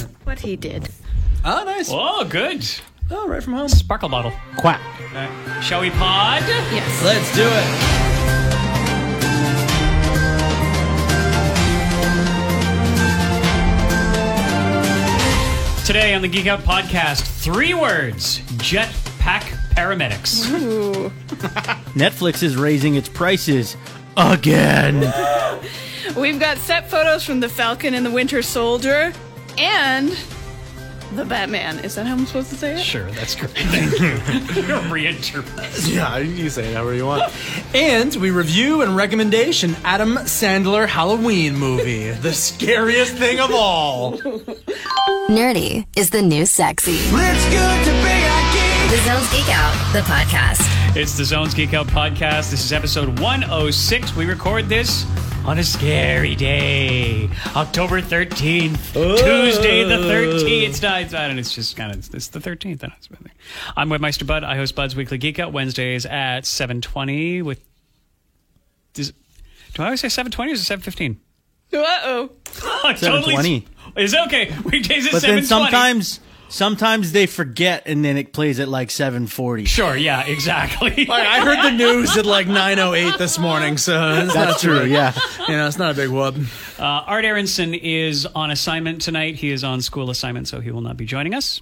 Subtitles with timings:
[0.24, 0.88] what he did.
[1.44, 1.88] Oh, nice.
[1.90, 2.64] Oh, good.
[3.10, 3.68] Oh, right from home.
[3.68, 4.32] Sparkle bottle.
[4.56, 4.80] Quack.
[5.62, 6.42] Shall we pod?
[6.42, 7.04] Yes.
[7.04, 8.12] Let's do it.
[15.84, 19.42] Today on the Geek Out podcast, three words jetpack
[19.74, 20.48] paramedics.
[20.48, 21.10] Ooh.
[21.94, 23.76] Netflix is raising its prices
[24.16, 25.00] again.
[26.16, 29.12] We've got set photos from the Falcon and the Winter Soldier
[29.58, 30.16] and
[31.14, 31.78] the Batman.
[31.80, 32.80] Is that how I'm supposed to say it?
[32.80, 33.50] Sure, that's great.
[33.54, 34.12] Thank you.
[34.90, 35.92] Reinterpret.
[35.94, 37.32] Yeah, you say it however you want.
[37.74, 44.12] and we review and recommendation Adam Sandler Halloween movie, the scariest thing of all.
[45.28, 46.92] Nerdy is the new sexy.
[46.96, 48.90] It's good to be a geek.
[48.90, 50.96] The Zones Geek Out, the podcast.
[50.96, 52.50] It's the Zones Geek Out podcast.
[52.50, 54.14] This is episode 106.
[54.16, 55.04] We record this
[55.44, 60.68] on a scary day, October 13th, Tuesday the 13th.
[60.68, 62.82] It's not, it's not, and it's just kind of, it's the 13th.
[62.82, 63.08] and it's-
[63.76, 64.44] I'm Webmeister Bud.
[64.44, 67.60] I host Bud's Weekly Geek Out Wednesdays at 720 with,
[68.96, 69.12] is,
[69.74, 71.18] do I always say 720 or is it 715?
[71.74, 72.30] Uh-oh.
[72.84, 73.66] I totally- 720.
[73.96, 74.54] Is it okay?
[74.64, 75.34] Weekdays at But 720.
[75.34, 76.20] then sometimes,
[76.52, 79.66] sometimes they forget, and then it plays at like 7:40.
[79.66, 81.06] Sure, yeah, exactly.
[81.12, 84.84] Like, I heard the news at like 9.08 this morning, so it's not That's true.
[84.84, 85.12] Yeah.
[85.48, 86.36] You know, it's not a big whoop.
[86.78, 89.34] Uh, Art Aronson is on assignment tonight.
[89.34, 91.60] He is on school assignment, so he will not be joining us.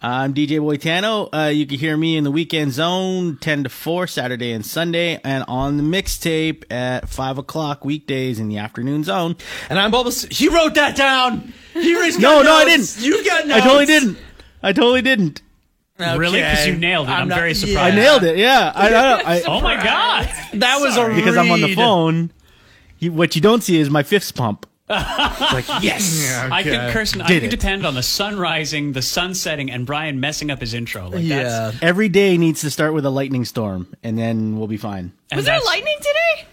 [0.00, 1.28] I'm DJ Boitano.
[1.32, 5.20] Uh, you can hear me in the weekend zone, 10 to 4, Saturday and Sunday,
[5.24, 9.34] and on the mixtape at 5 o'clock weekdays in the afternoon zone.
[9.68, 10.22] And I'm Bubbles.
[10.22, 11.52] He wrote that down.
[11.80, 12.96] He raised No, no, I didn't.
[13.00, 14.18] You got I totally didn't.
[14.62, 15.42] I totally didn't.
[15.98, 16.38] Really?
[16.40, 17.12] Because you nailed it.
[17.12, 17.78] I'm very surprised.
[17.78, 18.36] I nailed it.
[18.38, 18.72] Yeah.
[18.74, 20.28] I, I, I, Oh my god!
[20.54, 22.30] That was a because I'm on the phone.
[23.00, 24.66] You, what you don't see is my fifth pump.
[24.88, 26.48] Like, yes.
[26.50, 27.56] I could, Kirsten, I Did could it.
[27.60, 31.08] depend on the sun rising, the sun setting, and Brian messing up his intro.
[31.10, 31.42] Like Yeah.
[31.42, 35.12] That's, Every day needs to start with a lightning storm, and then we'll be fine.
[35.30, 36.48] and Was there lightning today?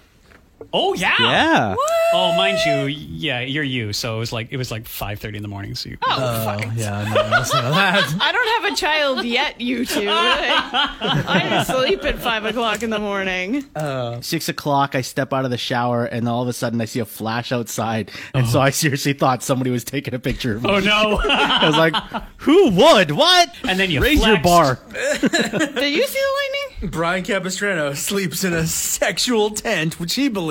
[0.74, 1.16] Oh yeah.
[1.20, 1.76] Yeah.
[2.14, 3.92] Oh, mind you, yeah, you're you.
[3.92, 5.76] So it was like it was like 5:30 in the morning.
[5.76, 6.62] So you, Oh, oh fuck.
[6.76, 8.16] Yeah, no, that's not that.
[8.22, 10.08] I don't have a child yet, you two.
[10.10, 13.66] I'm asleep at 5 o'clock in the morning.
[13.76, 16.86] Uh, six o'clock, I step out of the shower, and all of a sudden I
[16.86, 18.64] see a flash outside, and so oh.
[18.64, 20.70] I seriously thought somebody was taking a picture of me.
[20.70, 21.20] oh no!
[21.24, 21.96] I was like,
[22.38, 23.12] "Who would?
[23.12, 24.80] What?" And then you raise your bar.
[24.94, 26.92] Did you see the lightning?
[26.92, 30.45] Brian Capistrano sleeps in a sexual tent, which he believes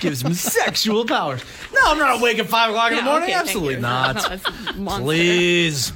[0.00, 1.42] gives him sexual powers.
[1.72, 3.22] No, I'm not awake at 5 o'clock in the Yeah, morning.
[3.24, 3.80] okay, thank Absolutely you.
[3.80, 4.16] not.
[4.30, 5.02] No, a monster.
[5.04, 5.92] Please.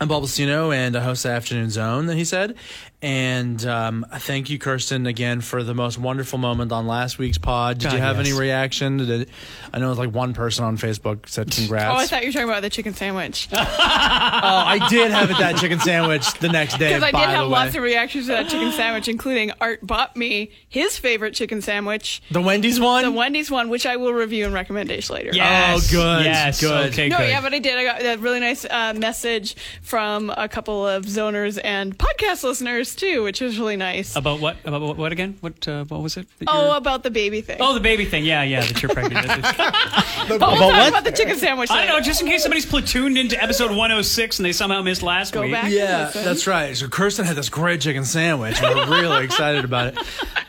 [0.00, 2.54] I'm Bulbacino and I host the Afternoon Zone, he said.
[3.02, 7.78] And um, thank you, Kirsten, again for the most wonderful moment on last week's pod.
[7.78, 8.26] Did God, you have yes.
[8.28, 8.98] any reaction?
[8.98, 9.28] Did it,
[9.72, 11.86] I know it was like one person on Facebook said congrats.
[11.94, 13.48] Oh, I thought you were talking about the chicken sandwich.
[14.42, 16.88] Oh, I did have it that chicken sandwich the next day.
[16.88, 20.16] Because I did the have lots of reactions to that chicken sandwich, including Art bought
[20.16, 23.04] me his favorite chicken sandwich, the Wendy's one.
[23.04, 25.30] the Wendy's one, which I will review and recommend later.
[25.32, 26.90] Yes, Oh, good, Yes, good.
[26.92, 27.28] Okay, No, good.
[27.28, 27.76] yeah, but I did.
[27.76, 32.89] I got a really nice uh, message from a couple of zoners and podcast listeners
[32.94, 34.16] too, which was really nice.
[34.16, 34.56] About what?
[34.64, 35.36] About what, what again?
[35.40, 35.66] What?
[35.66, 36.26] Uh, what was it?
[36.46, 37.58] oh, you're- about the baby thing.
[37.60, 38.24] oh, the baby thing.
[38.24, 38.60] Yeah, yeah.
[38.62, 39.26] That you're pregnant.
[40.28, 40.88] but about what?
[40.88, 41.70] about the chicken sandwich.
[41.70, 45.02] I don't know, just in case somebody's platooned into episode 106 and they somehow missed
[45.02, 45.52] last Go week.
[45.52, 45.70] back.
[45.70, 46.24] Yeah, Listen.
[46.24, 46.76] that's right.
[46.76, 48.60] So Kirsten had this great chicken sandwich.
[48.62, 49.98] and We're really excited about it.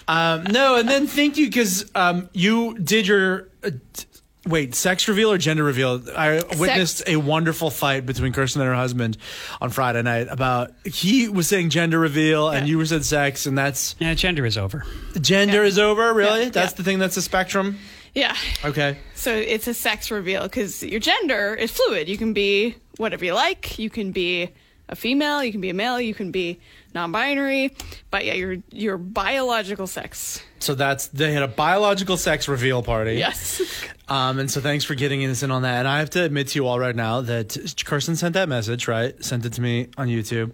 [0.07, 3.47] Um, no, and then thank you because um, you did your.
[3.63, 4.05] Uh, t-
[4.47, 6.01] Wait, sex reveal or gender reveal?
[6.17, 9.17] I witnessed a wonderful fight between Kirsten and her husband
[9.61, 13.55] on Friday night about he was saying gender reveal and you were said sex, and
[13.55, 14.83] that's Yeah, gender is over.
[15.19, 16.11] gender is over.
[16.13, 16.77] Really, Yeah, that's yeah.
[16.77, 16.97] the thing.
[16.97, 17.77] That's a spectrum.
[18.15, 18.35] Yeah.
[18.65, 18.97] Okay.
[19.13, 22.09] So it's a sex reveal because your gender is fluid.
[22.09, 23.77] You can be whatever you like.
[23.77, 24.49] You can be
[24.89, 25.43] a female.
[25.43, 26.01] You can be a male.
[26.01, 26.59] You can be
[26.93, 27.75] non-binary.
[28.09, 30.43] But yeah, your your biological sex.
[30.59, 33.15] So that's they had a biological sex reveal party.
[33.15, 33.61] Yes.
[34.11, 35.79] Um, and so thanks for getting us in on that.
[35.79, 38.89] And I have to admit to you all right now that Kirsten sent that message,
[38.89, 39.15] right?
[39.23, 40.51] Sent it to me on YouTube.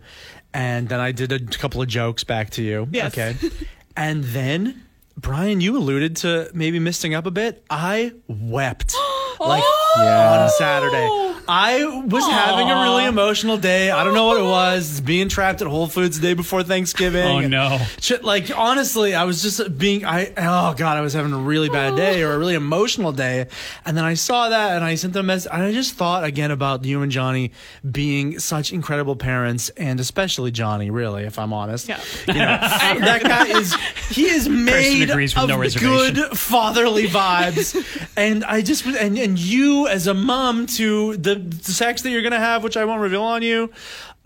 [0.53, 2.87] And then I did a couple of jokes back to you.
[2.91, 3.17] Yes.
[3.17, 3.35] Okay.
[3.97, 4.83] and then,
[5.15, 7.65] Brian, you alluded to maybe missing up a bit.
[7.67, 8.93] I wept.
[9.39, 9.93] like Oh!
[9.99, 10.43] Yeah.
[10.43, 11.07] on Saturday.
[11.49, 13.89] I was having a really emotional day.
[13.89, 14.99] I don't know what it was.
[14.99, 17.23] Being trapped at Whole Foods the day before Thanksgiving.
[17.25, 17.79] Oh, no.
[18.01, 21.69] Shit, like honestly, I was just being I oh god, I was having a really
[21.69, 23.47] bad day or a really emotional day.
[23.85, 26.23] And then I saw that and I sent them a message and I just thought
[26.25, 27.51] again about you and Johnny
[27.89, 31.87] being such incredible parents and especially Johnny, really, if I'm honest.
[31.87, 31.99] Yeah.
[32.27, 33.73] You know, that guy is
[34.09, 37.75] he is made of no good fatherly vibes.
[38.17, 42.21] and I just and and you as a mom to the, the sex that you're
[42.21, 43.71] gonna have, which I won't reveal on you.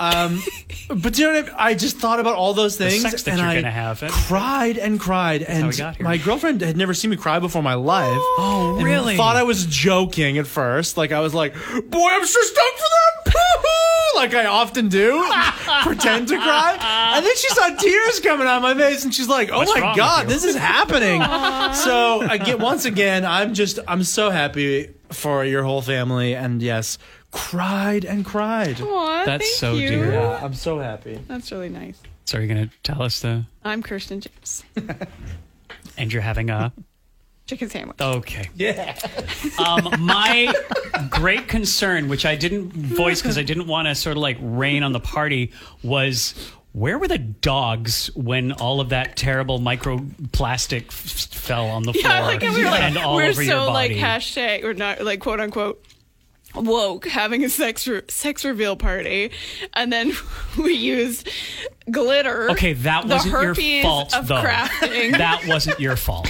[0.02, 0.42] Um,
[0.90, 1.56] but you know what I, mean?
[1.58, 5.44] I just thought about all those things, and you're I gonna have, cried and cried,
[5.44, 6.04] and we got here.
[6.04, 8.10] my girlfriend had never seen me cry before in my life.
[8.44, 9.16] Oh, and really?
[9.18, 13.34] Thought I was joking at first, like I was like, "Boy, I'm so stoked for
[13.34, 13.34] them,"
[14.16, 15.24] like I often do,
[15.84, 16.78] pretend to cry,
[17.16, 19.80] and then she saw tears coming out of my face, and she's like, "Oh What's
[19.80, 21.22] my god, this is happening."
[21.76, 26.98] so again, once again, I'm just I'm so happy for your whole family, and yes,
[27.32, 28.80] cried and cried.
[28.82, 29.88] Aw, That's thank so you.
[29.90, 30.12] dear.
[30.14, 31.20] Yeah, I'm so happy.
[31.28, 32.00] That's really nice.
[32.26, 33.46] So are you going to tell us the?
[33.64, 34.64] I'm Kirsten James.
[35.98, 36.72] And you're having a.
[37.48, 38.00] Chicken sandwich.
[38.02, 38.50] Okay.
[38.56, 38.98] Yeah.
[39.60, 40.54] Um, my
[41.10, 44.82] great concern, which I didn't voice because I didn't want to sort of like rain
[44.84, 45.52] on the party,
[45.84, 46.34] was
[46.72, 50.94] where were the dogs when all of that terrible microplastic f-
[51.38, 53.72] fell on the floor Yeah, like we were and like, all we're over your so
[53.72, 55.84] like hashtag or not like quote unquote
[56.56, 59.32] woke having a sex re- sex reveal party,
[59.74, 60.14] and then
[60.58, 61.30] we used
[61.92, 62.52] glitter.
[62.52, 64.42] okay, that wasn't your fault, of though.
[64.42, 66.30] crafting That wasn't your fault.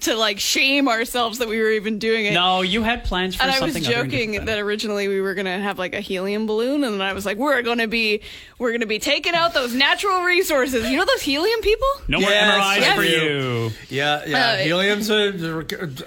[0.00, 2.32] to like shame ourselves that we were even doing it.
[2.34, 3.86] No, you had plans for and I was something.
[3.92, 6.94] other and joking different that originally we were gonna have like a helium balloon, and
[6.94, 8.20] then I was like, "We're gonna be,
[8.58, 10.88] we're gonna be taking out those natural resources.
[10.90, 11.86] You know those helium people?
[12.08, 13.70] No more Yes, MRIs for you.
[13.90, 14.46] Yeah, yeah.
[14.48, 15.58] Uh, Helium's a,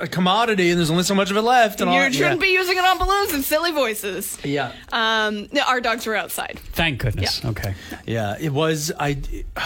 [0.01, 1.81] a commodity, and there's only so much of it left.
[1.81, 2.47] And You all, shouldn't yeah.
[2.47, 6.59] be using it on balloons and silly voices." Yeah, Um, our dogs were outside.
[6.73, 7.41] Thank goodness.
[7.43, 7.49] Yeah.
[7.51, 7.73] Okay.
[8.05, 8.35] yeah.
[8.39, 8.91] It was.
[8.99, 9.21] I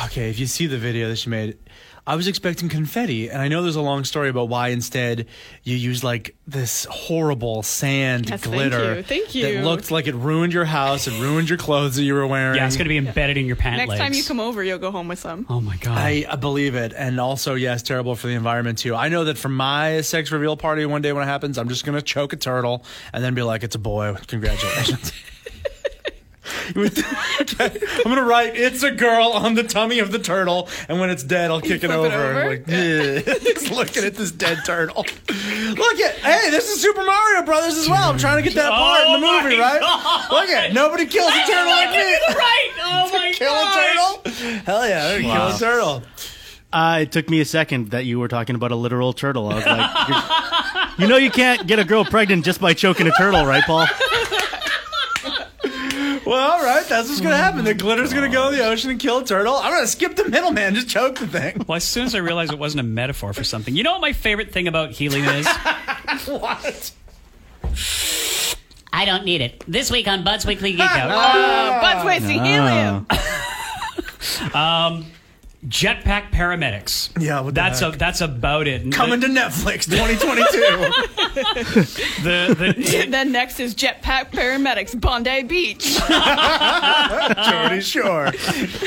[0.06, 0.30] okay.
[0.30, 1.58] If you see the video that she made,
[2.10, 5.28] I was expecting confetti, and I know there's a long story about why instead
[5.64, 10.16] you used like this horrible sand Yes, thank glitter you, thank that looked like it
[10.16, 12.56] ruined your house, it ruined your clothes that you were wearing.
[12.56, 13.78] Yeah, it's going to be embedded in your pants.
[13.78, 14.02] Next legs.
[14.02, 15.46] time you come over, you'll go home with some.
[15.50, 16.00] Oh my god.
[16.00, 18.96] I I believe it, and also yes, terrible for the environment too.
[18.96, 21.86] I know that for my sex reveal party one day when it happens, I'm just
[21.86, 22.84] gonna choke a turtle
[23.14, 25.14] and then be like, "It's a boy, congratulations."
[27.42, 31.10] Okay, I'm gonna write "It's a girl" on the tummy of the turtle, and when
[31.10, 32.08] it's dead, I'll kick it over.
[32.08, 32.50] it over?
[32.50, 35.06] Like, "Yeah." just looking at this dead turtle.
[35.28, 38.10] Look at, hey, this is Super Mario Brothers as well.
[38.12, 39.80] I'm trying to get that part in the Oh movie, right?
[39.82, 40.32] God.
[40.32, 41.98] Look at, nobody kills a turtle like me.
[42.36, 42.70] right.
[42.82, 44.62] Oh my Kill a turtle?
[44.66, 45.48] Hell yeah, they're gonna Wow.
[45.48, 46.04] kill a turtle.
[46.72, 49.50] Uh, it took me a second that you were talking about a literal turtle.
[49.50, 53.12] I was like, you know, you can't get a girl pregnant just by choking a
[53.18, 53.88] turtle, right, Paul?
[56.70, 57.66] Well, all right, that's what's gonna happen.
[57.66, 59.56] The glitter's gonna go in the ocean and kill a turtle.
[59.56, 61.64] I'm gonna skip the middleman, just choke the thing.
[61.68, 64.02] Well, as soon as I realized it wasn't a metaphor for something, you know what
[64.02, 65.48] my favorite thing about helium is?
[66.28, 66.92] What?
[68.94, 69.64] I don't need it.
[69.68, 73.08] This week on Bud's Weekly Geek Out, Uh, Bud's wasting helium.
[75.68, 77.10] Jetpack paramedics.
[77.22, 78.94] Yeah, what the that's a that's about it.
[78.94, 80.60] Coming the, to Netflix 2022.
[82.24, 86.00] the, the, then next is Jetpack Paramedics, Bondi Beach.
[87.50, 88.32] Geordie Shore.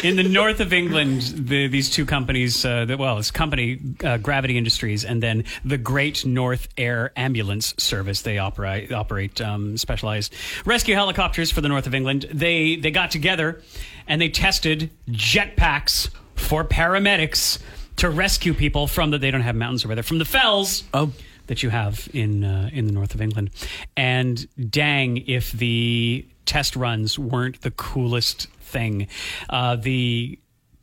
[0.02, 4.16] in the north of England, the, these two companies, uh, the, well, it's company uh,
[4.16, 8.22] Gravity Industries, and then the Great North Air Ambulance Service.
[8.22, 10.32] They operate operate um, specialized
[10.64, 12.26] rescue helicopters for the north of England.
[12.32, 13.60] They they got together
[14.06, 16.08] and they tested jetpacks
[16.42, 17.58] for paramedics
[17.96, 20.84] to rescue people from the they don't have mountains over there from the fells.
[20.92, 21.12] Oh.
[21.48, 23.50] That you have in uh, in the north of England,
[23.96, 29.08] and dang, if the test runs weren't the coolest thing.
[29.50, 30.38] Uh, the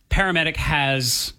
[0.10, 1.34] paramedic has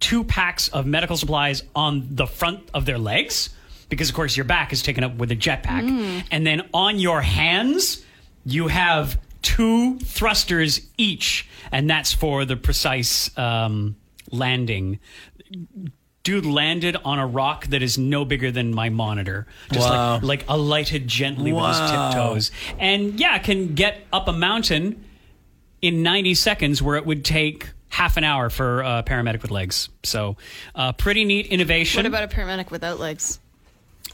[0.00, 3.50] two packs of medical supplies on the front of their legs
[3.88, 6.24] because, of course, your back is taken up with a jetpack.
[6.30, 8.04] And then on your hands,
[8.44, 13.94] you have two thrusters each, and that's for the precise um,
[14.32, 14.98] landing.
[16.24, 19.46] Dude landed on a rock that is no bigger than my monitor.
[19.70, 20.14] Just Wow.
[20.14, 22.50] like, like alighted gently with his tiptoes.
[22.78, 25.04] And yeah, can get up a mountain
[25.82, 29.90] in 90 seconds where it would take half an hour for a paramedic with legs.
[30.02, 30.38] So,
[30.74, 31.98] uh, pretty neat innovation.
[31.98, 33.38] What about a paramedic without legs?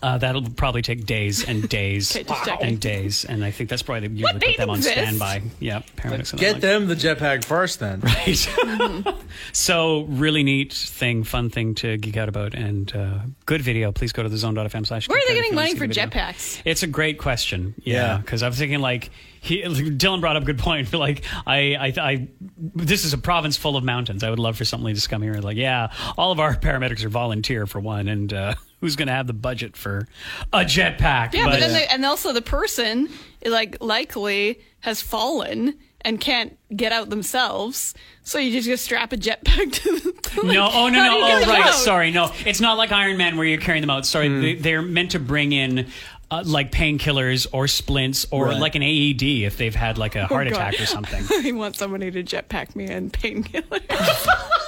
[0.03, 3.83] Uh, that'll probably take days and days Okay, just and days, and I think that's
[3.83, 4.97] probably the, you What, would they put them on exist?
[4.97, 5.43] standby.
[5.59, 6.31] Yeah, paramedics.
[6.33, 8.01] and Get like- them the jetpack first, then.
[8.11, 9.15] Right.
[9.53, 13.93] so really neat thing, fun thing to geek out about, and uh, good video.
[13.93, 15.09] Please go to the zone.fm slash.
[15.09, 16.63] Where are they geek out if getting money for jetpacks?
[16.65, 17.75] It's a great question.
[17.83, 17.95] Yeah.
[18.01, 19.11] Yeah, because I was thinking like
[19.43, 20.93] he, Dylan brought up a good point.
[20.95, 22.29] Like I, I, I,
[22.59, 24.23] this is a province full of mountains.
[24.25, 26.55] I would love for somebody to just come here and like, yeah, all of our
[26.57, 30.07] paramedics are volunteer for one, and uh, who's going to have the budget for
[30.53, 31.33] a jetpack?
[31.35, 33.09] Yeah, but, then they, and also the person
[33.45, 37.95] like likely has fallen and can't get out themselves.
[38.23, 41.17] So you just go strap a jetpack to the to, like, No, oh no, no,
[41.19, 41.75] you oh right, out?
[41.75, 44.07] sorry, no, it's not like Iron Man where you're carrying them out.
[44.07, 45.89] Sorry, they, they're meant to bring in.
[46.33, 48.61] Uh, like painkillers or splints or Right.
[48.61, 51.25] like an AED if they've had like a heart Oh, attack or something.
[51.45, 53.81] I want somebody to jetpack me and painkiller.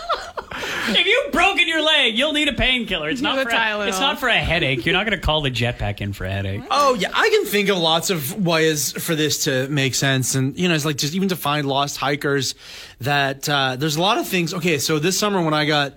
[0.98, 3.08] if you've broken your leg, you'll need a painkiller.
[3.08, 3.88] It's not for a, Tylenol.
[3.88, 4.84] it's not for a headache.
[4.86, 6.62] You're not going to call the jetpack in for a headache.
[6.70, 10.58] Oh yeah, I can think of lots of ways for this to make sense, and
[10.58, 12.54] you know, it's like just even to find lost hikers.
[13.00, 14.54] That uh, there's a lot of things.
[14.54, 15.94] Okay, so this summer when I got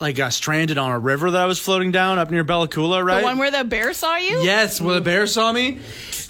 [0.00, 3.04] like uh, stranded on a river that I was floating down up near Bella Coola,
[3.04, 3.20] right?
[3.20, 4.40] the one where the bear saw you?
[4.40, 5.78] Yes, where the bear saw me.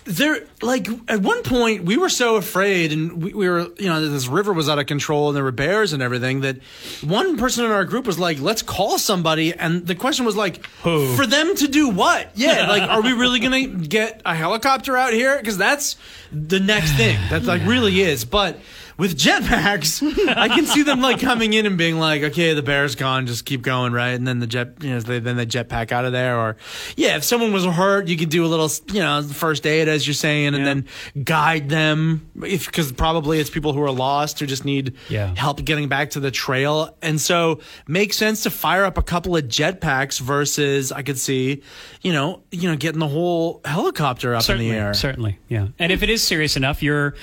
[0.05, 4.09] There, like at one point, we were so afraid, and we, we were, you know,
[4.09, 6.41] this river was out of control, and there were bears and everything.
[6.41, 6.57] That
[7.03, 10.65] one person in our group was like, "Let's call somebody," and the question was like,
[10.83, 11.15] Who?
[11.15, 12.31] For them to do what?
[12.35, 15.37] Yeah, like, are we really gonna get a helicopter out here?
[15.39, 15.97] Because that's
[16.33, 17.19] the next thing.
[17.31, 18.59] That like really is, but.
[18.99, 20.03] With jetpacks,
[20.37, 23.45] I can see them like coming in and being like, "Okay, the bear's gone, just
[23.45, 26.11] keep going, right?" And then the jet, you know, they, then they jetpack out of
[26.11, 26.37] there.
[26.37, 26.57] Or,
[26.97, 30.05] yeah, if someone was hurt, you could do a little, you know, first aid as
[30.07, 30.65] you're saying, and Yeah.
[30.65, 32.29] then guide them.
[32.45, 35.33] If because probably it's people who are lost who just need Yeah.
[35.37, 39.37] help getting back to the trail, and so makes sense to fire up a couple
[39.37, 41.63] of jetpacks versus I could see,
[42.03, 44.95] you know, you know, getting the whole helicopter up certainly, in the air.
[44.95, 45.69] certainly, yeah.
[45.79, 47.15] And if it is serious enough, your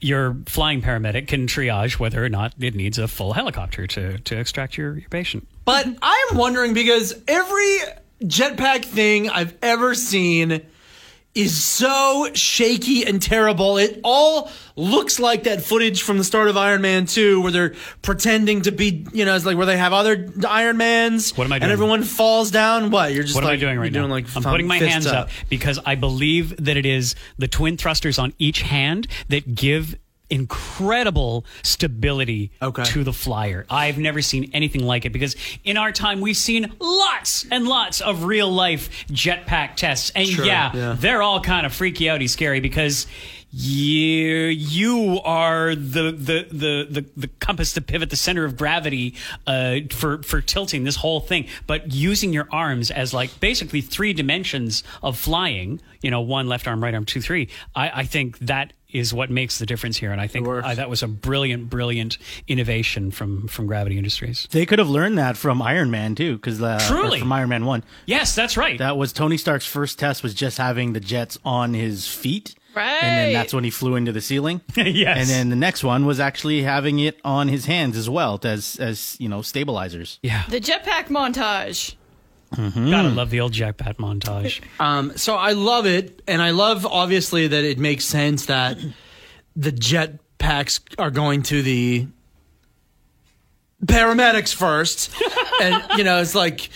[0.00, 4.38] your flying paramedic can triage whether or not it needs a full helicopter to to
[4.38, 5.46] extract your, your patient.
[5.64, 7.78] But I'm wondering because every
[8.22, 10.62] jetpack thing I've ever seen
[11.38, 13.78] is so shaky and terrible.
[13.78, 17.74] It all looks like that footage from the start of Iron Man 2 where they're
[18.02, 21.36] pretending to be, you know, it's like where they have other Iron Mans.
[21.36, 21.72] What am I And doing?
[21.72, 22.90] everyone falls down.
[22.90, 23.12] What?
[23.12, 24.00] You're just What like, am I doing right now?
[24.00, 25.28] Doing like I'm putting my hands up.
[25.48, 29.96] because I believe that it is the twin thrusters on each hand that give
[30.30, 32.84] incredible stability Okay.
[32.84, 33.64] to the flyer.
[33.70, 38.00] I've never seen anything like it because in our time we've seen lots and lots
[38.00, 40.10] of real life jetpack tests.
[40.14, 40.96] And Sure, yeah, yeah.
[40.98, 43.06] they're all kind of freaky outy scary because
[43.50, 49.14] you you are the the the the, the compass the pivot the center of gravity
[49.46, 54.12] uh, for for tilting this whole thing but using your arms as like basically three
[54.12, 58.38] dimensions of flying you know one left arm right arm two three i i think
[58.40, 60.66] that is what makes the difference here and i think works.
[60.66, 62.16] uh, that was a brilliant brilliant
[62.46, 66.62] innovation from from gravity industries They could have learned that from Iron Man too, because
[66.62, 67.18] uh, Truly.
[67.20, 67.84] from Iron Man One.
[68.06, 71.74] yes that's right That was Tony Stark's first test was just having the jets on
[71.74, 72.54] his feet.
[72.74, 73.02] Right.
[73.02, 74.60] And then that's when he flew into the ceiling.
[74.76, 75.18] Yes.
[75.18, 78.76] And then the next one was actually having it on his hands as well as
[78.80, 80.18] as you know stabilizers.
[80.22, 81.94] yeah The jetpack montage.
[82.56, 84.60] Gotta love the old jackpot montage.
[84.80, 88.78] Um, so I love it, and I love obviously that it makes sense that
[89.54, 92.06] the jet packs are going to the
[93.84, 95.12] paramedics first,
[95.62, 96.70] and you know it's like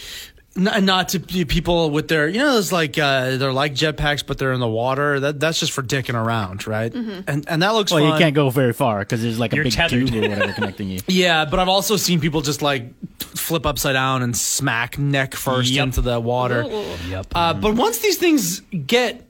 [0.56, 4.24] n- not to be people with their you know it's like uh, they're like jetpacks,
[4.26, 5.20] but they're in the water.
[5.20, 6.92] That that's just for dicking around, right?
[6.94, 8.12] And and that looks Well, fun.
[8.12, 10.08] you can't go very far because there's like a You're big tethered.
[10.08, 11.00] tube or whatever connecting you.
[11.08, 15.70] Yeah, but I've also seen people just like flip upside down and smack neck first
[15.70, 15.84] Yep.
[15.84, 16.62] into the water.
[17.08, 19.26] yep Uh, but once these things get,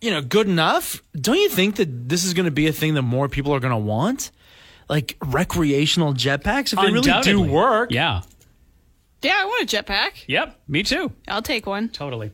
[0.00, 2.94] you know, good enough, don't you think that this is going to be a thing
[2.94, 4.30] that more people are going to want?
[4.88, 7.90] Like recreational jetpacks, if they really do work.
[7.92, 8.22] yeah
[9.22, 10.24] Yeah, I want a jetpack.
[10.26, 11.88] yep me too I'll take one.
[11.88, 12.30] totally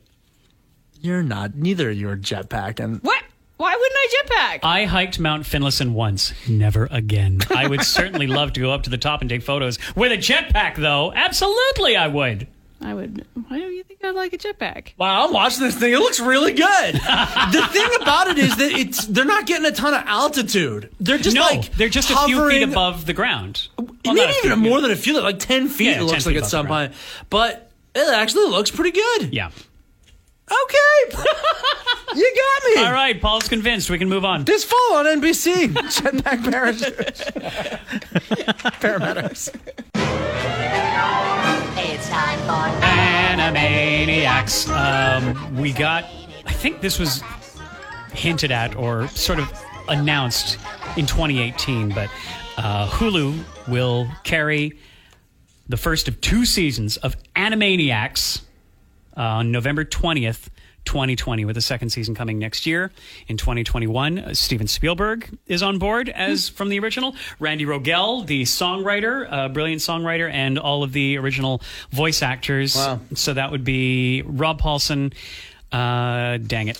[1.00, 1.55] You're not.
[1.55, 2.81] Neither of you are jetpack.
[2.81, 3.23] And What?
[3.57, 4.59] Why wouldn't I jetpack?
[4.62, 6.33] I hiked Mount Finlayson once.
[6.49, 7.38] Never again.
[7.55, 10.17] I would certainly love to go up to the top and take photos with a
[10.17, 11.12] jetpack, though.
[11.14, 12.49] Absolutely, I would.
[12.85, 13.26] I would.
[13.49, 14.93] Why do you think I'd like a jetpack?
[14.99, 15.95] wow, I'm watching this thing.
[15.95, 16.95] It looks really good.
[16.95, 20.91] the thing about it is that it's they're not getting a ton of altitude.
[21.00, 23.69] They're just no, like they're just a few feet above the ground.
[23.79, 24.83] Well, maybe oh, a few, even more yeah.
[24.83, 25.87] than a few, like ten feet.
[25.87, 26.93] Yeah, it 10 looks feet like at above some point,
[27.31, 29.33] but it actually looks pretty good.
[29.33, 29.50] Yeah.
[30.51, 31.25] Okay,
[32.15, 32.85] you got me.
[32.85, 33.89] All right, Paul's convinced.
[33.91, 34.45] We can move on.
[34.45, 37.23] This fall on NBC, jetpack parachutes.
[38.81, 39.51] paramedics.
[41.75, 44.69] Hey, it's time for Animaniacs.
[44.69, 46.05] Um, we got,
[46.47, 47.23] I think this was
[48.13, 49.51] hinted at or sort of
[49.89, 50.59] announced
[50.97, 52.11] in 2018, but
[52.59, 54.79] uh, Hulu will carry
[55.69, 58.43] the first of two seasons of Animaniacs
[59.16, 60.49] uh, on November 20th.
[60.85, 62.92] 2020, with the second season coming next year.
[63.26, 67.14] In 2021, uh, Steven Spielberg is on board as from the original.
[67.40, 72.76] Randy Rogel, the songwriter, uh, brilliant songwriter, and all of the original voice actors.
[72.76, 73.00] Wow.
[73.14, 75.14] So that would be Rob Paulsen.
[75.73, 76.78] Uh, dang it.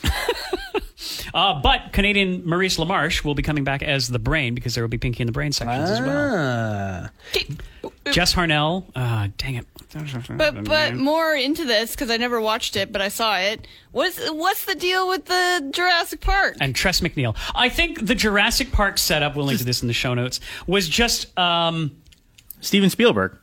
[1.35, 4.89] uh, but Canadian Maurice LaMarche will be coming back as the brain because there will
[4.89, 6.31] be Pinky and the Brain sections as well.
[6.37, 7.11] Ah.
[8.13, 8.85] Jess Harnell.
[8.95, 9.67] Uh, dang it.
[10.37, 13.67] But but more into this because I never watched it, but I saw it.
[13.93, 16.57] What's what's the deal with the Jurassic Park?
[16.61, 17.37] and Tress MacNeille.
[17.55, 20.89] I think the Jurassic Park setup, we'll link to this in the show notes, was
[20.89, 21.93] just um
[22.61, 23.39] Steven Spielberg.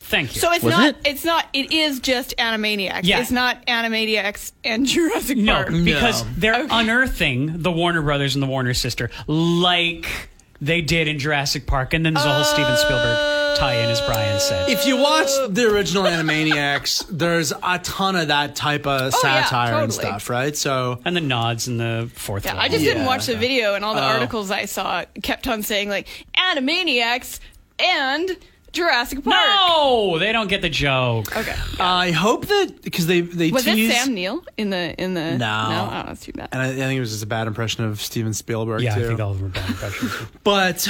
[0.00, 0.40] thank you.
[0.40, 0.96] so it's Wasn't it?
[1.08, 1.46] It's not.
[1.52, 3.00] It is just Animaniacs.
[3.04, 3.20] Yeah.
[3.20, 5.68] It's not Animaniacs and Jurassic no, Park.
[5.84, 10.28] because they're unearthing the Warner Brothers and the Warner sister like
[10.60, 14.40] they did in Jurassic Park, and then there's a whole Steven Spielberg tie-in, as Brian
[14.40, 14.68] said.
[14.70, 19.44] If you watch the original Animaniacs, there's a ton of that type of Oh, yeah,
[19.44, 20.08] satire and totally.
[20.08, 20.56] stuff, right?
[20.56, 22.64] So and the nods in the fourth Yeah, level.
[22.64, 23.08] I just didn't Yeah.
[23.08, 24.04] watch the video, and all the Oh.
[24.04, 26.06] articles I saw kept on saying like
[26.36, 27.40] Animaniacs
[27.78, 28.36] and
[28.72, 29.36] Jurassic Park.
[29.36, 31.34] no, they don't get the joke.
[31.36, 31.54] Okay.
[31.78, 35.32] I hope that because they they Was it teased, Sam Neill in the in the?
[35.36, 35.68] No.
[35.68, 36.48] no, oh, that's too bad.
[36.52, 39.04] and I, I think it was just a bad impression of Steven Spielberg Yeah, too.
[39.04, 40.12] I think all of them are bad impressions.
[40.44, 40.88] But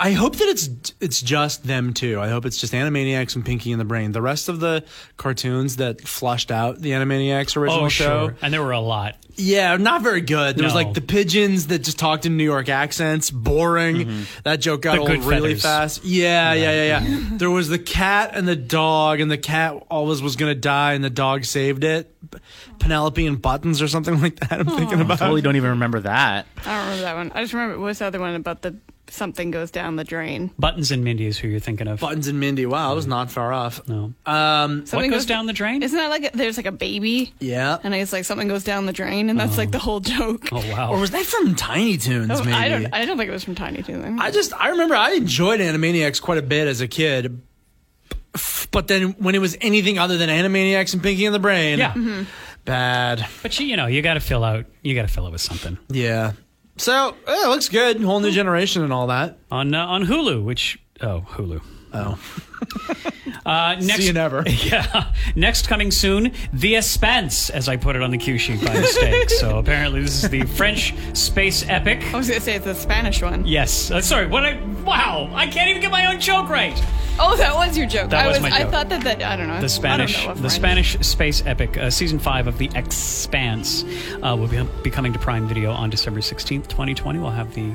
[0.00, 0.68] I hope that it's
[1.00, 2.20] it's just them two.
[2.20, 4.12] I hope it's just Animaniacs and Pinky and the Brain.
[4.12, 4.84] The rest of the
[5.16, 8.36] cartoons that flushed out the Animaniacs oh, original oh, show, sure.
[8.42, 9.16] And there were a lot.
[9.34, 10.56] yeah, not very good.
[10.56, 10.80] There was No.
[10.82, 13.96] like the pigeons that just talked in New York accents, boring.
[13.96, 14.22] Mm-hmm.
[14.44, 15.62] That joke got The old good really feathers.
[15.62, 16.04] fast.
[16.04, 17.01] Yeah, yeah, yeah, yeah.
[17.38, 21.02] There was the cat and the dog, and the cat always was gonna die, and
[21.04, 22.14] the dog saved it.
[22.78, 24.52] Penelope and Buttons or something like that.
[24.52, 25.20] I'm thinking about.
[25.20, 26.46] I totally don't even remember that.
[26.58, 27.32] I don't remember that one.
[27.34, 28.76] I just remember what's the other one about the
[29.12, 30.50] something goes down the drain.
[30.58, 32.00] Buttons and Mindy is who you're thinking of.
[32.00, 32.66] Buttons and Mindy.
[32.66, 33.86] Wow, I was not far off.
[33.88, 34.12] no.
[34.26, 35.82] Um, What Something goes down the drain?
[35.82, 37.78] Isn't that like a, there's like a baby, yeah.
[37.82, 40.48] and it's like something goes down the drain, and that's like the whole joke.
[40.52, 40.92] Oh wow.
[40.92, 42.30] Or was that from Tiny Toons?
[42.30, 42.92] Oh, maybe I don't.
[42.92, 44.20] I don't think it was from Tiny Toons.
[44.20, 47.40] I just I remember I enjoyed Animaniacs quite a bit as a kid,
[48.70, 51.92] but then when it was anything other than Animaniacs and Pinky and the Brain, yeah.
[51.92, 52.22] Mm-hmm.
[52.64, 53.26] bad.
[53.42, 54.66] But you, you know, you got to fill out.
[54.82, 56.32] You got to fill it with something Yeah.
[56.76, 59.38] So eh, it looks good, whole new generation and all that.
[59.50, 60.42] on uh, on Hulu.
[60.44, 61.62] Which oh Hulu.
[61.94, 62.18] Oh,
[63.44, 64.44] Uh, next, see you never.
[64.48, 65.12] Yeah.
[65.34, 69.30] Next coming soon, The Expanse, as I put it on the cue sheet by mistake.
[69.40, 72.02] so apparently this is the French space epic.
[72.14, 73.44] I was gonna say it's the Spanish one.
[73.46, 73.90] Yes.
[73.90, 74.26] Uh, sorry.
[74.26, 74.62] What I?
[74.84, 75.30] Wow.
[75.34, 76.80] I can't even get my own joke right.
[77.18, 78.10] Oh, that was your joke.
[78.10, 78.50] That I was was.
[78.50, 79.60] my I thought that that I don't know.
[79.60, 83.84] The Spanish, know the Spanish space epic, uh, season five of The Expanse,
[84.22, 87.18] uh, will be, be coming to Prime Video on December sixteenth, twenty twenty.
[87.18, 87.74] We'll have the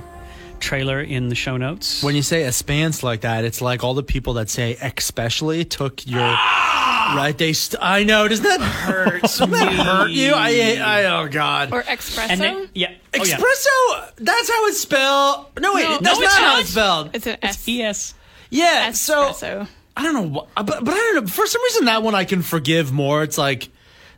[0.59, 2.03] trailer in the show notes.
[2.03, 5.65] when you say a spans like that, it's like all the people that say especially
[5.65, 7.13] took your ah!
[7.17, 7.37] right.
[7.37, 8.27] They st- I know.
[8.27, 9.21] Doesn't that hurt?
[9.21, 10.31] Doesn't that hurt you?
[10.33, 11.71] I, I oh god.
[11.71, 12.29] Or espresso.
[12.29, 13.37] and then, yeah, oh, yeah.
[13.37, 14.15] Espresso.
[14.17, 15.45] That's how it's spelled.
[15.59, 16.59] No wait, No, that's no, not it's how not.
[16.61, 17.09] it's spelled.
[17.13, 17.67] it's an S.
[17.67, 18.13] Yes.
[18.49, 18.91] Yeah.
[18.91, 19.67] So espresso.
[19.95, 21.27] I don't know, wh- but but I don't know.
[21.27, 23.23] For some reason, that one I can forgive more.
[23.23, 23.69] It's like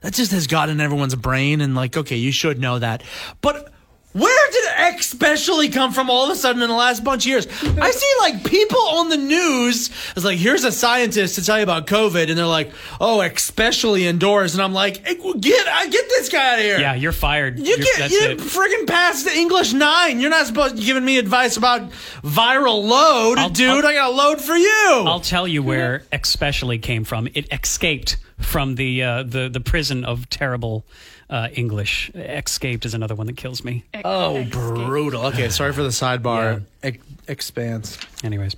[0.01, 3.03] that just has got in everyone's brain, and like, okay, you should know that.
[3.41, 3.71] But
[4.13, 7.47] where did especially come from all of a sudden in the last bunch of years?
[7.79, 9.89] I see like people on the news.
[10.15, 14.07] It's like here's a scientist to tell you about COVID, and they're like, oh, especially
[14.07, 16.79] indoors, and I'm like, hey, get I get this guy out of here.
[16.79, 17.59] Yeah, you're fired.
[17.59, 18.37] You You're- get that's you it.
[18.39, 20.19] friggin' passed the English nine.
[20.19, 21.89] You're not supposed to be giving me advice about
[22.23, 23.69] viral load, I'll- dude.
[23.69, 25.03] I'll- I got a load for you.
[25.05, 27.27] I'll tell you where especially came from.
[27.33, 30.85] It escaped from the uh, the the prison of terrible
[31.29, 32.11] uh, English.
[32.15, 33.83] Escaped is another one that kills me.
[34.03, 35.27] Oh, brutal.
[35.27, 36.63] Okay, sorry for the sidebar.
[36.83, 37.97] Ex- expanse.
[38.23, 38.55] Anyways,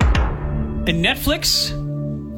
[0.00, 1.72] and Netflix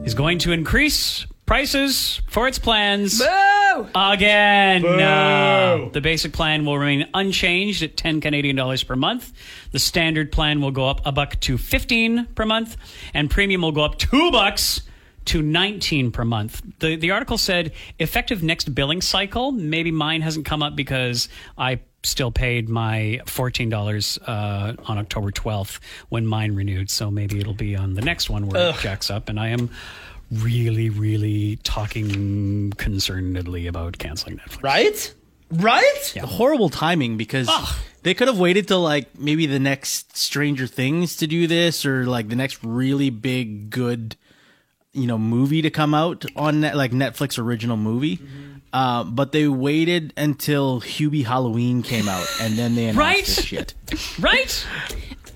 [0.06, 3.88] is going to increase prices for its plans Boo!
[3.94, 4.82] again.
[4.82, 5.90] No.
[5.92, 9.32] The basic plan will remain unchanged at 10 Canadian dollars per month.
[9.72, 12.76] The standard plan will go up a buck to 15 per month,
[13.14, 14.82] and premium will go up 2 bucks
[15.26, 16.62] to 19 per month.
[16.78, 19.52] The the article said effective next billing cycle.
[19.52, 25.80] Maybe mine hasn't come up because I still paid my $14 uh, on October 12th
[26.08, 29.28] when mine renewed, so maybe it'll be on the next one where it jacks up
[29.28, 29.70] and I am
[30.30, 34.62] really really talking concernedly about canceling Netflix.
[34.62, 35.14] Right?
[35.50, 36.12] Right?
[36.14, 36.26] Yeah.
[36.26, 37.48] Horrible timing because
[38.02, 42.06] they could have waited till like maybe the next Stranger Things to do this or
[42.06, 44.16] like the next really big good
[44.96, 48.20] you know movie to come out on net, like Netflix original movie.
[48.72, 53.24] Uh, but they waited until Hubie Halloween came out, and then they announced Right?
[53.24, 53.74] this shit.
[54.20, 54.66] Right?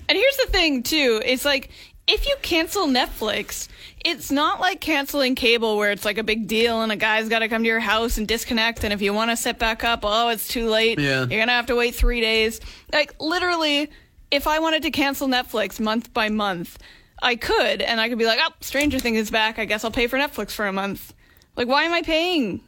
[0.09, 1.21] And here's the thing, too.
[1.25, 1.69] It's like
[2.07, 3.67] if you cancel Netflix,
[4.03, 7.39] it's not like canceling cable where it's like a big deal and a guy's got
[7.39, 8.83] to come to your house and disconnect.
[8.83, 10.99] And if you want to set back up, oh, it's too late.
[10.99, 11.19] Yeah.
[11.19, 12.59] You're going to have to wait three days.
[12.91, 13.89] Like, literally,
[14.29, 16.77] if I wanted to cancel Netflix month by month,
[17.21, 17.81] I could.
[17.81, 19.59] And I could be like, oh, Stranger Things is back.
[19.59, 21.13] I guess I'll pay for Netflix for a month.
[21.55, 22.61] Like, why am I paying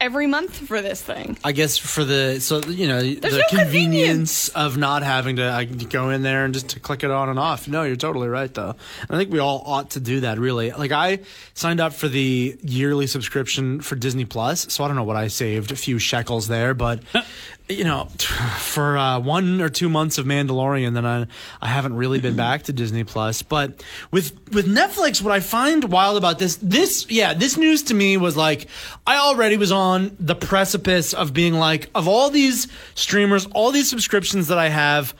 [0.00, 1.36] every month for this thing?
[1.44, 4.48] I guess for the so you know the no convenience convenience.
[4.50, 7.38] of not having to I, go in there and just to click it on and
[7.38, 7.68] off.
[7.68, 8.76] No, you're totally right though.
[9.10, 10.38] I think we all ought to do that.
[10.38, 11.20] Really, like I
[11.54, 15.28] signed up for the yearly subscription for Disney Plus, so I don't know what I
[15.28, 17.02] saved a few shekels there, but
[17.68, 18.04] you know,
[18.58, 21.26] for uh, one or two months of Mandalorian, then I
[21.60, 23.42] I haven't really been back to Disney Plus.
[23.42, 27.94] But with with Netflix, what I find wild about this this yeah this news to
[27.94, 28.68] me was like
[29.06, 33.88] I already was on the precipice of being like of all these streamers, all these
[33.88, 35.14] subscriptions that I have.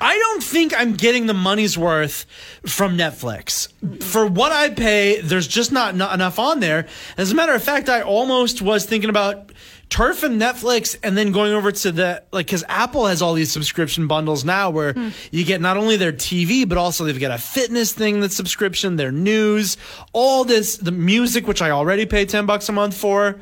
[0.00, 2.26] I don't think I'm getting the money's worth
[2.66, 3.68] from Netflix.
[4.02, 6.88] For what I pay, there's just not, not enough on there.
[7.16, 9.52] As a matter of fact, I almost was thinking about
[9.92, 14.06] turfing Netflix and then going over to the like because Apple has all these subscription
[14.06, 15.10] bundles now where hmm.
[15.30, 18.96] you get not only their TV but also they've got a fitness thing that's subscription,
[18.96, 19.76] their news,
[20.14, 23.38] all this, the music which I already pay ten bucks a month for.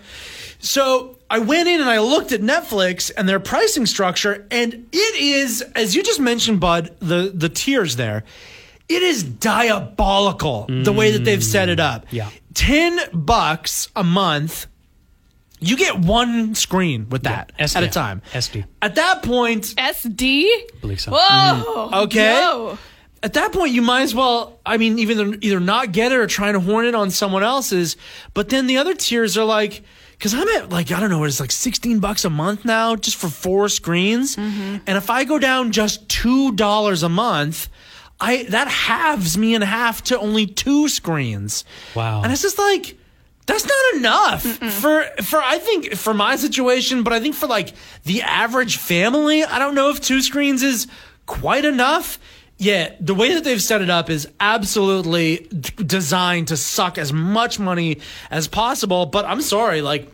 [0.59, 5.21] So I went in and I looked at Netflix and their pricing structure, and it
[5.21, 8.25] is, as you just mentioned, Bud, the the tiers there.
[8.89, 12.07] It is diabolical the way that they've set it up.
[12.07, 12.13] Mm.
[12.13, 12.31] Yeah.
[12.55, 14.67] ten bucks a month.
[15.61, 17.77] You get one screen with that SD.
[17.77, 18.23] at a time.
[18.33, 18.65] SD.
[18.81, 20.47] At that point, SD?
[20.81, 21.13] believe so.
[21.13, 21.19] Whoa.
[21.93, 22.05] Mm.
[22.05, 22.33] Okay.
[22.41, 22.79] No.
[23.23, 26.27] at that point you might as well i mean even either not get it or
[26.27, 27.97] trying to horn it on someone else's
[28.33, 31.39] but then the other tiers are like because i'm at like i don't know it's
[31.41, 34.77] like 16 bucks a month now just for four screens mm-hmm.
[34.87, 37.69] and if i go down just two dollars a month
[38.23, 42.23] i that halves me in half to only two screens Wow.
[42.23, 42.97] and it's just like
[43.51, 47.73] that's not enough for for I think for my situation, but I think for like
[48.05, 50.87] the average family, I don't know if two screens is
[51.27, 52.19] quite enough.
[52.59, 57.11] Yeah, the way that they've set it up is absolutely d- designed to suck as
[57.13, 59.07] much money as possible.
[59.07, 60.09] But I'm sorry, like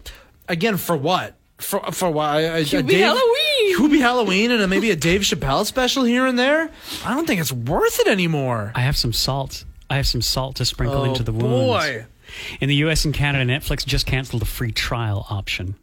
[0.48, 1.34] again, for what?
[1.58, 2.26] For for what?
[2.28, 3.78] I- I- a Hubie Dave- Halloween.
[3.78, 6.70] Hubie Halloween, and a, maybe a Dave Chappelle special here and there.
[7.04, 8.70] I don't think it's worth it anymore.
[8.74, 9.64] I have some salt.
[9.90, 11.66] I have some salt to sprinkle Oh, into the oh, wounds.
[11.66, 12.06] boy.
[12.60, 15.76] In the US and Canada, Netflix just canceled the free trial option.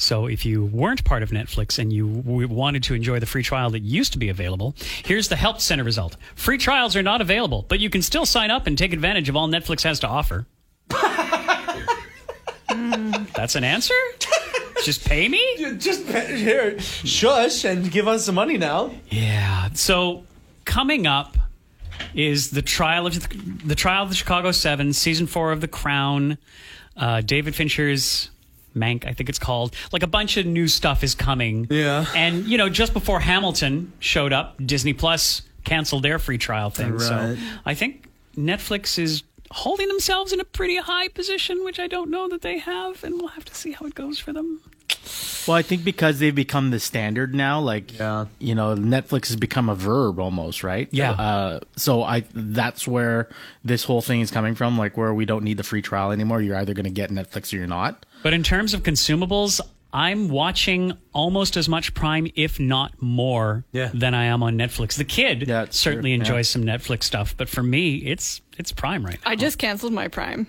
[0.00, 3.68] So if you weren't part of Netflix and you wanted to enjoy the free trial
[3.70, 6.16] that used to be available, here's the Help Center result.
[6.34, 9.36] Free trials are not available, but you can still sign up and take advantage of
[9.36, 10.46] all Netflix has to offer.
[13.34, 13.94] That's an answer?
[14.84, 15.76] Just pay me?
[15.76, 18.92] Just here, shush, and give us some money now.
[19.10, 19.68] Yeah.
[19.74, 20.24] So
[20.64, 21.36] coming up
[22.14, 23.28] is the trial of
[23.66, 26.38] the trial of the Chicago Seven, season four of The Crown.
[26.96, 28.30] Uh, David Fincher's
[28.76, 29.74] Mank, I think it's called.
[29.92, 31.66] Like a bunch of new stuff is coming.
[31.70, 32.06] Yeah.
[32.14, 36.98] And you know, just before Hamilton showed up, Disney Plus canceled their free trial thing.
[36.98, 42.10] So I think Netflix is holding themselves in a pretty high position, which I don't
[42.10, 44.60] know that they have, and we'll have to see how it goes for them.
[45.48, 48.26] Well, I think because they've become the standard now, like Yeah.
[48.38, 50.88] you know, Netflix has become a verb almost, right?
[50.92, 51.12] Yeah.
[51.12, 53.28] Uh, so I that's where
[53.64, 56.40] this whole thing is coming from, like where we don't need the free trial anymore.
[56.42, 58.04] You're either going to get Netflix or you're not.
[58.22, 59.60] But in terms of consumables,
[59.92, 63.90] I'm watching almost as much Prime, if not more, Yeah.
[63.92, 64.94] than I am on Netflix.
[64.96, 66.30] The kid Yeah, certainly true, yeah.
[66.30, 69.30] enjoys some Netflix stuff, but for me, it's it's Prime right now.
[69.30, 70.46] I just canceled my Prime.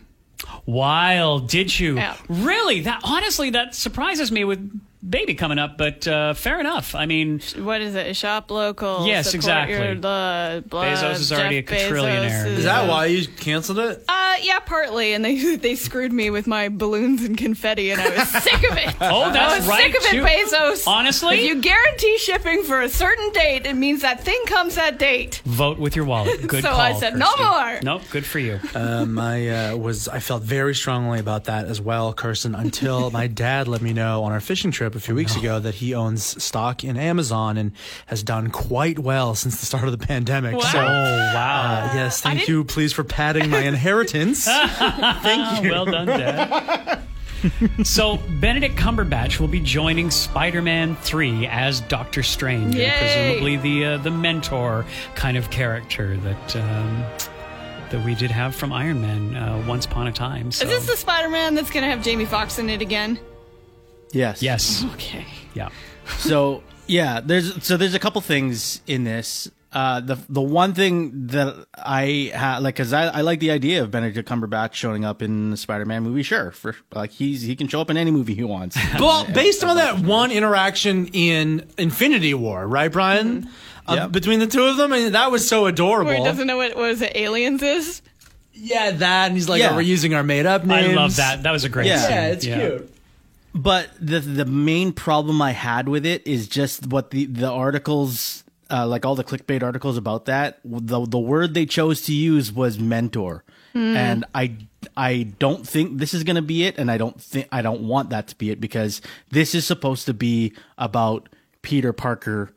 [0.65, 1.95] Wild, did you?
[1.95, 2.17] Yeah.
[2.30, 2.82] Really?
[2.82, 5.78] That honestly, that surprises me with baby coming up.
[5.78, 6.96] But uh, fair enough.
[6.96, 8.16] I mean, What is it?
[8.16, 9.06] Shop local.
[9.08, 9.76] Yes, exactly.
[9.78, 12.46] Your, the, blah, Bezos is already Jeff a quadrillionaire.
[12.46, 14.04] Bezos Is that why you canceled it?
[14.08, 15.14] Uh, yeah, partly.
[15.14, 18.78] And they they screwed me with my balloons and confetti, and I was sick of
[18.78, 18.96] it.
[19.02, 20.24] Oh, I was right, sick of it, too.
[20.24, 20.88] Bezos.
[20.88, 21.38] Honestly?
[21.40, 25.42] if you guarantee shipping for a certain date, it means that thing comes that date.
[25.46, 26.42] vote with your wallet.
[26.48, 26.80] Good So call.
[26.80, 27.80] I said, no more.
[27.84, 28.60] Nope, good for you.
[28.76, 33.28] Um, I uh, was I felt very strongly about that as well, Kirsten, until my
[33.28, 36.41] dad let me know on our fishing trip a few weeks ago that he owns
[36.43, 37.71] stock in Amazon and
[38.08, 40.56] has done quite well since the start of the pandemic.
[40.56, 40.62] Wow.
[40.62, 40.84] So, Oh
[41.34, 41.89] wow!
[41.89, 44.45] uh, yes, thank you, please, for padding my inheritance.
[44.45, 45.71] thank you.
[45.71, 47.01] well done, Dad.
[47.84, 54.12] so Benedict Cumberbatch will be joining Spider-Man Three as Doctor Strange, presumably the uh, the
[54.12, 57.04] mentor kind of character that um,
[57.89, 60.51] that we did have from Iron Man uh, once upon a time.
[60.51, 60.65] So.
[60.65, 63.19] Is this the Spider-Man that's going to have Jamie Foxx in it again?
[64.13, 64.41] Yes.
[64.43, 65.26] yes, Okay.
[65.54, 65.69] yeah.
[66.17, 69.50] so yeah, there's so there's a couple things in this.
[69.74, 73.82] Uh, the the one thing that I ha- like, cause I, I like the idea
[73.82, 76.24] of Benedict Cumberbatch showing up in the Spider-Man movie.
[76.24, 78.78] Sure, for like he's he can show up in any movie he wants.
[79.00, 83.47] Well, based on that one interaction in Infinity War, right, Brian?
[83.88, 84.12] Uh, Yep.
[84.12, 86.08] Between the two of them, I mean, that was so adorable.
[86.12, 88.02] Where he doesn't know what, what is it, aliens is?
[88.54, 89.71] yeah, that, and he's like, Yeah.
[89.71, 91.43] "Oh, "We're using our made-up names." I love that.
[91.43, 91.97] That was a great Yeah.
[92.02, 92.12] scene.
[92.12, 92.93] Yeah, it's cute.
[93.54, 98.44] But the the main problem I had with it is just what the the articles,
[98.70, 102.52] uh, like all the clickbait articles about that, the the word they chose to use
[102.52, 104.56] was mentor, and I
[104.96, 107.82] I don't think this is going to be it, and I don't think I don't
[107.82, 111.28] want that to be it because this is supposed to be about
[111.62, 112.52] Peter Parker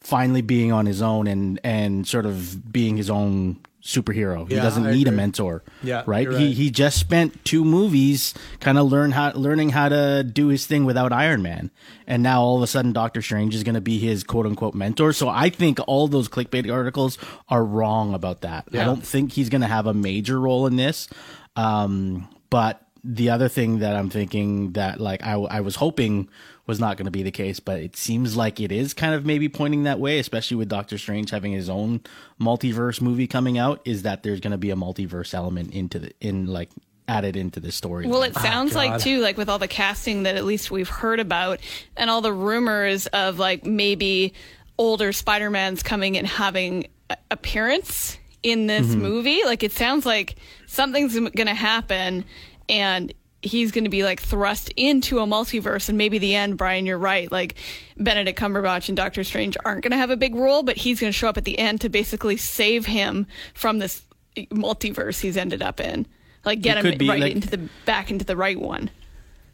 [0.00, 4.48] finally being on his own and and sort of being his own superhero.
[4.48, 5.62] He doesn't I need a mentor.
[5.82, 6.24] Yeah, right?
[6.24, 10.48] you're He he just spent two movies kind of learn how learning how to do
[10.48, 11.70] his thing without Iron Man.
[12.06, 14.74] And now all of a sudden Doctor Strange is going to be his quote unquote
[14.74, 15.12] mentor.
[15.12, 18.68] So I think all those clickbait articles are wrong about that.
[18.72, 21.08] I don't think he's going to have a major role in this.
[21.56, 26.28] Um but the other thing that I'm thinking that like I, I was hoping
[26.70, 29.26] was not going to be the case, but it seems like it is kind of
[29.26, 32.00] maybe pointing that way, especially with Doctor Strange having his own
[32.40, 33.82] multiverse movie coming out.
[33.84, 36.70] Is that there's going to be a multiverse element into the in like
[37.08, 38.06] added into the story?
[38.06, 40.88] Well, it sounds oh, like too, like with all the casting that at least we've
[40.88, 41.58] heard about,
[41.96, 44.32] and all the rumors of like maybe
[44.78, 49.02] older Spider Mans coming and having a- appearance in this mm-hmm.
[49.02, 49.44] movie.
[49.44, 50.36] Like it sounds like
[50.68, 52.24] something's going to happen,
[52.68, 55.88] and he's going to be like thrust into a multiverse.
[55.88, 57.30] And maybe the end, Brian, you're right.
[57.32, 57.54] Like
[57.96, 61.12] Benedict Cumberbatch and Doctor Strange aren't going to have a big role, but he's going
[61.12, 64.04] to show up at the end to basically save him from this
[64.50, 66.06] multiverse he's ended up in.
[66.44, 68.90] Like get It him be, right like- into the back into the right one.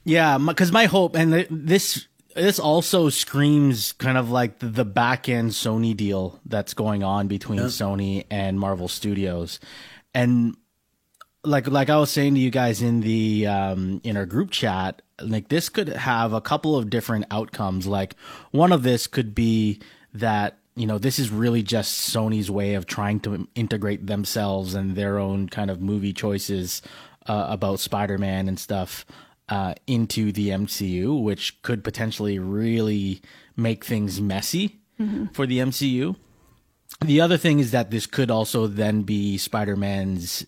[0.05, 4.85] Yeah, because my hope and th- this this also screams kind of like the, the
[4.85, 9.59] back end Sony deal that's going on between Sony and Marvel Studios,
[10.15, 10.57] and
[11.47, 15.03] like like I was saying to you guys in the um, in our group chat,
[15.21, 17.87] like this could have a couple of different outcomes.
[17.87, 18.15] Like
[18.51, 19.81] one of this could be
[20.13, 24.97] that you know this is really just Sony's way of trying to integrate themselves and
[24.97, 26.83] their own kind of movie choices
[27.27, 29.07] uh, about Spider-Man and stuff
[29.49, 33.23] uh, into the MCU, which could potentially really
[33.57, 34.81] make things messy
[35.33, 36.17] for the MCU.
[37.05, 40.47] The other thing is that this could also then be Spider-Man's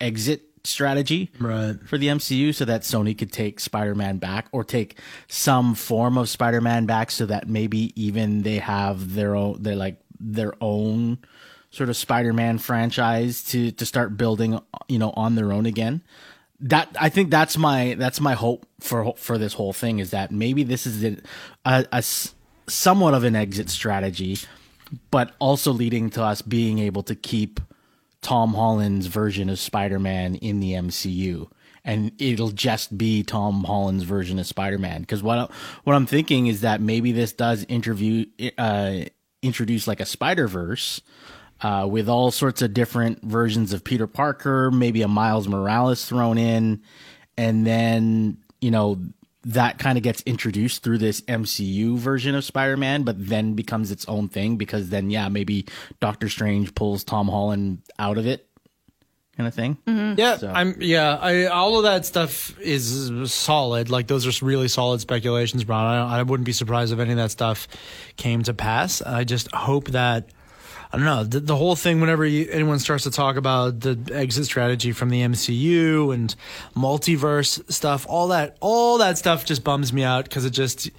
[0.00, 1.76] exit strategy Right.
[1.86, 6.28] for the MCU so that Sony could take Spider-Man back or take some form of
[6.28, 11.18] Spider-Man back so that maybe even they have their own they're like their own
[11.70, 16.02] sort of Spider-Man franchise to to start building you know on their own again
[16.58, 20.32] that I think that's my that's my hope for for this whole thing is that
[20.32, 21.16] maybe this is
[21.64, 22.02] a
[22.68, 24.38] somewhat of an exit strategy
[25.10, 27.60] but also leading to us being able to keep
[28.26, 31.46] Tom Holland's version of Spider-Man in the MCU
[31.84, 35.02] and it'll just be Tom Holland's version of Spider-Man.
[35.02, 35.48] Because what I-
[35.84, 38.26] what I'm thinking is that maybe this does interview
[38.58, 39.02] uh
[39.42, 41.00] introduce like a Spider-Verse
[41.60, 46.36] uh, with all sorts of different versions of Peter Parker, maybe a Miles Morales thrown
[46.36, 46.82] in,
[47.38, 48.98] and then you know
[49.46, 54.04] that kind of gets introduced through this MCU version of Spider-Man, but then becomes its
[54.06, 55.66] own thing because then yeah, maybe
[56.00, 58.44] Doctor Strange pulls Tom Holland out of it,
[59.36, 59.76] kind of thing.
[59.86, 60.18] Mm-hmm.
[60.18, 60.76] Yeah, So- I'm.
[60.80, 63.88] Yeah, I, all of that stuff is solid.
[63.88, 65.86] Like those are really solid speculations, Brian.
[65.86, 67.68] I, I wouldn't be surprised if any of that stuff
[68.16, 69.00] came to pass.
[69.00, 70.30] I just hope that
[70.92, 72.00] I don't know the, the whole thing.
[72.00, 76.34] Whenever you, anyone starts to talk about the exit strategy from the MCU and
[76.74, 80.90] multiverse stuff, all that, all that stuff just bums me out because it just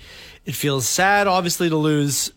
[0.45, 2.31] it feels sad, obviously, to lose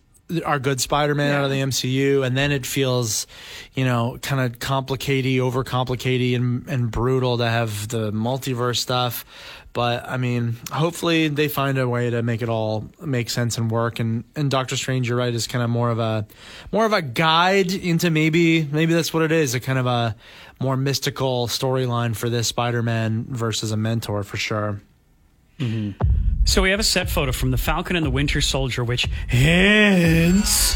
[0.45, 3.27] our good Spider-Man out of the MCU, and then it feels,
[3.73, 9.25] you know, kind of complicated, overcomplicated, and and brutal to have the multiverse stuff.
[9.73, 13.71] But I mean, hopefully they find a way to make it all make sense and
[13.71, 13.99] work.
[13.99, 16.27] And and Doctor Strange, you're right, is kind of more of a
[16.71, 20.15] more of a guide into maybe maybe that's what it is, a kind of a
[20.59, 24.81] more mystical storyline for this Spider-Man versus a mentor for sure.
[25.59, 25.99] Mm-hmm.
[26.43, 30.75] So we have a set photo from the Falcon and the Winter Soldier, which hints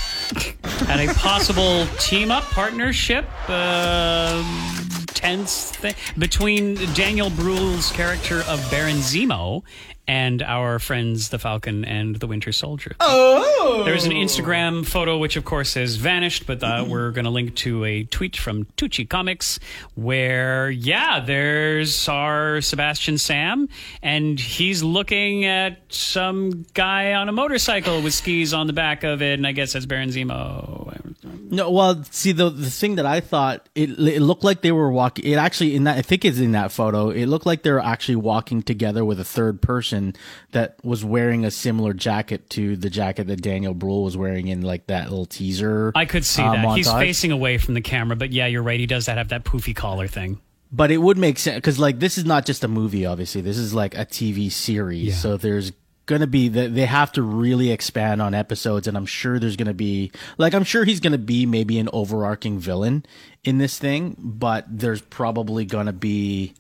[0.90, 3.26] at a possible team up partnership.
[3.48, 4.44] Uh,
[5.08, 9.64] tense thing between Daniel Bruhl's character of Baron Zemo
[10.08, 12.96] and our friends the Falcon and the Winter Soldier.
[13.00, 17.32] Oh, There's an Instagram photo, which of course has vanished, but uh, we're going to
[17.32, 19.60] link to a tweet from Tucci Comics
[19.96, 23.68] where, yeah, there's our Sebastian Sam,
[24.02, 29.22] and he's looking at some guy on a motorcycle with skis on the back of
[29.22, 31.15] it, and I guess that's Baron Zemo.
[31.56, 34.92] No, well, see the the thing that I thought it it looked like they were
[34.92, 35.26] walking.
[35.26, 37.10] It actually in that I think it's in that photo.
[37.10, 40.14] It looked like they were actually walking together with a third person
[40.52, 44.62] that was wearing a similar jacket to the jacket that Daniel Bruhl was wearing in
[44.62, 45.92] like that little teaser.
[45.96, 46.78] I could see uh, that.
[46.78, 48.80] He's facing away from the camera, but yeah, you're right.
[48.80, 50.40] He does that have that poofy collar thing.
[50.72, 53.06] but it would make sense because like this is not just a movie.
[53.06, 55.08] Obviously, this is like a TV series.
[55.08, 55.14] Yeah.
[55.16, 55.72] So there's
[56.06, 59.74] gonna be that they have to really expand on episodes, and I'm sure there's gonna
[59.74, 63.06] be like I'm sure he's gonna be maybe an overarching villain
[63.44, 66.54] in this thing, but there's probably gonna be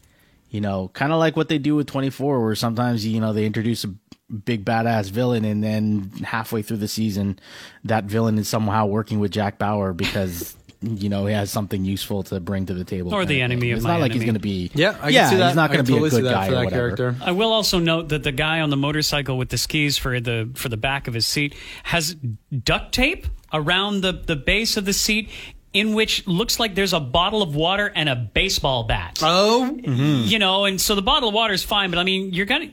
[0.49, 3.45] you know kind of like what they do with 24, where sometimes you know they
[3.45, 3.93] introduce a
[4.31, 7.37] big badass villain and then halfway through the season
[7.83, 10.55] that villain is somehow working with Jack Bauer because
[10.85, 13.61] you know he has something useful to bring to the table Or the of enemy
[13.61, 13.71] thing.
[13.73, 15.47] of it's my not like he's going to be Yeah, I yeah can see that.
[15.47, 16.55] he's not I going can to be totally a see good that guy for or
[16.55, 17.15] that whatever character.
[17.23, 20.49] I will also note that the guy on the motorcycle with the skis for the
[20.55, 22.15] for the back of his seat has
[22.63, 25.29] duct tape around the the base of the seat
[25.73, 29.19] in which looks like there's a bottle of water and a baseball bat.
[29.21, 30.23] Oh, mm-hmm.
[30.27, 32.71] You know, and so the bottle of water is fine, but I mean, you're gonna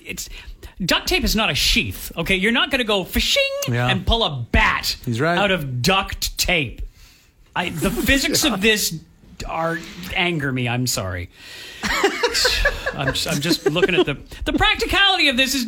[0.00, 0.28] it's
[0.84, 2.12] duct tape is not a sheath.
[2.16, 3.88] Okay, you're not gonna go fishing Yeah.
[3.88, 5.38] and pull a bat He's right.
[5.38, 6.82] out of duct tape.
[7.56, 8.94] I, the physics of this
[9.48, 9.78] are
[10.14, 10.68] anger me.
[10.68, 11.30] I'm sorry.
[12.94, 15.66] I'm just, I'm just looking at the the practicality of this is.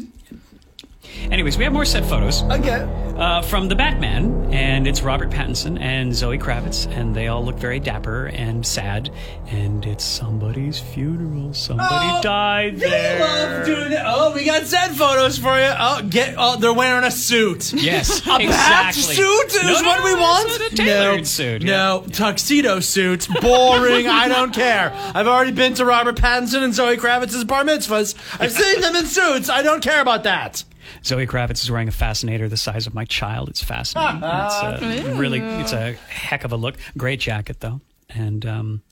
[1.31, 2.87] Anyways, we have more set photos okay.
[3.17, 7.57] uh, from the Batman, and it's Robert Pattinson and Zoe Kravitz, and they all look
[7.57, 9.11] very dapper and sad.
[9.49, 11.53] And it's somebody's funeral.
[11.53, 13.21] Somebody died there.
[13.21, 14.01] Love doing it.
[14.05, 15.71] Oh, we got set photos for you.
[15.79, 16.35] Oh, get.
[16.39, 17.73] Oh, they're wearing a suit.
[17.75, 19.15] Yes, Bat exactly.
[19.15, 20.73] suit is No, no, what we want.
[20.73, 21.77] a tailored no, suit, yeah.
[21.77, 23.27] no tuxedo suits.
[23.27, 24.07] Boring.
[24.07, 24.93] I don't care.
[24.95, 28.15] I've already been to Robert Pattinson and Zoe Kravitz's bar mitzvahs.
[28.41, 29.51] I've seen them in suits.
[29.51, 30.65] I don't care about that.
[31.05, 33.49] Zoe Kravitz is wearing a fascinator the size of my child.
[33.49, 34.21] It's fascinating.
[34.25, 36.77] it's a really, it's a heck of a look.
[36.97, 38.83] Great jacket though, and um,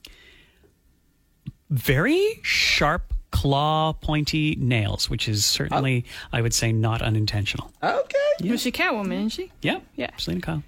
[1.70, 7.70] very sharp claw pointy nails, which is certainly, I would say, not unintentional.
[7.82, 8.50] Okay.
[8.50, 9.52] Was she Catwoman, isn't she?
[9.62, 10.10] Yeah, Yeah.
[10.16, 10.62] Selina Kyle.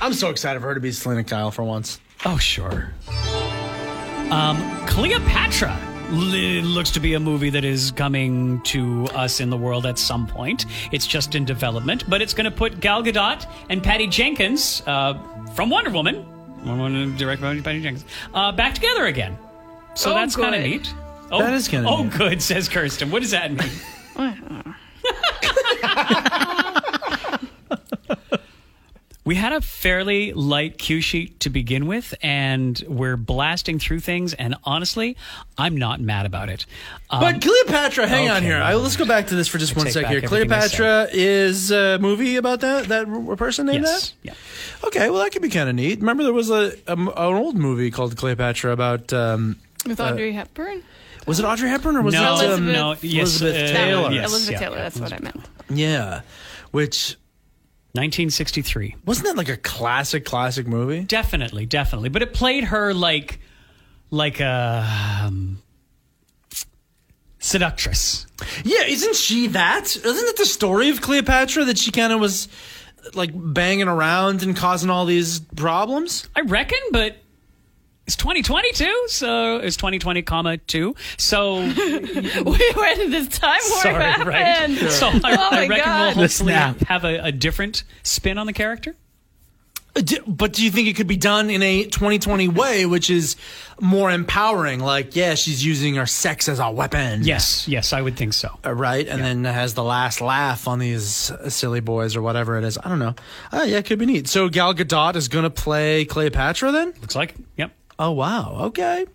[0.00, 1.98] I'm so excited for her to be Selina Kyle for once.
[2.26, 2.92] Oh, sure.
[4.30, 5.74] Um, Cleopatra
[6.10, 9.98] li- looks to be a movie that is coming to us in the world at
[9.98, 10.66] some point.
[10.92, 15.14] It's just in development, but it's going to put Gal Gadot and Patty Jenkins uh,
[15.54, 16.24] from Wonder Woman,
[16.64, 19.36] Wonder Woman directed by Patty Jenkins, uh, back together again.
[19.94, 20.92] So Oh, that's kind of neat.
[21.30, 22.12] Oh, That is kinda Oh, neat.
[22.12, 23.10] good, says Kirsten.
[23.10, 23.70] What does that mean?
[29.26, 34.34] We had a fairly light cue sheet to begin with, and we're blasting through things.
[34.34, 35.16] And honestly,
[35.58, 36.64] I'm not mad about it.
[37.10, 38.60] Um, But Cleopatra, hang on here.
[38.60, 40.20] well, I, let's go back to this for just I one sec here.
[40.22, 44.16] Cleopatra is a movie about that that person named yes, that.
[44.22, 44.86] yeah.
[44.86, 45.98] Okay, well that could be kind of neat.
[45.98, 50.32] Remember there was a, a m- an old movie called Cleopatra about um, With Audrey
[50.32, 50.84] Hepburn?
[51.26, 54.12] was it Audrey Hepburn or was no, it um, Elizabeth- no, yes, Elizabeth uh, Taylor.
[54.12, 54.82] yes, Elizabeth yeah, Taylor, yeah.
[54.84, 55.40] that's what I meant.
[55.68, 56.20] yeah,
[56.70, 57.16] which
[57.96, 58.96] 1963.
[59.04, 61.04] wasn't that like a classic classic movie?
[61.04, 62.10] Definitely, definitely.
[62.10, 63.40] But it played her like,
[64.10, 64.86] like a
[65.24, 65.62] um,
[67.38, 68.26] seductress.
[68.64, 69.96] Yeah, isn't she that?
[69.96, 72.48] Isn't it the story of Cleopatra that she kind of was
[73.14, 76.28] like banging around and causing all these problems?
[76.36, 77.16] I reckon, but
[78.06, 80.94] it's 2022, so it's 2020, comma two.
[81.16, 84.28] So Wait, where did this time warp sorry, happen?
[84.28, 84.90] right?
[84.92, 86.16] So I, Oh I my reckon God.
[86.16, 88.94] we'll hopefully have a, a different spin on the character.
[89.96, 93.34] Uh, But do you think it could be done in a 2020 way, which is
[93.80, 94.78] more empowering?
[94.80, 97.22] Like, yeah, she's using her sex as a weapon.
[97.24, 98.50] Yes, yes, I would think so.
[98.64, 102.58] Uh, Right, and then has the last laugh on these uh, silly boys or whatever
[102.58, 102.76] it is.
[102.82, 103.14] I don't know.
[103.50, 104.28] Uh, yeah, it could be neat.
[104.28, 106.92] So Gal Gadot is going to play Cleopatra then?
[107.00, 107.72] Looks like, yep.
[107.98, 108.56] Oh wow.
[108.66, 109.06] Okay.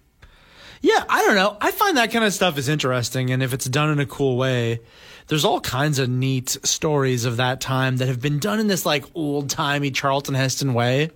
[0.81, 1.57] Yeah, I don't know.
[1.61, 4.35] I find that kind of stuff is interesting, and if it's done in a cool
[4.35, 4.79] way,
[5.27, 8.85] there's all kinds of neat stories of that time that have been done in this
[8.85, 11.11] like old timey Charlton Heston way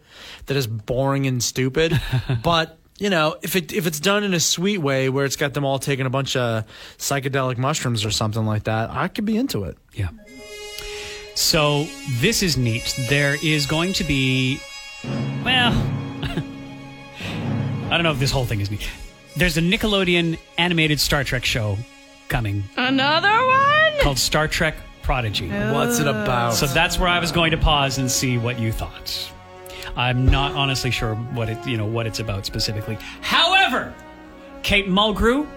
[0.45, 1.99] that is boring and stupid.
[2.43, 5.54] but you know, if it if it's done in a sweet way where it's got
[5.54, 6.65] them all taking a bunch of
[6.97, 9.78] psychedelic mushrooms or something like that, I could be into it.
[9.93, 10.10] Yeah.
[11.36, 11.86] So
[12.19, 12.95] this is neat.
[13.10, 14.62] There is going to be,
[17.96, 18.78] I don't know if this whole thing is me.
[19.38, 21.78] There's a Nickelodeon animated Star Trek show
[22.28, 24.02] coming Another one?
[24.02, 25.48] called Star Trek Prodigy.
[25.48, 26.56] What's it about?
[26.56, 29.32] So that's where I was going to pause and see what you thought.
[29.96, 32.98] I'm not honestly sure what it, you know, what it's about specifically.
[33.22, 33.94] However,
[34.62, 35.48] Kate Mulgrew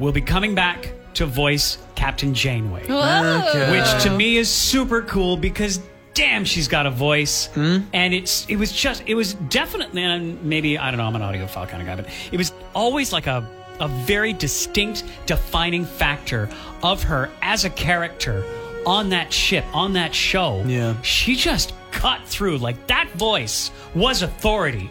[0.00, 3.50] will be coming back to voice Captain Janeway, oh.
[3.50, 3.70] Okay.
[3.70, 5.78] which to me is super cool because
[6.14, 10.78] damn, she's got a voice, and it's it was just it was definitely and maybe
[10.78, 13.46] I don't know I'm an audiophile kind of guy, but it was always like a
[13.80, 16.48] a very distinct defining factor
[16.82, 18.44] of her as a character
[18.86, 20.62] on that ship on that show.
[20.66, 21.00] Yeah.
[21.02, 24.90] she just cut through like that voice was authority,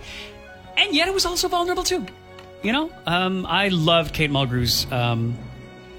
[0.78, 2.05] and yet it was also vulnerable too.
[2.61, 5.38] You know, um, I loved Kate Mulgrew's um,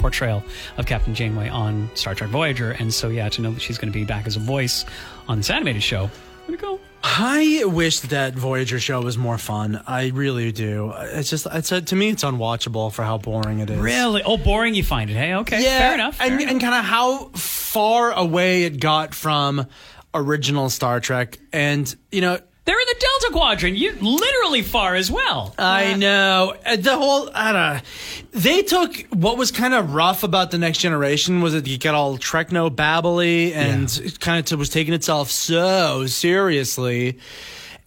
[0.04, 0.44] portrayal
[0.76, 3.90] of Captain Janeway on Star Trek Voyager, and so yeah, to know that she's going
[3.90, 4.84] to be back as a voice
[5.28, 6.10] on this animated show,
[6.44, 6.78] pretty cool.
[7.02, 9.82] I wish that Voyager show was more fun.
[9.86, 10.92] I really do.
[10.98, 13.78] It's just, it's uh, to me, it's unwatchable for how boring it is.
[13.78, 14.22] Really?
[14.22, 15.14] Oh, boring you find it?
[15.14, 16.16] Hey, okay, Yeah, fair enough.
[16.16, 16.50] fair and enough.
[16.52, 19.66] and kind of how far away it got from
[20.12, 23.76] original Star Trek, and you know, they're in the Delta Quadrant.
[23.76, 25.54] You literally far as well.
[25.58, 27.30] I know Uh, the whole.
[27.34, 27.80] I don't know.
[28.32, 31.94] They took what was kind of rough about the next generation was that you get
[31.94, 37.18] all Trekno babbly and it kind of was taking itself so seriously,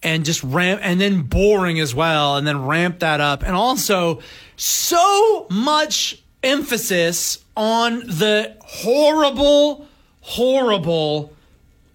[0.02, 4.20] and just ramp and then boring as well, and then ramp that up, and also
[4.56, 9.88] so much emphasis on the horrible,
[10.20, 11.32] horrible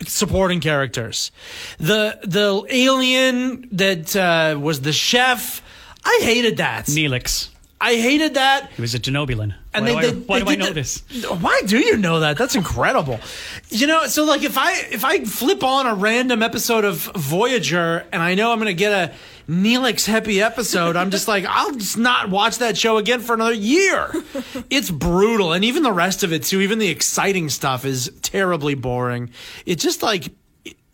[0.07, 1.31] supporting characters.
[1.77, 5.61] The the alien that uh, was the chef.
[6.05, 6.85] I hated that.
[6.85, 7.49] Neelix.
[7.79, 8.71] I hated that.
[8.71, 9.55] He was a Denobulan.
[9.73, 11.03] And why they, do, they, I, why they do I know that- this?
[11.41, 12.37] Why do you know that?
[12.37, 13.19] That's incredible.
[13.69, 18.05] you know, so like if I if I flip on a random episode of Voyager
[18.13, 19.13] and I know I'm gonna get a
[19.47, 23.53] Neelix happy episode, I'm just like I'll just not watch that show again for another
[23.53, 24.11] year.
[24.69, 26.61] It's brutal, and even the rest of it too.
[26.61, 29.29] Even the exciting stuff is terribly boring.
[29.65, 30.29] It's just like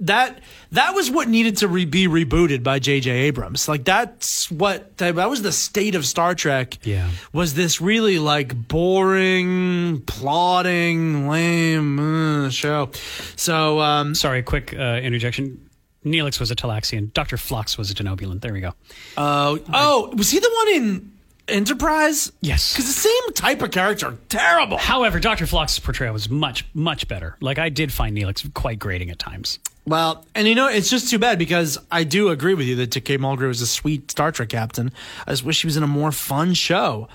[0.02, 0.40] that
[0.72, 3.12] that was what needed to re- be rebooted by J.J.
[3.12, 3.68] Abrams.
[3.68, 6.78] Like that's what that, that was the state of Star Trek.
[6.86, 7.10] Yeah.
[7.34, 12.00] was this really like boring, plodding, lame
[12.46, 12.92] uh, show?
[13.36, 15.69] So um, Sorry, quick uh, interjection.
[16.06, 17.14] Neelix was a Talaxian.
[17.14, 17.38] Dr.
[17.38, 18.42] Phlox was a Denobulan.
[18.42, 18.74] There we go.
[19.18, 21.12] oh oh, was he the one in
[21.48, 22.32] Enterprise?
[22.42, 22.74] Yes.
[22.74, 24.18] because the same type of character.
[24.30, 24.78] Terrible.
[24.78, 25.46] However, Dr.
[25.48, 27.36] Phlox's portrayal was much, much better.
[27.42, 29.60] Like, I did find Neelix quite grating at times.
[29.86, 32.92] Well, and you know, it's just too bad because I do agree with you that
[32.92, 33.18] T.K.
[33.18, 34.92] Mulgrew is a sweet Star Trek captain.
[35.26, 37.08] I just wish he was in a more fun show.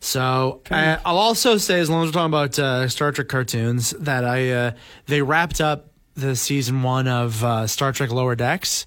[0.00, 3.90] So I, I'll also say, as long as we're talking about uh, Star Trek cartoons,
[3.90, 4.70] that I uh,
[5.06, 8.86] they wrapped up the season one of uh, Star Trek Lower Decks,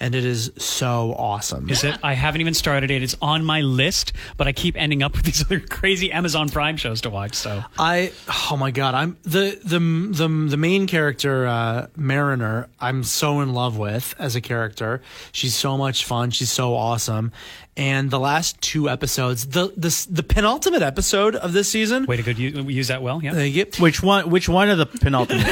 [0.00, 1.68] and it is so awesome.
[1.70, 1.96] Is it?
[2.02, 3.02] I haven't even started it.
[3.02, 6.76] It's on my list, but I keep ending up with these other crazy Amazon Prime
[6.76, 7.34] shows to watch.
[7.34, 8.12] So I
[8.50, 13.52] oh my god, I'm the the the the main character uh Mariner, I'm so in
[13.52, 15.02] love with as a character.
[15.32, 17.32] She's so much fun, she's so awesome.
[17.76, 22.22] And the last two episodes, the the the penultimate episode of this season, way to
[22.22, 23.20] good use, use that well.
[23.20, 23.34] Yeah.
[23.34, 24.30] they get Which one?
[24.30, 25.44] Which one of the penultimate?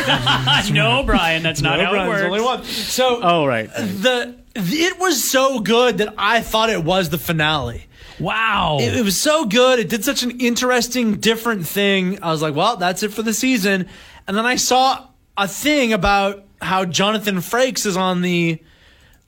[0.72, 2.22] no, Brian, that's not No, how Brian, it works.
[2.24, 2.64] only one.
[2.64, 3.68] So oh right.
[3.74, 7.86] the it was so good that I thought it was the finale.
[8.18, 8.78] Wow.
[8.80, 9.78] It, it was so good.
[9.78, 12.22] It did such an interesting, different thing.
[12.22, 13.88] I was like, well, that's it for the season.
[14.26, 18.62] And then I saw a thing about how Jonathan Frakes is on the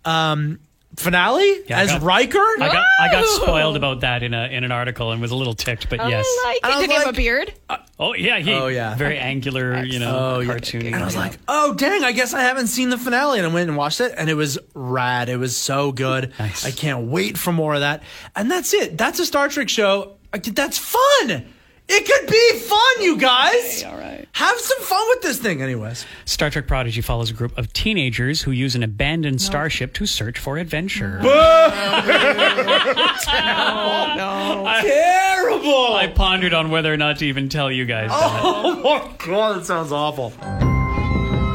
[0.04, 0.60] um,
[0.96, 2.38] finale Yeah, I as got- Riker.
[2.38, 5.36] I got I got spoiled about that in a in an article and was a
[5.36, 6.24] little ticked, but oh, yes.
[6.26, 6.70] I like I it.
[6.76, 7.54] was Did he have a like- beard?
[7.68, 8.94] Uh, oh yeah, he, Oh, yeah.
[8.94, 10.52] very angular, you know, Oh, yeah.
[10.52, 10.86] cartoony.
[10.86, 13.38] And I was like, oh, dang, I guess I haven't seen the finale.
[13.38, 15.28] And I went and watched it, and it was rad.
[15.28, 16.32] It was so good.
[16.38, 16.64] Nice.
[16.64, 18.02] I can't wait for more of that.
[18.36, 18.96] And that's it.
[18.98, 20.16] That's a Star Trek show.
[20.32, 21.46] That's fun.
[21.88, 23.84] It could be fun, you guys.
[23.84, 24.26] all right.
[24.32, 26.04] Have some fun with this thing, anyways.
[26.24, 30.38] Star Trek Prodigy follows a group of teenagers who use an abandoned starship to search
[30.38, 31.18] for adventure.
[31.22, 31.28] Boo!
[31.28, 32.04] Oh,
[34.16, 34.80] no.
[34.80, 35.94] Terrible.
[35.94, 38.40] I pondered on whether or not to even tell you guys oh, that.
[38.44, 40.32] Oh my god, that sounds awful.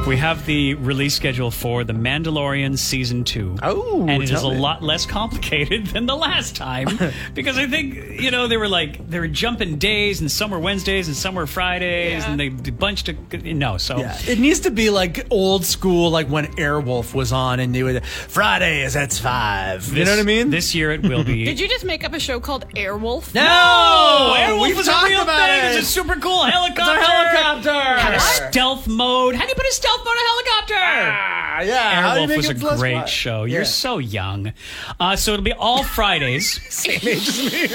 [0.09, 3.57] We have the release schedule for The Mandalorian Season 2.
[3.61, 4.57] Oh, And it is a me.
[4.57, 6.87] lot less complicated than the last time.
[7.35, 10.57] because I think, you know, they were like, they were jumping days, and some were
[10.57, 12.31] Wednesdays, and some were Fridays, Yeah.
[12.31, 13.17] and they bunched of.
[13.45, 13.99] No, so.
[13.99, 17.83] Yeah, it needs to be like old school, like when Airwolf was on, and they
[17.83, 19.95] would Fridays at five.
[19.95, 20.49] you know what I mean?
[20.49, 21.45] This year it will be.
[21.49, 23.35] Did you just make up a show called Airwolf?
[23.35, 25.65] no, Oh, Airwolf we've is a real about thing.
[25.75, 25.77] it.
[25.77, 26.97] It's a super cool helicopter.
[26.99, 27.99] It's a helicopter.
[27.99, 29.35] Had a stealth mode.
[29.35, 30.73] How do you put a stealth mode on a helicopter?
[30.77, 32.01] Ah, Yeah, yeah.
[32.01, 33.07] How do you Airwolf was a great fun?
[33.07, 33.43] show.
[33.45, 33.67] You're Yeah.
[33.67, 34.53] so young.
[34.99, 36.61] Uh, so it'll be all Fridays.
[36.73, 37.67] Same age as me.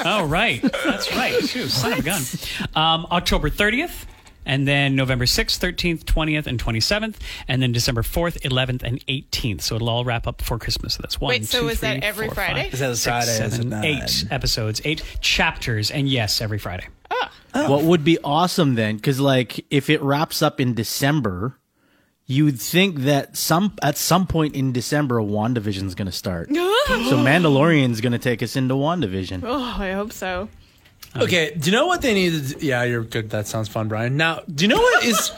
[0.04, 0.62] oh, right.
[0.84, 1.42] That's right.
[1.46, 2.22] Shoot, son of a gun.
[2.74, 4.04] Um, October 30th.
[4.46, 7.16] And then November 6th, 13th, 20th, and 27th.
[7.48, 9.60] And then December 4th, 11th, and 18th.
[9.60, 10.94] So it'll all wrap up before Christmas.
[10.94, 12.62] So that's one, Wait, so two, is that every four, Friday?
[12.64, 13.84] five, Is that six, Fridays at seven, nine?
[13.84, 15.90] eight episodes, eight chapters.
[15.90, 16.86] And yes, every Friday.
[17.54, 17.70] Oh.
[17.70, 18.96] What would be awesome then?
[18.96, 21.58] Because like if it wraps up in December,
[22.26, 26.48] you'd think that some at some point in December, WandaVision's going to start.
[26.54, 29.42] so Mandalorian's going to take us into WandaVision.
[29.44, 30.48] Oh, I hope so.
[31.16, 32.66] Okay, do you know what they need to do?
[32.66, 33.30] Yeah, you're good.
[33.30, 34.16] That sounds fun, Brian.
[34.16, 35.32] Now, do you know what is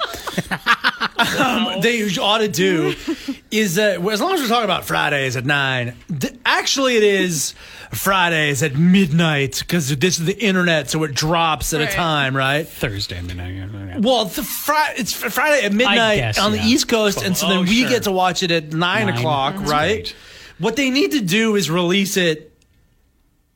[1.21, 2.95] um, they ought to do
[3.51, 7.55] is that as long as we're talking about Fridays at nine, th- actually it is
[7.93, 11.89] Fridays at midnight because this is the internet, so it drops at Right.
[11.91, 12.66] a time, right?
[12.66, 14.01] Thursday midnight.
[14.01, 16.62] Well, the Fri- it's fr- Friday at midnight guess, on yeah.
[16.62, 17.89] the East Coast, and so then Oh, we sure.
[17.89, 19.18] get to watch it at nine, Nine.
[19.18, 19.95] o'clock, That's right?
[20.05, 20.14] great.
[20.59, 22.53] What they need to do is release it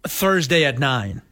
[0.07, 1.23] Thursday at nine.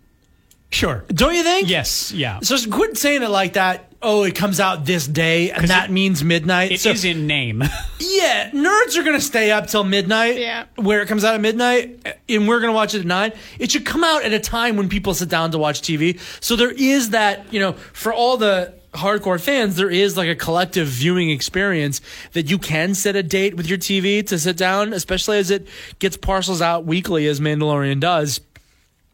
[0.70, 1.04] Sure.
[1.08, 1.68] Don't you think?
[1.68, 2.12] Yes.
[2.12, 2.40] Yeah.
[2.40, 3.91] So just quit saying it like that.
[4.02, 6.72] Oh, it comes out this day, and that it- means midnight.
[6.72, 7.62] It is so, in name.
[8.00, 10.38] yeah, nerds are gonna stay up till midnight.
[10.38, 10.64] Yeah.
[10.76, 13.32] where it comes out at midnight, and we're gonna watch it at nine.
[13.58, 16.18] It should come out at a time when people sit down to watch TV.
[16.42, 20.34] So there is that, you know, for all the hardcore fans, there is like a
[20.34, 22.00] collective viewing experience
[22.32, 25.66] that you can set a date with your TV to sit down, especially as it
[25.98, 28.40] gets parcels out weekly, as Mandalorian does.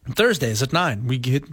[0.07, 1.43] Thursdays at nine, we get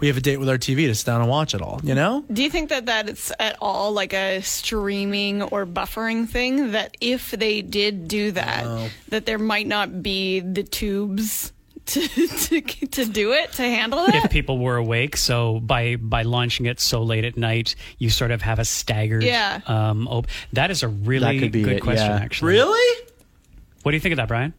[0.00, 1.80] we have a date with our TV to sit down and watch it all.
[1.82, 2.24] You know.
[2.32, 6.72] Do you think that that it's at all like a streaming or buffering thing?
[6.72, 11.52] That if they did do that, that there might not be the tubes
[11.86, 15.16] to to, to do it to handle it if people were awake.
[15.18, 19.24] So by by launching it so late at night, you sort of have a staggered.
[19.24, 19.60] Yeah.
[19.66, 20.08] Um.
[20.08, 22.08] Op- that is a really That could be good it, question.
[22.10, 22.16] yeah.
[22.16, 22.52] Actually.
[22.54, 23.02] Really?
[23.82, 24.54] What do you think of that, Brian?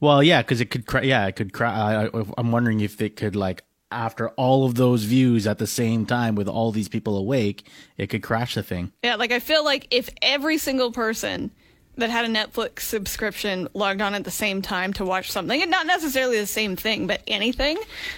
[0.00, 0.86] Well, yeah, because it could.
[0.86, 1.52] Cra- yeah, it could.
[1.52, 5.58] Cra- I, I- I'm wondering if it could like after all of those views at
[5.58, 7.66] the same time with all these people awake,
[7.98, 8.92] it could crash the thing.
[9.02, 11.50] Yeah, like I feel like if every single person
[11.96, 15.70] that had a Netflix subscription logged on at the same time to watch something, and
[15.70, 17.76] not necessarily the same thing, but anything,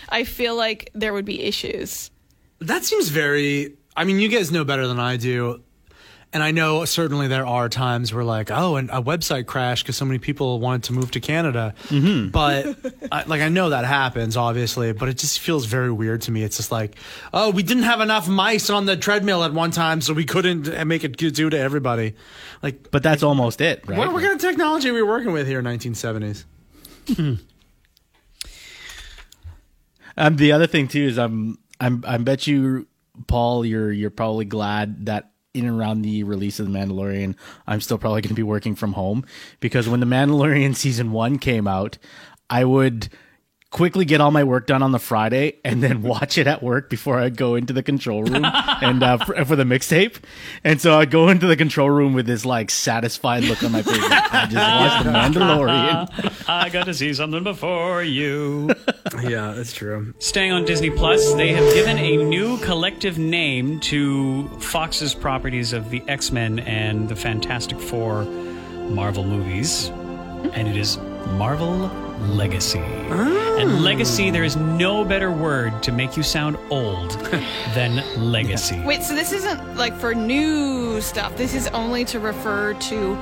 [0.09, 2.11] I feel like there would be issues.
[2.61, 3.75] That seems very.
[3.97, 5.63] I mean, you guys know better than I do.
[6.35, 9.99] And I know certainly there are times where, like, oh, and a website crashed because
[9.99, 11.75] so many people wanted to move to Canada.
[11.89, 12.29] Mm-hmm.
[12.29, 12.75] But,
[13.13, 16.43] I, like, I know that happens, obviously, but it just feels very weird to me.
[16.43, 16.97] It's just like,
[17.35, 20.87] oh, we didn't have enough mice on the treadmill at one time, so we couldn't
[20.87, 22.15] make it do to everybody.
[22.63, 23.99] Like, But that's almost it, right?
[23.99, 26.45] what, what kind of technology are we working with here in 1970s?
[30.17, 32.87] Um, the other thing too is I'm I'm I bet you,
[33.27, 37.35] Paul, you're you're probably glad that in and around the release of the Mandalorian,
[37.67, 39.25] I'm still probably going to be working from home
[39.61, 41.99] because when the Mandalorian season one came out,
[42.49, 43.09] I would
[43.73, 46.89] quickly get all my work done on the Friday and then watch it at work
[46.89, 50.17] before I go into the control room and uh, for, for the mixtape.
[50.63, 53.83] And so I'd go into the control room with this like satisfied look on my
[53.83, 53.99] face.
[53.99, 56.45] Like, I just watched the Mandalorian.
[56.49, 58.71] I got to see something before you.
[59.23, 60.15] Yeah, that's true.
[60.21, 65.91] Staying on Disney Plus, they have given a new collective name to Fox's properties of
[65.91, 69.89] the X Men and the Fantastic Four Marvel movies,
[70.55, 70.97] and it is
[71.31, 71.91] Marvel
[72.29, 72.83] Legacy.
[73.11, 73.57] Ah.
[73.59, 77.11] And Legacy, there is no better word to make you sound old
[77.75, 78.03] than
[78.33, 78.81] Legacy.
[78.81, 81.37] Wait, so this isn't like for new stuff.
[81.37, 83.19] This is only to refer to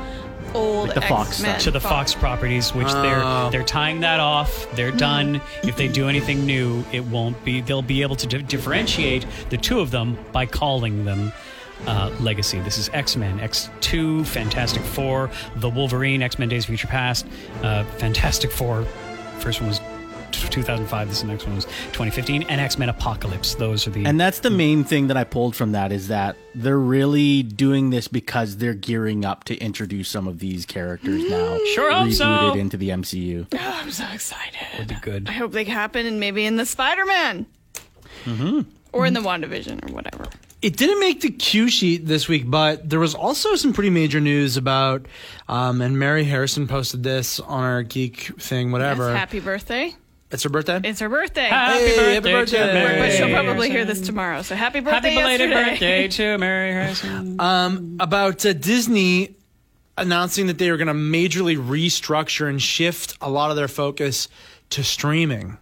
[0.55, 1.51] old Like the Fox X-Men.
[1.53, 1.63] stuff.
[1.65, 3.51] to the Fox properties, which they're oh.
[3.51, 4.67] they're tying that off.
[4.75, 4.99] They're mm.
[4.99, 5.41] done.
[5.63, 7.61] If they do anything new, it won't be.
[7.61, 11.33] They'll be able to di- differentiate the two of them by calling them.
[11.87, 12.61] Uh, Legacy.
[12.61, 16.89] This is X Men, X Two, Fantastic Four, The Wolverine, X Men Days of Future
[16.89, 17.27] Past,
[17.63, 18.85] uh, Fantastic Four.
[19.39, 19.81] First one was
[20.33, 21.09] 2005.
[21.09, 23.55] This next one was 2015, and X Men Apocalypse.
[23.55, 26.37] Those are the And that's the main thing that I pulled from that is that
[26.55, 31.59] they're really doing this because they're gearing up to introduce some of these characters now.
[31.75, 32.55] Sure hope rebooted so.
[32.55, 33.47] into the MCU.
[33.53, 34.89] Oh, I'm so excited.
[34.89, 35.29] be good.
[35.29, 37.47] I hope they happen and maybe in the Spider-Man.
[38.25, 38.61] Mm-hmm.
[38.93, 40.27] Or in the WandaVision or whatever.
[40.63, 44.21] It didn't make the Q sheet this week, but there was also some pretty major
[44.21, 45.07] news about,
[45.49, 49.09] um, and Mary Harrison posted this on our geek thing, whatever.
[49.09, 49.95] Yes, happy birthday.
[50.31, 50.79] it's her birthday.
[50.85, 51.49] It's her birthday.
[51.49, 52.67] Happy Hey, happy birthday, birthday.
[52.67, 53.33] to Mary but she'll Hey.
[53.35, 54.43] probably hear this tomorrow.
[54.43, 55.71] So happy birthday Happy belated yesterday.
[55.71, 57.41] birthday to Mary Harrison.
[57.41, 59.37] um, about uh, Disney
[59.97, 64.29] announcing that they were going to majorly restructure and shift a lot of their focus
[64.71, 65.57] to streaming,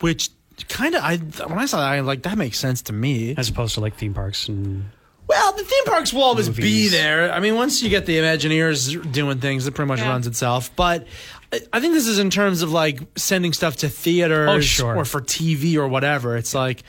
[0.00, 0.30] which
[0.68, 3.34] kind of I when I saw that I like that makes sense to me.
[3.36, 4.86] As opposed to like theme parks and
[5.28, 7.32] Well, the theme parks will always be there.
[7.32, 10.08] I mean, once you get the Imagineers doing things, it pretty much Yeah.
[10.10, 10.70] runs itself.
[10.76, 11.06] But
[11.52, 14.96] I- I think this is in terms of like sending stuff to theaters Oh, sure.
[14.96, 16.36] or for TV or whatever.
[16.36, 16.82] It's like,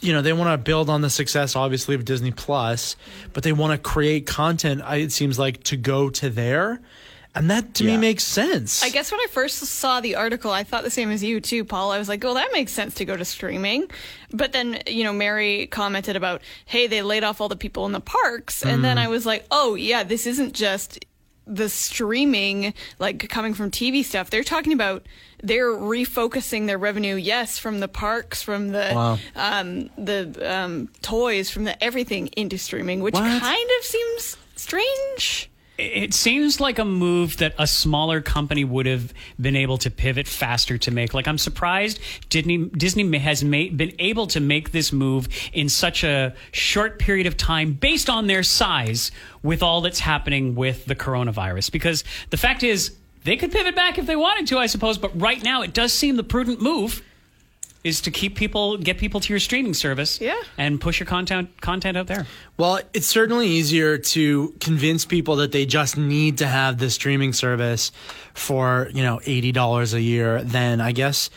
[0.00, 2.96] you know, they want to build on the success, obviously, of Disney Plus,
[3.32, 4.82] but they want to create content.
[4.90, 6.80] It seems like to go to there,
[7.34, 8.82] and that to me makes sense.
[8.82, 11.64] I guess when I first saw the article, I thought the same as you too,
[11.64, 11.90] Paul.
[11.90, 13.90] I was like, "Oh, that makes sense to go to streaming."
[14.32, 17.92] But then, you know, Mary commented about, "Hey, they laid off all the people in
[17.92, 21.04] the parks," and then I was like, "Oh, yeah, this isn't just
[21.44, 24.30] the streaming like coming from TV stuff.
[24.30, 25.04] They're talking about
[25.42, 29.18] they're refocusing their revenue, yes, from the parks, from the Wow.
[29.34, 33.40] um, the um, toys, from the everything into streaming, which What?
[33.42, 35.48] kind of seems strange."
[35.82, 40.28] It seems like a move that a smaller company would have been able to pivot
[40.28, 41.12] faster to make.
[41.12, 46.04] Like I'm surprised Disney Disney has made, been able to make this move in such
[46.04, 49.10] a short period of time based on their size
[49.42, 53.98] with all that's happening with the coronavirus because the fact is they could pivot back
[53.98, 57.02] if they wanted to, I suppose, but right now it does seem the prudent move
[57.84, 60.40] is to keep people get people to your streaming service Yeah.
[60.56, 62.26] and push your content content out there.
[62.56, 67.32] Well, it's certainly easier to convince people that they just need to have this streaming
[67.32, 67.90] service
[68.34, 71.28] for, you know, $80 a year than I guess,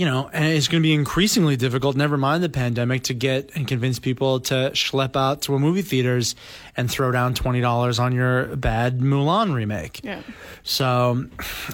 [0.00, 3.50] you know, and it's going to be increasingly difficult, never mind the pandemic, to get
[3.54, 6.34] and convince people to schlep out to a movie theaters
[6.74, 10.00] and throw down $20 on your bad Mulan remake.
[10.02, 10.22] Yeah.
[10.62, 11.26] So,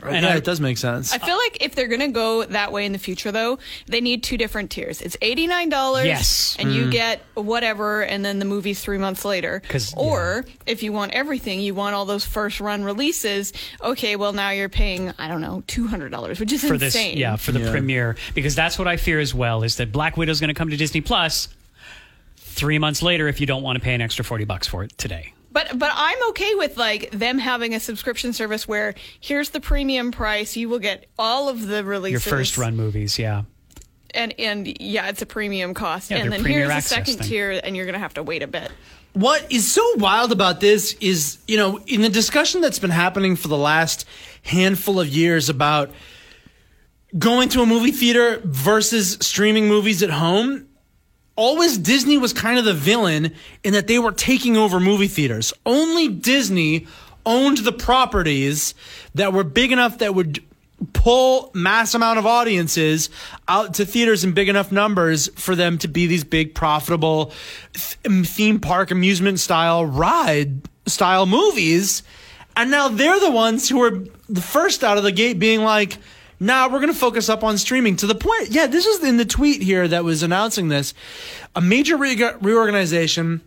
[0.04, 1.12] yeah, I- it does make sense.
[1.12, 4.24] I feel like if they're gonna go that way in the future, though, they need
[4.24, 5.00] two different tiers.
[5.00, 6.56] It's eighty nine dollars, Yes.
[6.58, 6.90] and you mm.
[6.90, 9.62] get whatever, and then the movie's three months later.
[9.68, 13.52] 'Cause- or if you want everything, you want all those first run releases.
[13.82, 16.94] Okay, well now you're paying I don't know two hundred dollars, which is for this
[16.96, 17.16] insane.
[17.18, 17.70] yeah for the Yeah.
[17.70, 20.70] premiere because that's what i fear as well is that black widow's going to come
[20.70, 21.48] to disney plus
[22.36, 24.96] three months later if you don't want to pay an extra 40 bucks for it
[24.98, 29.60] today But but I'm okay with like them having a subscription service where here's the
[29.60, 30.54] premium price.
[30.56, 32.26] You will get all of the releases.
[32.26, 33.44] your first run movies yeah
[34.16, 36.10] and and yeah, it's a premium cost.
[36.10, 37.28] Yeah, and then here's the second thing.
[37.28, 38.70] tier, and you're gonna have to wait a bit.
[39.12, 43.36] What is so wild about this is, you know, in the discussion that's been happening
[43.36, 44.06] for the last
[44.42, 45.90] handful of years about
[47.18, 50.66] going to a movie theater versus streaming movies at home,
[51.36, 55.52] always Disney was kind of the villain in that they were taking over movie theaters.
[55.64, 56.86] Only Disney
[57.24, 58.74] owned the properties
[59.14, 60.42] that were big enough that would
[60.92, 63.08] pull mass amount of audiences
[63.48, 67.32] out to theaters in big enough numbers for them to be these big profitable
[67.72, 72.02] th- theme park amusement style ride style movies
[72.56, 75.96] and now they're the ones who are the first out of the gate being like
[76.40, 79.16] nah we're going to focus up on streaming to the point yeah this is in
[79.16, 80.94] the tweet here that was announcing this
[81.54, 83.40] a major re- reorganization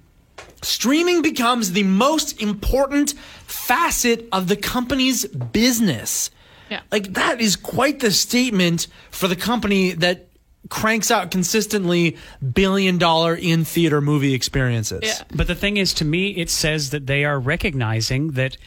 [0.61, 3.13] streaming becomes the most important
[3.45, 6.29] facet of the company's business.
[6.69, 6.81] Yeah.
[6.91, 10.27] Like that is quite the statement for the company that
[10.69, 12.17] cranks out consistently
[12.53, 15.01] billion dollar in theater movie experiences.
[15.03, 15.23] Yeah.
[15.33, 18.57] but the thing is to me it says that they are recognizing that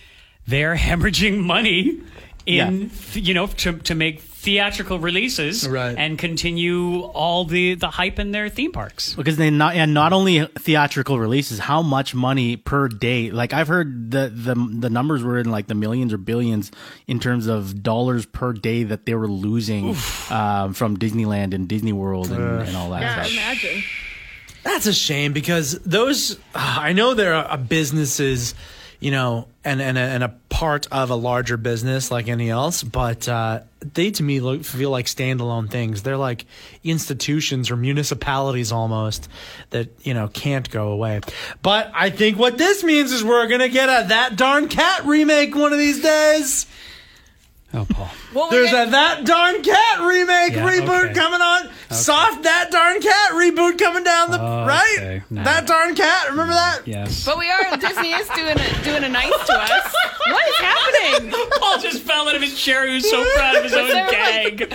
[0.47, 2.01] they are hemorrhaging money
[2.47, 5.97] in th- you know to, to make theatrical releases Right.
[5.97, 9.15] and continue all the the hype in their theme parks.
[9.15, 13.31] Because they not and not only theatrical releases how much money per day?
[13.31, 16.73] Like i've heard the the the numbers were in like the millions or billions
[17.07, 19.95] in terms of dollars per day that they were losing
[20.31, 23.33] um, from disneyland and disney world and, and all that Yeah, stuff.
[23.33, 23.85] imagine.
[24.65, 28.55] That's a shame because those uh, I know there are businesses,
[29.03, 32.85] you know, and and a, and a part of a larger business like any else,
[32.85, 36.03] but uh, they to me look feel like standalone things.
[36.03, 36.47] They're like
[36.85, 39.29] institutions or municipalities almost
[39.71, 41.21] that you know can't go away.
[41.63, 45.53] But I think what this means is we're gonna get a that darn cat remake
[45.57, 46.67] one of these days.
[47.75, 51.15] oh paul Well, we There's get- a that darn cat remake Yeah, reboot okay.
[51.15, 51.69] coming on.
[51.91, 54.97] Soft that darn cat reboot coming down the oh, right.
[54.99, 55.45] Okay, no.
[55.45, 56.31] That darn cat.
[56.31, 56.81] Remember that?
[56.87, 59.95] yes but we are Disney is doing a, doing a nice to us.
[60.29, 61.33] What is happening?
[61.61, 64.07] paul just fell out of his chair he was so proud of his own there,
[64.07, 64.61] like- gag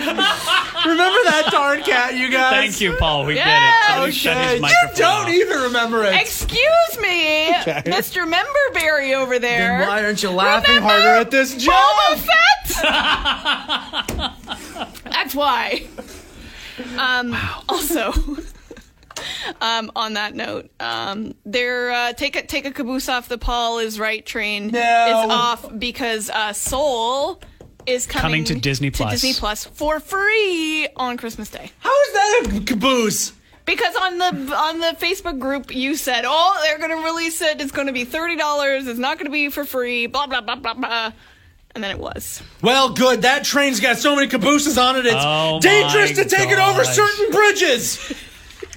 [0.86, 2.52] Remember that darn cat, you guys?
[2.52, 5.28] thank you paul we Yeah, get it Somebody shut Okay, his you don't off.
[5.30, 6.14] even remember it.
[6.20, 8.30] Excuse me, Mr.
[8.30, 9.78] Memberberry over there.
[9.80, 11.74] Then why aren't you laughing Remember harder at this joke?
[11.74, 12.34] Boba Fett.
[15.04, 15.86] That's why.
[16.98, 17.36] Um,
[17.68, 18.12] Also,
[19.60, 23.78] um, on that note, um, they're uh, take a take a caboose off the Paul
[23.78, 24.78] is right train No.
[24.80, 27.40] is off because uh, Soul
[27.86, 29.12] is coming, Coming to Disney Plus.
[29.12, 31.70] Disney Plus for free on Christmas Day.
[31.80, 33.32] How is that a caboose?
[33.64, 37.60] Because on the on the Facebook group, you said, "Oh, they're going to release it.
[37.60, 38.86] It's going to be thirty dollars.
[38.86, 41.12] It's not going to be for free." Blah blah blah blah blah.
[41.74, 42.42] And then it was.
[42.62, 43.22] Well, good.
[43.22, 45.06] That train's got so many cabooses on it.
[45.06, 46.94] It's Oh dangerous to take it over gosh.
[46.96, 48.12] certain bridges.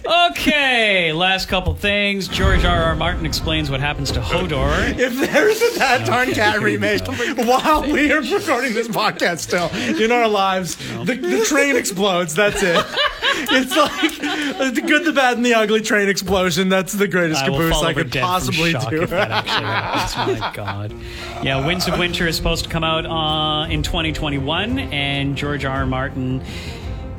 [0.06, 2.28] Okay, last couple things.
[2.28, 2.84] George R.
[2.84, 2.95] R.
[2.95, 4.97] Martin explains what happens to Hodor.
[4.97, 7.06] If there's a that darn Okay, cat remake
[7.38, 9.70] while we are recording this podcast still
[10.04, 10.76] in our lives,
[11.06, 12.34] the, the train explodes.
[12.36, 12.84] That's it.
[13.54, 16.70] It's like the good, the bad, and the ugly train explosion.
[16.70, 19.02] That's the greatest I caboose I could possibly do.
[19.04, 20.39] if that actually happens.
[20.39, 20.93] My God.
[21.41, 25.80] Yeah, Winds of Winter is supposed to come out uh, in 2021, and George R.
[25.80, 25.86] R.
[25.86, 26.43] Martin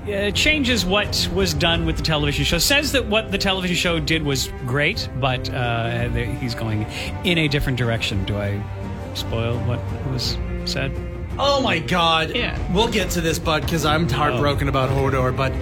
[0.08, 2.58] uh, changes what was done with the television show.
[2.58, 6.86] Says that what the television show did was great, but uh, he's going
[7.24, 8.24] in a different direction.
[8.24, 8.62] Do I
[9.14, 9.80] spoil what
[10.10, 10.92] was said?
[11.38, 12.34] Oh my god.
[12.34, 12.58] Yeah.
[12.72, 15.52] We'll get to this, bud, because I'm heartbroken about Hodor, but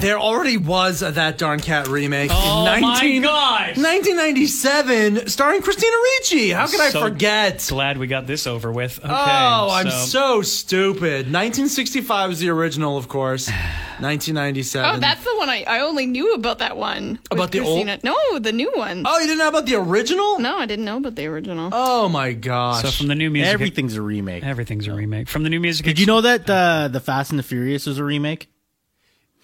[0.00, 3.76] there already was a That Darn Cat remake Oh in my 19, gosh.
[3.76, 6.50] 1997 starring Christina Ricci.
[6.50, 7.66] How could I So forget?
[7.68, 8.98] Glad we got this over with.
[9.04, 11.26] Okay, oh, I'm so stupid.
[11.32, 13.48] 1965 is the original, of course.
[13.98, 14.88] 1997.
[14.94, 17.18] Oh, that's the one I, I only knew about that one.
[17.32, 19.02] About the old- No, the new one.
[19.04, 20.38] Oh, you didn't know about the original?
[20.38, 21.70] No, I didn't know about the original.
[21.72, 22.82] Oh my gosh.
[22.82, 24.44] So from the new music, Everything's a remake.
[24.44, 25.28] everything's a remake.
[25.28, 27.98] From the new music, Did you know that uh, the Fast and the Furious was
[27.98, 28.48] a remake?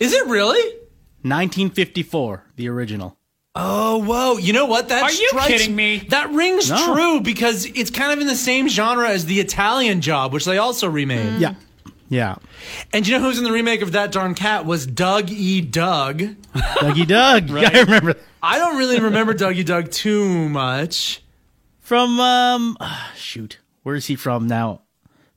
[0.05, 0.61] Is it really?
[1.23, 3.17] 1954, the original.
[3.55, 4.37] Oh, whoa.
[4.39, 4.89] You know what?
[4.89, 5.99] That Are you strikes- kidding me?
[6.11, 6.95] That rings No.
[6.95, 10.59] true because it's kind of in the same genre as the Italian Job, which they
[10.59, 11.41] also remade.
[11.41, 11.55] Yeah,
[12.09, 12.35] yeah.
[12.93, 15.61] And you know who's in the remake of That Darn Cat was Doug E.
[15.61, 16.19] Doug.
[16.55, 17.49] Dougie Doug.
[17.51, 18.23] Yeah, I remember that.
[18.43, 19.63] I don't really remember Doug E.
[19.63, 21.23] Doug too much.
[21.81, 24.83] from um, ah, shoot, where is he from now?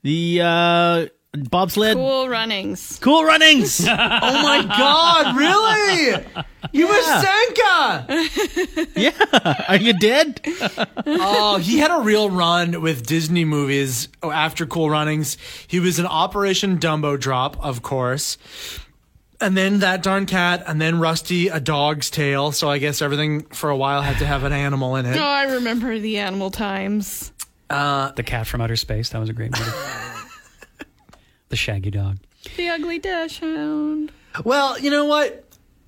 [0.01, 1.95] The uh, bobsled.
[1.95, 2.99] Cool, runnings.
[3.01, 3.85] Cool Runnings.
[3.85, 3.87] Runnings.
[4.27, 6.25] Oh my God, really?
[6.71, 8.89] You were Sanka.
[8.95, 10.41] yeah, are you dead?
[11.05, 15.37] Oh, he had a real run with Disney movies after Cool Runnings.
[15.67, 18.37] He was in Operation Dumbo Drop, of course.
[19.39, 22.51] And then That Darn Cat, and then Rusty, A Dog's tale.
[22.51, 25.15] So I guess everything for a while had to have an animal in it.
[25.17, 25.23] Oh.
[25.23, 27.31] I remember the animal times.
[27.69, 29.09] Uh, the Cat from Outer Space?
[29.09, 29.71] That was a great movie.
[31.49, 32.17] the Shaggy Dog.
[32.55, 34.11] The Ugly Dash Hound.
[34.43, 35.43] Well, you know what?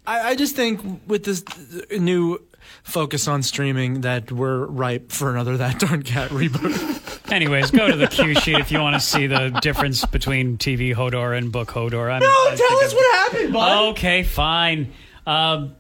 [0.07, 1.43] I, I just think with this
[1.91, 2.39] new
[2.83, 7.31] focus on streaming that we're ripe for another That Darn Cat reboot.
[7.31, 10.95] Anyways, go to the cue sheet if you want to see the difference between TV
[10.95, 12.11] Hodor and book Hodor.
[12.11, 13.89] I'm, no, I tell us I'm- what happened, bud.
[13.91, 14.91] Okay, fine.
[15.27, 15.75] Um,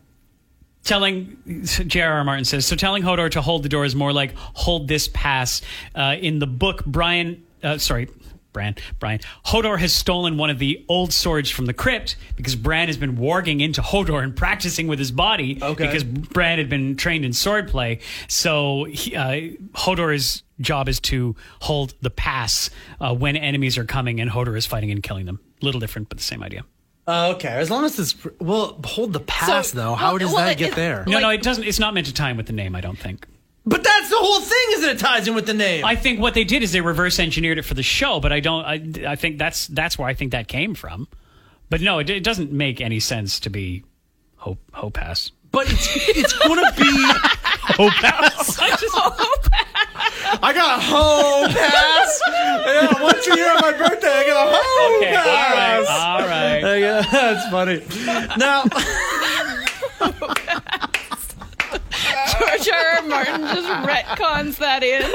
[0.83, 2.23] telling J.R.R.
[2.23, 2.75] Martin says so.
[2.75, 5.61] Telling Hodor to hold the door is more like hold this pass.
[5.95, 8.09] Uh, in the book, Brian, uh, sorry.
[8.59, 12.87] Bran, Brian, Hodor has stolen one of the old swords from the crypt because Bran
[12.87, 15.85] has been warging into Hodor and practicing with his body Okay.
[15.85, 18.01] because Bran had been trained in swordplay.
[18.27, 24.19] So he, uh, Hodor's job is to hold the pass uh, when enemies are coming
[24.19, 25.39] and Hodor is fighting and killing them.
[25.61, 26.65] Little different, but the same idea.
[27.07, 28.13] Uh, okay, as long as this.
[28.41, 29.95] Well, hold the pass, So- though.
[29.95, 31.05] How well- does well, that it- get it- there?
[31.07, 31.63] No, Like- no, it doesn't.
[31.63, 32.75] It's not meant to tie in with the name.
[32.75, 33.25] I don't think.
[33.69, 35.85] But that's the whole thing, is that it ties in with the name.
[35.85, 38.39] I think what they did is they reverse engineered it for the show, but I
[38.39, 38.65] don't.
[38.65, 41.07] I, I think that's that's where I think that came from.
[41.69, 43.83] But no, it, it doesn't make any sense to be
[44.37, 44.57] Hope
[44.93, 45.29] pass.
[45.51, 47.11] but it's, it's gonna be.
[47.77, 48.57] Hope Pass.
[48.59, 50.39] I just Hope Pass.
[50.41, 52.21] I got a home pass.
[52.27, 55.89] Yeah, once a year on my birthday, I got a home Okay, all right, pass.
[55.89, 56.63] all right.
[56.63, 57.83] Uh, yeah, that's funny.
[58.37, 58.63] Now,
[62.39, 62.85] George R.
[62.97, 63.01] R.
[63.03, 65.03] Martin just retcons that in.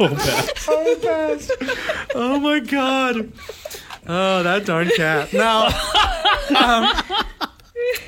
[0.00, 1.50] home pass.
[2.14, 3.32] Oh my god.
[4.06, 5.32] Oh, that darn cat.
[5.32, 5.72] Now, um,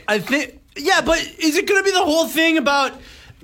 [0.09, 2.93] I think, yeah, but is it going to be the whole thing about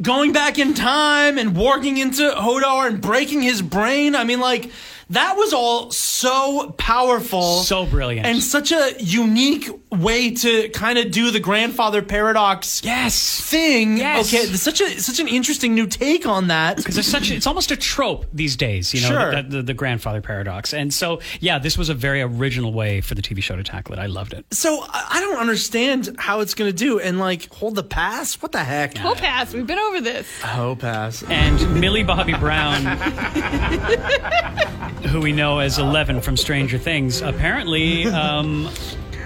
[0.00, 4.14] going back in time and walking into Hodor and breaking his brain?
[4.14, 4.70] I mean, like,
[5.10, 7.60] that was all so powerful.
[7.60, 8.26] So brilliant.
[8.26, 13.40] And such a unique way to kind of do the grandfather paradox Yes.
[13.40, 13.96] thing.
[13.96, 14.28] Yes.
[14.32, 16.76] Okay, such a such an interesting new take on that.
[16.76, 19.42] Because it's such, it's almost a trope these days, you know, Sure.
[19.42, 20.74] the, the, the grandfather paradox.
[20.74, 23.94] And so, yeah, this was a very original way for the TV show to tackle
[23.94, 23.98] it.
[23.98, 24.44] I loved it.
[24.52, 28.40] So I I don't understand how it's gonna do and like hold the pass.
[28.42, 28.96] What the heck?
[28.98, 29.52] Whole pass.
[29.52, 30.28] We've been over this.
[30.44, 31.22] Oh, pass.
[31.24, 32.84] And Millie Bobby Brown,
[35.06, 38.66] who we know as Eleven from Stranger Things, apparently um,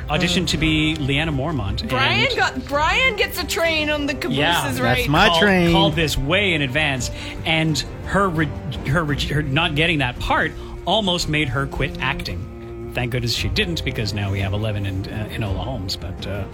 [0.09, 1.89] auditioned to be Lyanna Mormont.
[1.89, 5.09] Brian and got Brian gets a train on the cabooses, Yeah, that's right?
[5.09, 5.73] my- called, train.
[5.73, 7.11] called this way in advance,
[7.45, 8.47] and her, re-
[8.89, 10.53] her re- her not getting that part
[10.87, 12.91] almost made her quit acting.
[12.95, 15.97] Thank goodness she didn't, because now we have Eleven and uh, Enola Holmes.
[15.97, 16.45] But uh,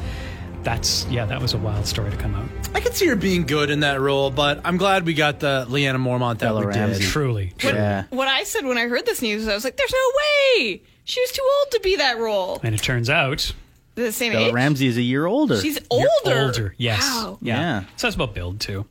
[0.62, 2.48] that's yeah, that was a wild story to come out.
[2.74, 5.66] I could see her being good in that role, but I'm glad we got the
[5.68, 7.02] Lyanna Mormont that Bella we Ramsey.
[7.02, 7.08] did.
[7.10, 8.04] Truly, Yeah.
[8.10, 10.12] What I said when I heard this news, I was like, "There's no
[10.58, 13.52] way she was too old to be that role." and it turns out
[13.94, 14.52] The same Bella age.
[14.52, 15.60] Ramsey is a year older.
[15.60, 16.42] She's you're older.
[16.46, 16.74] older.
[16.76, 17.00] Yes.
[17.02, 17.38] Wow.
[17.40, 17.58] Yeah.
[17.60, 17.80] Yeah.
[17.96, 18.84] So that's about build too.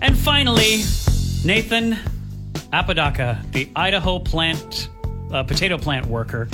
[0.00, 0.82] And finally,
[1.44, 1.96] Nathan
[2.72, 4.88] Apodaca, the Idaho plant
[5.32, 6.48] uh, potato plant worker.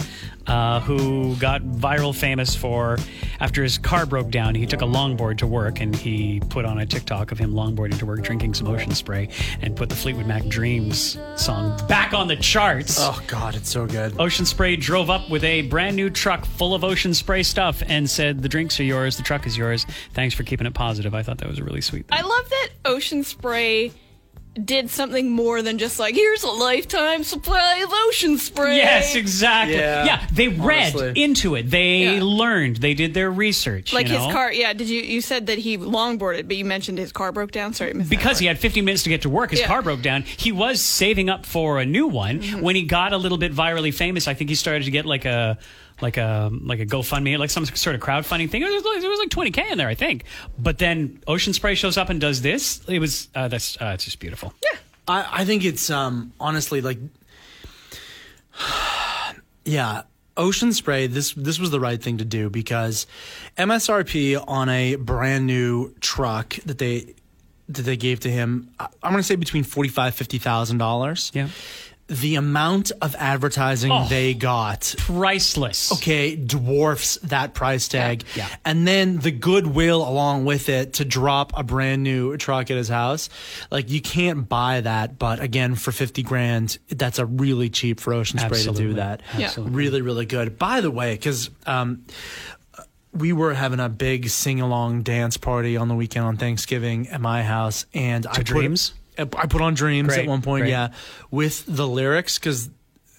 [0.51, 2.99] Uh, who got viral famous for
[3.39, 6.81] after his car broke down he took a longboard to work and he put on
[6.81, 9.29] a tiktok of him longboarding to work drinking some ocean spray
[9.63, 13.87] and put the fleetwood mac dreams song back on the charts Oh God, it's so
[13.87, 14.21] good.
[14.21, 18.09] Ocean Spray drove up with a brand new truck full of Ocean Spray stuff and
[18.09, 19.87] said, The drinks are yours, the truck is yours.
[20.13, 21.15] Thanks for keeping it positive.
[21.15, 22.19] I thought that was a really sweet thing.
[22.19, 23.93] I love that Ocean Spray
[24.65, 28.77] did something more than just like, here's a lifetime supply of ocean spray.
[28.77, 29.77] Yes, exactly.
[29.77, 31.23] Yeah, Yeah, they read honestly.
[31.23, 31.71] into it.
[31.71, 32.21] They Yeah.
[32.23, 32.77] learned.
[32.79, 33.93] They did their research.
[33.93, 34.73] Like you his car, yeah.
[34.73, 37.73] Did you you said that he longboarded, but you mentioned his car broke down.
[37.75, 38.39] Sorry, I missed because part.
[38.39, 39.67] he had 15 minutes to get to work, his Yeah.
[39.67, 40.23] car broke down.
[40.23, 42.41] He was saving up for a new one.
[42.41, 42.61] Mm-hmm.
[42.61, 45.25] When he got a little bit virally famous, I think he started to get like
[45.25, 45.59] a
[46.03, 48.63] like a like a GoFundMe, like some sort of crowdfunding thing.
[48.63, 50.25] It was, like- it was like 20k in there, I think.
[50.59, 52.81] But then Ocean Spray shows up and does this.
[52.89, 54.53] It was uh, that's uh, it's just beautiful.
[54.63, 54.79] Yeah.
[55.09, 56.99] I, I think it's um honestly like
[59.65, 60.03] yeah
[60.37, 63.07] ocean spray this this was the right thing to do because
[63.59, 67.15] msrp on a brand new truck that they
[67.69, 71.49] that they gave to him I- i'm going to say between 45 50000 dollars Yeah.
[72.11, 74.07] The amount of advertising Oh.
[74.09, 75.93] they got Priceless.
[75.93, 78.49] okay dwarfs that price tag Yeah.
[78.65, 82.89] and then the goodwill along with it to drop a brand new truck at his
[82.89, 83.29] house
[83.71, 88.13] like you can't buy that but again for 50 grand that's a really cheap for
[88.13, 89.75] ocean spray to do that Absolutely.
[89.77, 92.05] really really good by the way because um
[93.13, 97.43] we were having a big sing-along dance party on the weekend on Thanksgiving at my
[97.43, 98.95] house, and I put- Dreams?
[99.21, 100.71] I put on Dreams Great, at one point, great.
[100.71, 100.89] yeah,
[101.31, 102.71] with the lyrics because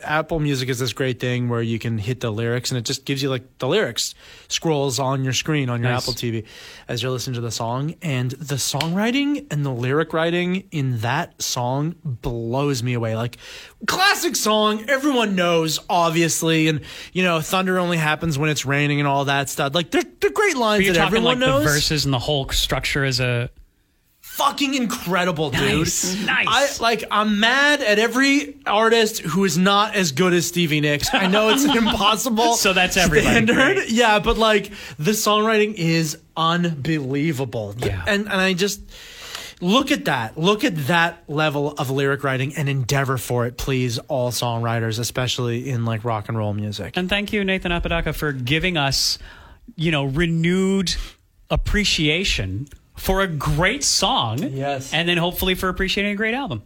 [0.03, 3.05] Apple Music is this great thing where you can hit the lyrics and it just
[3.05, 4.15] gives you like the lyrics
[4.47, 6.03] scrolls on your screen on your Nice.
[6.03, 6.45] Apple TV
[6.87, 7.95] as you're listening to the song.
[8.01, 13.15] And the songwriting and the lyric writing in that song blows me away.
[13.15, 13.37] Like
[13.85, 16.81] classic song, everyone knows, obviously, and
[17.13, 19.75] you know, thunder only happens when it's raining and all that stuff.
[19.75, 22.13] Like they're, they're great lines But you're that talking everyone like knows the verses and
[22.13, 23.49] the whole structure as a
[24.45, 25.61] fucking incredible, dude.
[25.79, 26.79] Nice, nice.
[26.79, 31.13] I like I'm mad at every artist who is not as good as Stevie Nicks.
[31.13, 33.55] I know it's an impossible So that's everybody, standard.
[33.55, 33.89] great.
[33.89, 37.75] Yeah, but like the songwriting is unbelievable.
[37.77, 38.03] Yeah.
[38.07, 38.81] And and I just
[39.61, 40.37] look at that.
[40.37, 45.69] Look at that level of lyric writing and endeavor for it, please, all songwriters, especially
[45.69, 46.97] in like rock and roll music.
[46.97, 49.19] And thank you, Nathan Apodaca, for giving us,
[49.75, 50.95] you know, renewed
[51.49, 52.67] appreciation
[53.01, 54.37] for a great song.
[54.43, 54.93] Yes.
[54.93, 56.61] And then hopefully for appreciating a great album.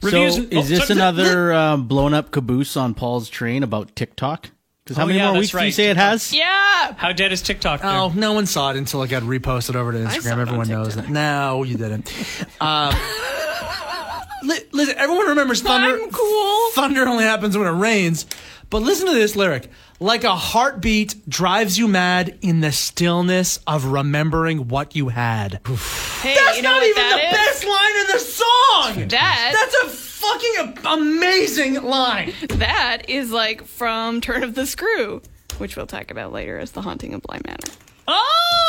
[0.00, 4.50] So is oh, this so- another um, blown up caboose on Paul's train about TikTok?
[4.84, 6.32] Because how Oh, many yeah, more that's weeks do you say it has?
[6.32, 6.94] yeah.
[6.96, 7.82] How dead is TikTok?
[7.82, 7.90] there?
[7.90, 10.38] Oh, no one saw it until it got reposted over to Instagram.
[10.38, 11.04] Everyone knows TikTok.
[11.06, 11.12] that.
[11.12, 12.10] No, you didn't.
[12.60, 12.94] Um,
[14.42, 16.02] li- listen, everyone remembers thunder.
[16.02, 16.70] I'm cool.
[16.72, 18.26] Thunder only happens when it rains.
[18.70, 19.68] But listen to this lyric.
[19.98, 25.60] Like a heartbeat drives you mad in the stillness of remembering what you had.
[26.22, 27.32] Hey, That's you know not what even that the is?
[27.36, 29.08] best line in the song.
[29.08, 32.32] That That's a fucking amazing line.
[32.58, 35.20] that is like from Turn of the Screw,
[35.58, 37.58] which we'll talk about later as the haunting of Bly Manor.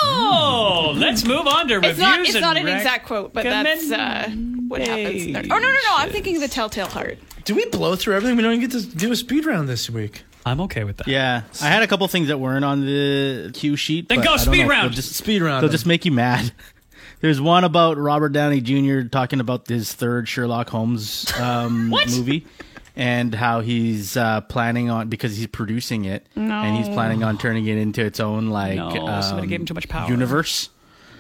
[0.03, 1.91] Oh, let's move on to reviews.
[1.91, 2.19] It's not.
[2.21, 4.29] It's and not an rec- exact quote, but that's uh,
[4.67, 5.31] what happens.
[5.33, 5.43] there.
[5.45, 5.95] Oh no, no, no!
[5.95, 7.17] I'm thinking of the Telltale Heart.
[7.45, 8.37] Do we blow through everything?
[8.37, 10.23] We don't even get to do a speed round this week.
[10.45, 11.07] I'm okay with that.
[11.07, 14.09] Yeah, I had a couple things that weren't on the cue sheet.
[14.09, 14.83] Then but go I don't speed know if round.
[14.89, 15.61] They'll just, Speed round.
[15.63, 15.73] they'll them.
[15.73, 16.51] just make you mad.
[17.21, 19.01] There's one about Robert Downey Jr.
[19.07, 22.47] talking about his third Sherlock Holmes um, movie
[22.95, 27.67] and how he's uh, planning on because he's producing it and he's planning on turning
[27.67, 28.89] it into its own like No,
[29.21, 30.09] somebody um, gave him too much power.
[30.09, 30.69] universe.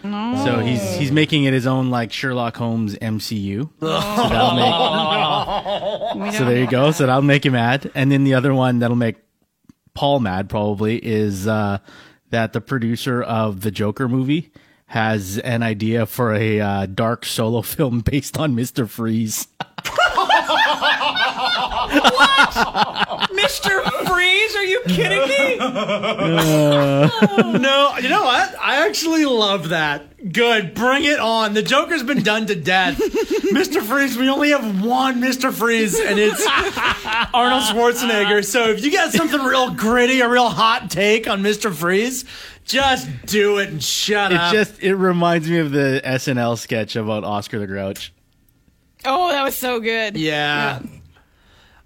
[0.03, 0.41] No.
[0.45, 3.69] So he's he's making it his own like Sherlock Holmes MCU.
[3.81, 4.55] So, that'll
[6.15, 6.91] make, so there you go.
[6.91, 7.89] So that'll make you mad.
[7.95, 9.17] And then the other one that'll make
[9.93, 11.79] Paul mad probably is uh,
[12.29, 14.51] that the producer of the Joker movie
[14.87, 19.47] has an idea for a uh, dark solo film based on Mister Freeze.
[23.31, 23.83] Mr.
[24.07, 25.57] Freeze, are you kidding me?
[27.59, 28.55] No, you know what?
[28.59, 30.07] I actually love that.
[30.31, 31.53] Good, bring it on.
[31.53, 32.97] The Joker's been done to death.
[32.99, 33.81] Mr.
[33.81, 35.51] Freeze, we only have one Mr.
[35.51, 36.45] Freeze, and it's
[37.33, 38.45] Arnold Schwarzenegger.
[38.45, 41.73] So if you got something real gritty, a real hot take on Mr.
[41.73, 42.23] Freeze,
[42.65, 44.53] just do it and shut It up.
[44.53, 48.13] just it reminds me of the SNL sketch about Oscar the Grouch.
[49.03, 50.15] Oh, that was so good.
[50.15, 50.79] Yeah.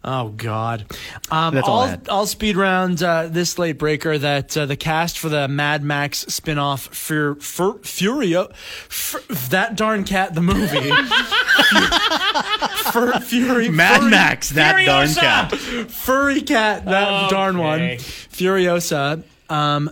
[0.08, 0.86] Oh God!
[1.32, 2.02] Um, That's all I I'll.
[2.10, 6.20] I'll speed round uh, this late breaker that uh, the cast for the Mad Max
[6.28, 10.92] spin-off Fur, Fur, Furio, Fur, that darn cat the movie,
[12.92, 15.52] Fur, Fury, Mad Furry- Max, that darn cat.
[15.90, 19.90] furry cat that darn one, Furiosa, um,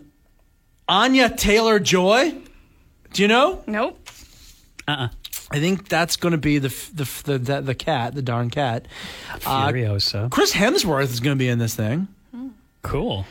[0.88, 2.36] Anya Taylor Joy.
[3.14, 3.64] Do you know?
[3.66, 3.99] Nope.
[5.54, 8.88] I think that's going to be the the the, the the cat, the darn cat.
[9.45, 10.32] Uh, Furiosa.
[10.32, 12.08] Chris Hemsworth is going to be in this thing.
[12.82, 13.26] Cool.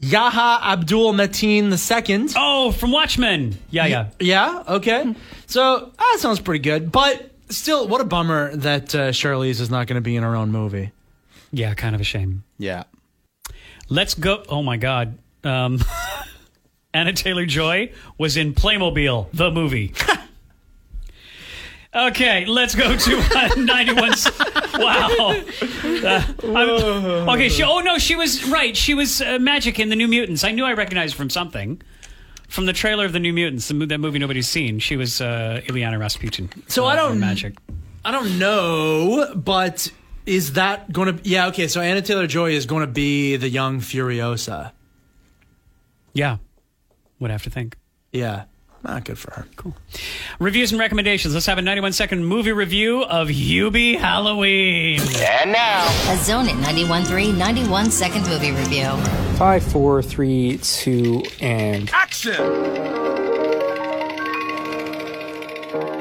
[0.00, 2.28] Yahya Abdul Mateen II.
[2.36, 3.56] Oh, from Watchmen.
[3.70, 4.10] Yeah, yeah.
[4.20, 5.14] Yeah, okay.
[5.46, 6.92] So that sounds pretty good.
[6.92, 10.36] But still, what a bummer that uh, Charlize is not going to be in her
[10.36, 10.92] own movie.
[11.50, 12.44] Yeah, kind of a shame.
[12.58, 12.84] Yeah.
[13.88, 14.44] Let's go.
[14.50, 15.16] Oh my God.
[15.42, 15.80] Um,
[16.94, 19.94] Anya Taylor Joy was in Playmobil, the movie.
[21.94, 24.10] okay, let's go to uh, 91.
[24.74, 25.40] wow.
[26.42, 28.76] Uh, okay, she, oh no, she was right.
[28.76, 30.44] She was uh, Magik in The New Mutants.
[30.44, 31.80] I knew I recognized her from something.
[32.48, 34.78] From the trailer of The New Mutants, the, that movie nobody's seen.
[34.78, 36.50] She was uh, Illyana Rasputin.
[36.68, 37.56] So uh, I don't- in Magik.
[38.06, 39.90] I don't know, but
[40.26, 41.26] is that going to?
[41.28, 41.68] Yeah, okay.
[41.68, 44.72] So Anya Taylor Joy is going to be the young Furiosa.
[46.12, 46.36] Yeah.
[47.18, 47.78] Would have to think.
[48.12, 48.44] Yeah,
[48.84, 49.46] not good for her.
[49.56, 49.74] Cool.
[50.38, 51.34] Reviews and recommendations.
[51.34, 55.00] Let's have a 91 second movie review of Hubie Halloween.
[55.00, 58.90] And now, A Zone at 91.3 91 second movie review.
[59.36, 61.90] Five, four, three, two, and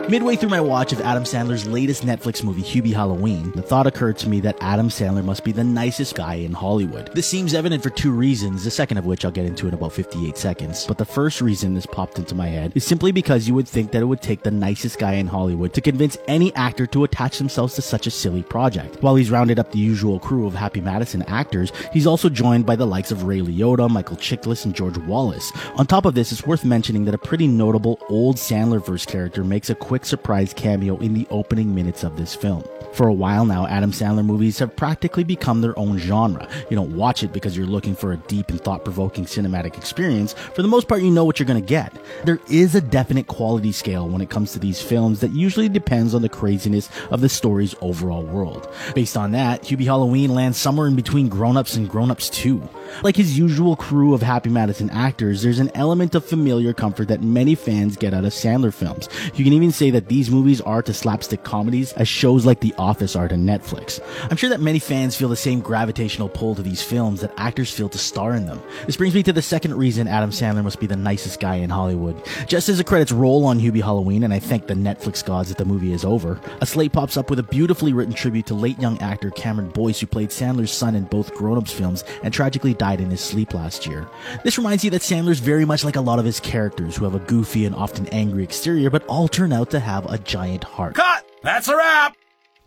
[0.10, 4.18] Midway through my watch of Adam Sandler's latest Netflix movie, Hubie Halloween, the thought occurred
[4.18, 7.10] to me that Adam Sandler must be the nicest guy in Hollywood.
[7.16, 9.94] This seems evident for two reasons, the second of which I'll get into in about
[9.94, 10.86] 58 seconds.
[10.86, 13.92] But the first reason this popped into my head is simply because you would think
[13.92, 17.38] that it would take the nicest guy in Hollywood to convince any actor to attach
[17.38, 19.02] themselves to such a silly project.
[19.02, 22.76] While he's rounded up the usual crew of Happy Madison actors, he's also joined by
[22.76, 25.54] the likes of Ray Liotta, Michael Chiklis, and George Wallace.
[25.78, 29.70] On top of this, it's worth mentioning that a pretty notable old Sandler-verse character makes
[29.70, 32.64] a quick surprise cameo in the opening minutes of this film.
[32.94, 36.48] For a while now, Adam Sandler movies have practically become their own genre.
[36.70, 40.34] You don't watch it because you're looking for a deep and thought-provoking cinematic experience.
[40.34, 41.92] For the most part, you know what you're gonna get.
[42.24, 46.14] There is a definite quality scale when it comes to these films that usually depends
[46.14, 48.68] on the craziness of the story's overall world.
[48.94, 52.62] Based on that, Hubie Halloween lands somewhere in between Grown Ups and Grown Ups 2.
[53.02, 57.24] Like his usual crew of Happy Madison actors, there's an element of familiar comfort that
[57.24, 59.10] many fans get out of Sandler films.
[59.34, 62.74] You can even say that these movies are to slapstick comedies as shows like The
[62.78, 64.00] Office are to Netflix.
[64.30, 67.72] I'm sure that many fans feel the same gravitational pull to these films that actors
[67.72, 68.62] feel to star in them.
[68.86, 71.70] This brings me to the second reason Adam Sandler must be the nicest guy in
[71.70, 72.22] Hollywood.
[72.48, 75.58] Just as the credits roll on Hubie Halloween, and I thank the Netflix gods that
[75.58, 78.80] the movie is over, a slate pops up with a beautifully written tribute to late
[78.80, 82.74] young actor Cameron Boyce, who played Sandler's son in both Grown Ups films and tragically
[82.74, 84.08] died in his sleep last year.
[84.44, 87.16] This reminds you that Sandler's very much like a lot of his characters, who have
[87.16, 90.96] a goofy and often angry exterior, but all turn out to have a giant heart.
[90.96, 91.30] cut.
[91.44, 92.16] That's a wrap.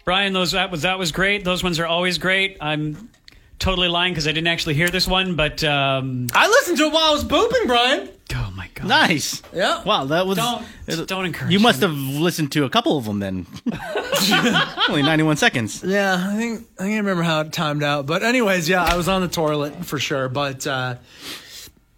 [0.05, 1.43] Brian, those that was that was great.
[1.45, 2.59] Those ones are always great.
[2.61, 3.11] I'm
[3.59, 6.93] totally lying because I didn't actually hear this one, but um, I listened to it
[6.93, 8.09] while I was booping, Brian.
[8.35, 8.87] oh my god!
[8.87, 9.43] Nice.
[9.53, 9.83] Yeah.
[9.83, 10.37] Wow, that was.
[10.39, 11.53] Don't it- don't encourage.
[11.53, 11.91] You must him.
[11.95, 13.47] have listened to a couple of them then.
[14.89, 15.83] Only 91 seconds.
[15.85, 19.09] Yeah, I think I can't remember how it timed out, but anyways, yeah, I was
[19.09, 20.29] on the toilet for sure.
[20.29, 20.97] But uh,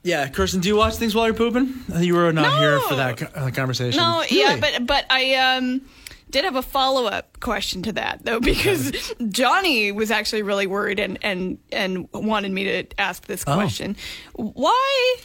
[0.03, 1.74] yeah, Kirsten, do you watch things while you're pooping?
[1.99, 4.01] You were not here for that uh, conversation.
[4.01, 5.82] No, yeah, but but I um
[6.30, 8.92] did have a follow up question to that though because
[9.28, 13.55] Johnny was actually really worried and and and wanted me to ask this Oh.
[13.55, 13.96] question.
[14.34, 15.16] Why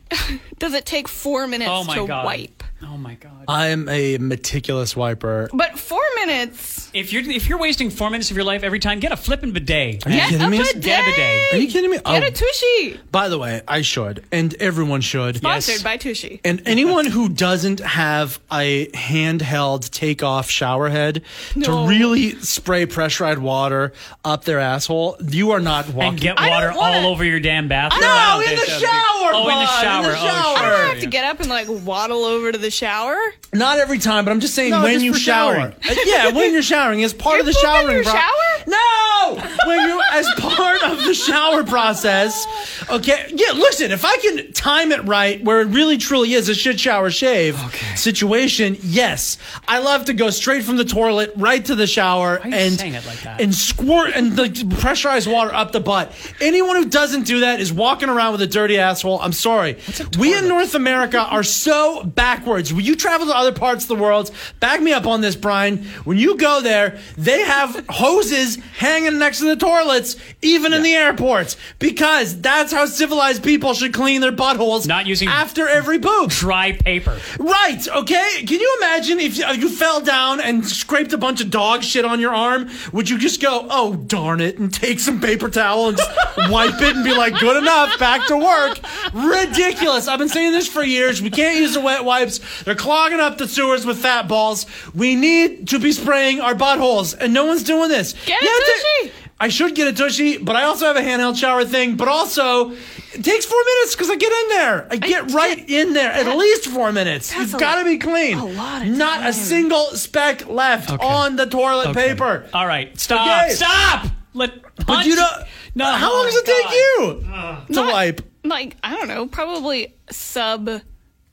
[0.58, 2.24] does it take four minutes Oh my to god!
[2.24, 2.62] wipe?
[2.82, 3.44] Oh my god!
[3.48, 5.48] I'm a meticulous wiper.
[5.52, 6.81] But four minutes.
[6.92, 9.52] If you're if you're wasting four minutes of your life every time, get a flipping
[9.52, 10.06] bidet.
[10.06, 10.58] Are you Get kidding a me?
[10.58, 10.82] bidet.
[10.82, 11.52] Get a bidet.
[11.54, 11.96] Are you kidding me?
[11.96, 13.00] Get Oh, a tushy.
[13.10, 15.36] by the way, I should, and everyone should.
[15.36, 16.40] Sponsored by Tushy.
[16.44, 21.22] And anyone who doesn't have a handheld take-off shower head
[21.54, 21.66] No.
[21.84, 26.08] to really spray pressurized water up their asshole, you are not walking.
[26.10, 28.02] And get water wanna- all over your damn bathroom.
[28.02, 30.06] No, I don't in the shower, Oh, in the shower.
[30.08, 30.66] Oh, sure.
[30.66, 33.16] I don't have to get up and like waddle over to the shower.
[33.54, 35.56] Not every time, but I'm just saying No, when just you shower.
[35.88, 36.81] Uh, yeah, when you're showering.
[36.82, 37.94] showering as part You of the poop in showering.
[37.96, 38.28] your pro- shower?
[38.64, 42.46] No, when you as part of the shower process.
[42.90, 43.52] Okay, yeah.
[43.52, 47.10] Listen, if I can time it right, where it really truly is a shit shower
[47.10, 47.56] shave
[47.96, 52.48] situation, yes, I love to go straight from the toilet right to the shower are
[52.48, 53.40] you and saying it like that?
[53.40, 56.12] and squirt and like pressurized water up the butt.
[56.40, 59.20] Anyone who doesn't do that is walking around with a dirty asshole.
[59.20, 59.76] I'm sorry.
[60.18, 62.72] We in North America are so backwards.
[62.72, 64.30] When you travel to other parts of the world,
[64.60, 65.84] back me up on this, Brian.
[66.04, 66.71] When you go there,
[67.16, 72.86] they have hoses hanging next to the toilets, even in the airports, because that's how
[72.86, 74.86] civilized people should clean their buttholes.
[74.86, 76.30] Not using- after every poop.
[76.30, 77.18] Dry paper.
[77.38, 78.44] Right, okay?
[78.46, 81.82] Can you imagine if you, uh, you fell down and scraped a bunch of dog
[81.82, 82.70] shit on your arm?
[82.92, 86.10] Would you just go, oh, darn it, and take some paper towel and just
[86.50, 88.78] wipe it and be like, good enough, back to work?
[89.14, 90.08] Ridiculous.
[90.08, 91.22] I've been saying this for years.
[91.22, 92.40] We can't use the wet wipes.
[92.64, 94.66] They're clogging up the sewers with fat balls.
[94.94, 98.12] We need to be spraying our buttholes, and no one's doing this.
[98.26, 99.12] Get a You to- tushy.
[99.40, 101.96] I should get a tushy, but I also have a handheld shower thing.
[101.96, 102.70] But also,
[103.12, 104.86] it takes four minutes because I get in there.
[104.88, 106.12] I get right in there.
[106.12, 107.30] At least four minutes.
[107.34, 108.38] That's You've got to be clean.
[108.38, 109.26] a lot of Not time.
[109.26, 112.10] a single speck left on the toilet Okay.
[112.10, 112.46] paper.
[112.54, 113.26] All right, stop.
[113.26, 113.54] Okay.
[113.54, 114.06] Stop.
[114.34, 114.52] Let.
[114.86, 115.28] But you know,
[115.74, 115.86] No.
[115.86, 118.20] how long does it take you uh, to Not- wipe?
[118.44, 120.70] Like I don't know, probably sub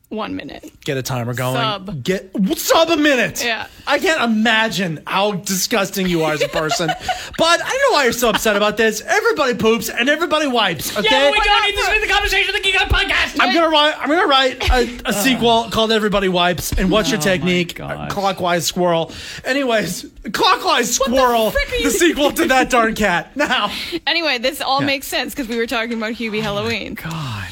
[0.09, 0.71] one minute.
[0.81, 1.55] Get a timer going.
[1.55, 2.03] Sub.
[2.03, 3.43] Get sub a minute.
[3.43, 3.67] Yeah.
[3.85, 6.87] I can't imagine how disgusting you are as a person.
[7.37, 9.01] but I don't know why you're so upset about this.
[9.01, 10.97] Everybody poops and everybody wipes.
[10.97, 11.07] Okay.
[11.09, 13.37] Yeah, we don't need this to be the conversation of the Geek Out podcast.
[13.39, 13.95] I'm gonna write.
[13.99, 15.11] I'm gonna write a, a uh.
[15.11, 17.75] sequel called "Everybody Wipes." And what's your Oh technique?
[17.75, 19.11] Clockwise squirrel.
[19.45, 21.51] Anyways, clockwise squirrel.
[21.51, 23.35] frick are The, sequel to that darn cat.
[23.39, 23.71] Now,
[24.05, 26.95] Anyway, this all makes sense because we were talking about Hubie oh Halloween.
[26.95, 27.51] God.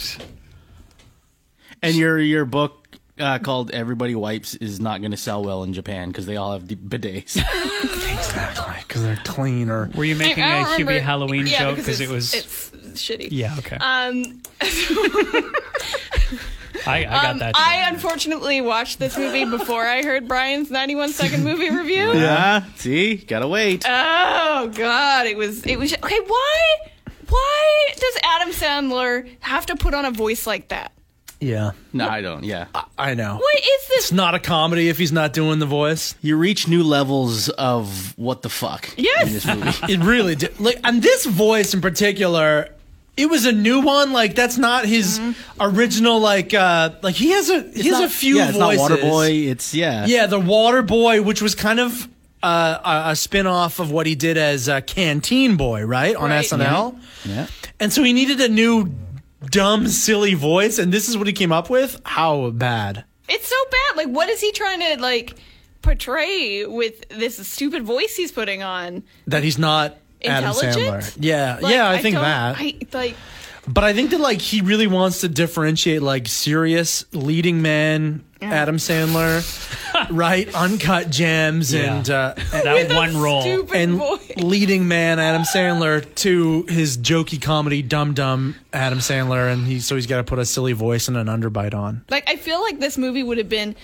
[1.88, 2.88] And your your book
[3.20, 6.54] uh, called "Everybody Wipes" is not going to sell well in Japan because they all
[6.54, 7.38] have the bidets.
[7.84, 9.90] exactly because they're cleaner.
[9.96, 12.34] Were you making a don't Hubie Halloween yeah, joke because it was?
[12.34, 13.30] it's shitty.
[13.32, 13.56] yeah.
[13.60, 13.78] Okay.
[13.78, 14.42] Um,
[16.86, 17.56] I, I got um, that.
[17.56, 22.14] I unfortunately watched this movie before I heard Brian's 91 second movie review.
[22.14, 23.84] yeah, see, gotta wait.
[23.88, 26.20] Oh God, it was it was okay.
[26.20, 26.78] Why
[27.30, 30.92] why does Adam Sandler have to put on a voice like that?
[31.40, 32.44] Yeah, no, I don't.
[32.44, 32.66] Yeah,
[32.98, 33.36] I know.
[33.38, 33.98] What is this?
[34.06, 36.16] It's not a comedy if he's not doing the voice.
[36.22, 38.90] you reach new levels of what the fuck.
[38.98, 39.28] Yes.
[39.28, 39.94] in this movie.
[39.94, 40.60] It really did.
[40.60, 42.70] Like, and this voice in particular,
[43.16, 44.14] it was a new one.
[44.14, 45.20] Like, that's not his
[45.60, 46.20] original.
[46.20, 48.90] Like, uh, like he has a he has a few yeah, it's voices.
[48.90, 49.48] not Waterboy.
[49.48, 52.08] It's yeah, Yeah, the Water Boy, which was kind of
[52.44, 56.30] uh, a, a spin off of what he did as uh, Canteen Boy, right on
[56.30, 56.46] Right.
[56.46, 57.00] SNL.
[57.26, 57.48] yeah.
[57.80, 58.92] And so he needed a new
[59.50, 62.00] dumb, silly voice, and this is what he came up with.
[62.06, 63.04] How bad?
[63.30, 63.98] It's so bad.
[63.98, 65.34] Like, what is he trying to like
[65.82, 69.04] portray with this stupid voice he's putting on?
[69.28, 70.76] That he's not Adam Intelligent?
[71.04, 71.18] Sandler.
[71.20, 72.56] Yeah, Like, yeah, I, think don't- that.
[72.58, 73.16] I like.
[73.70, 77.62] But I think that like he really wants to differentiate like serious leading
[78.42, 80.54] man Adam Sandler, right?
[80.56, 81.98] Uncut gems Yeah.
[81.98, 83.44] and uh, that one role.
[83.74, 84.32] And voice.
[84.38, 89.96] leading man Adam Sandler to his jokey comedy dum dum Adam Sandler, and he so
[89.96, 92.04] he's got to put a silly voice and an underbite on.
[92.10, 93.76] Like, I feel like this movie would have been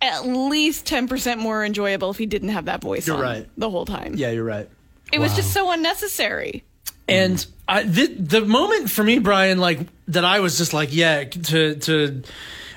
[0.00, 3.48] at least ten percent more enjoyable if he didn't have that voice You're on right.
[3.56, 4.14] the whole time.
[4.16, 4.68] Yeah, you're right.
[5.12, 6.64] It was just so unnecessary.
[7.06, 11.24] And I, the, the moment for me, Brian, like that, I was just like, yeah,
[11.24, 12.22] to to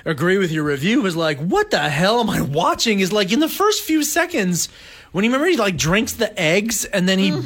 [0.06, 3.00] agree with your review was like, what the hell am I watching?
[3.00, 4.70] Is like in the first few seconds
[5.12, 7.42] when you remember he like drinks the eggs and then he mm.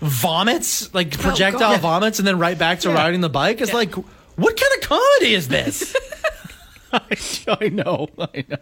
[0.00, 1.80] vomits, like oh, projectile God.
[1.80, 3.60] vomits, and then right back to riding the bike.
[3.60, 5.94] It's like, what kind of comedy is this?
[6.92, 8.56] I know, I know.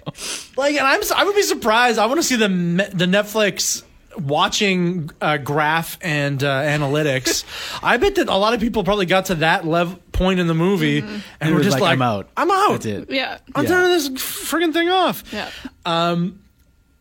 [0.57, 1.99] like, and I'm I would be surprised.
[1.99, 3.85] I want to see the the Netflix
[4.19, 7.45] watching uh, graph and uh, analytics.
[7.83, 10.55] I bet that a lot of people probably got to that level point in the
[10.55, 12.29] movie and It were just like, like, I'm out.
[12.37, 12.71] I'm out.
[12.83, 13.11] That's it.
[13.11, 13.39] Yeah.
[13.55, 13.71] I'm Yeah.
[13.71, 15.23] turning this friggin' thing off.
[15.33, 15.51] Yeah.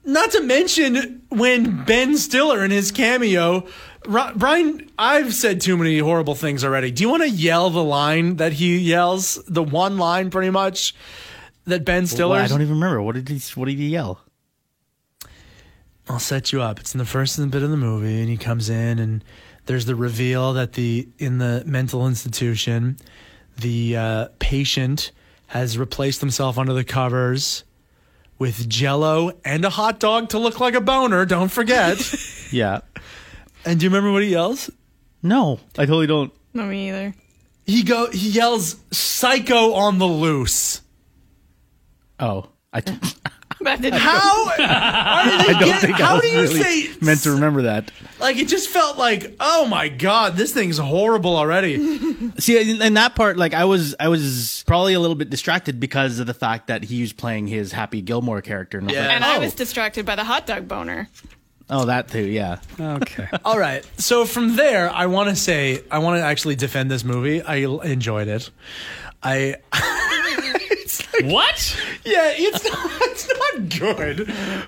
[0.07, 3.65] Not to mention when Ben Stiller in his cameo.
[4.05, 6.91] Ri- Brian, I've said too many horrible things already.
[6.91, 9.41] Do you want to yell the line that he yells?
[9.47, 10.93] The one line, pretty much,
[11.65, 12.35] that Ben Stiller.
[12.35, 13.01] Well, I don't even remember.
[13.01, 13.39] What did he?
[13.59, 14.19] What did he yell?
[16.07, 16.79] I'll set you up.
[16.79, 19.23] It's in the first bit of the movie, and he comes in, and
[19.65, 22.97] there's the reveal that the in the mental institution,
[23.57, 25.11] the uh, patient
[25.47, 27.63] has replaced himself under the covers
[28.37, 31.25] with Jello and a hot dog to look like a boner.
[31.25, 31.97] Don't forget.
[32.51, 32.81] Yeah.
[33.65, 34.69] and do you remember what he yells?
[35.23, 36.31] No, I totally don't.
[36.53, 37.15] No, me either.
[37.65, 38.09] He go.
[38.11, 40.81] He yells "Psycho on the loose."
[42.19, 42.81] Oh, I.
[42.81, 43.19] Beth
[43.65, 44.45] didn't- How?
[44.57, 47.91] I don't think how I was do you really say meant to remember that.
[48.19, 51.75] Like it just felt like, oh my god, this thing's horrible already.
[52.39, 55.79] See, in, in that part, like I was, I was probably a little bit distracted
[55.79, 58.77] because of the fact that he was playing his Happy Gilmore character.
[58.77, 59.07] And I was Yeah.
[59.07, 59.39] like, and I oh.
[59.41, 61.09] was distracted by the hot dog boner.
[61.69, 62.59] oh, that too, yeah.
[62.79, 63.27] Okay.
[63.43, 63.85] All right.
[63.99, 67.41] So from there, I want to say, I want to actually defend this movie.
[67.41, 68.49] I enjoyed it.
[69.23, 69.55] I
[71.23, 71.77] what?
[72.05, 74.17] yeah, it's not, it's not good,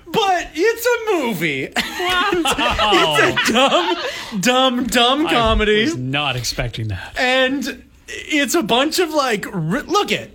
[0.06, 1.64] but it's a movie.
[1.76, 5.82] it's a dumb, dumb, dumb I comedy.
[5.84, 7.14] was not expecting that.
[7.18, 10.34] and it's a bunch of like look it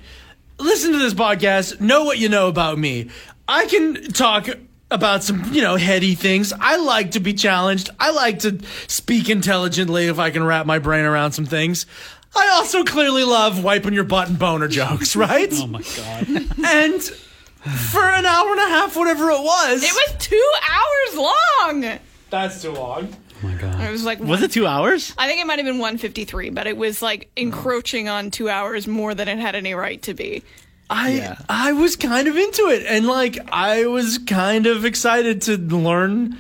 [0.59, 3.09] listen to this podcast know what you know about me
[3.47, 4.47] i can talk
[4.91, 9.27] about some you know heady things i like to be challenged i like to speak
[9.27, 11.87] intelligently if i can wrap my brain around some things
[12.35, 16.27] i also clearly love wiping your butt and boner jokes right Oh my god.
[16.65, 21.33] and for an hour and a half whatever it was It was two hours
[21.81, 21.99] long.
[22.29, 23.07] that's too long
[23.43, 23.91] Oh my It god.
[23.91, 25.13] was like Was it two hours?
[25.17, 28.87] I think it might have been 153, but it was like encroaching on two hours
[28.87, 30.43] more than it had any right to be.
[30.89, 31.35] I Yeah.
[31.49, 36.37] I was kind of into it, and like I was kind of excited to learn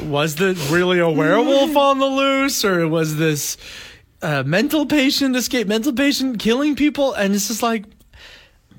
[0.00, 3.56] was the really a werewolf on the loose, or was this
[4.24, 7.12] uh, mental patient escape mental patient killing people?
[7.12, 7.84] And it's just like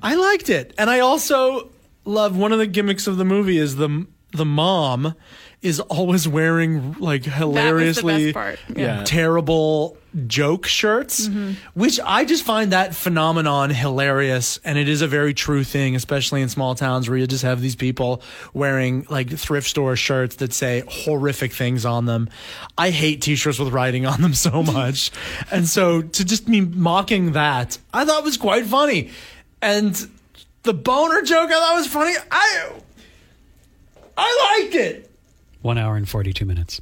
[0.02, 1.70] I liked it, and I also
[2.04, 5.14] love one of the gimmicks of the movie is the the mom
[5.62, 8.58] is always wearing like hilariously part.
[8.74, 9.02] Yeah.
[9.04, 9.96] terrible
[10.26, 11.28] joke shirts,
[11.74, 14.58] which I just find that phenomenon hilarious.
[14.64, 17.60] And it is a very true thing, especially in small towns where you just have
[17.60, 18.22] these people
[18.54, 22.28] wearing like thrift store shirts that say horrific things on them.
[22.78, 25.10] I hate t shirts with writing on them so much.
[25.50, 29.10] and so to just be mocking that, I thought was quite funny.
[29.60, 29.94] And
[30.62, 32.14] the boner joke I thought was funny.
[32.30, 32.70] I.
[34.18, 35.05] I liked it.
[35.62, 36.80] One hour and 42 minutes.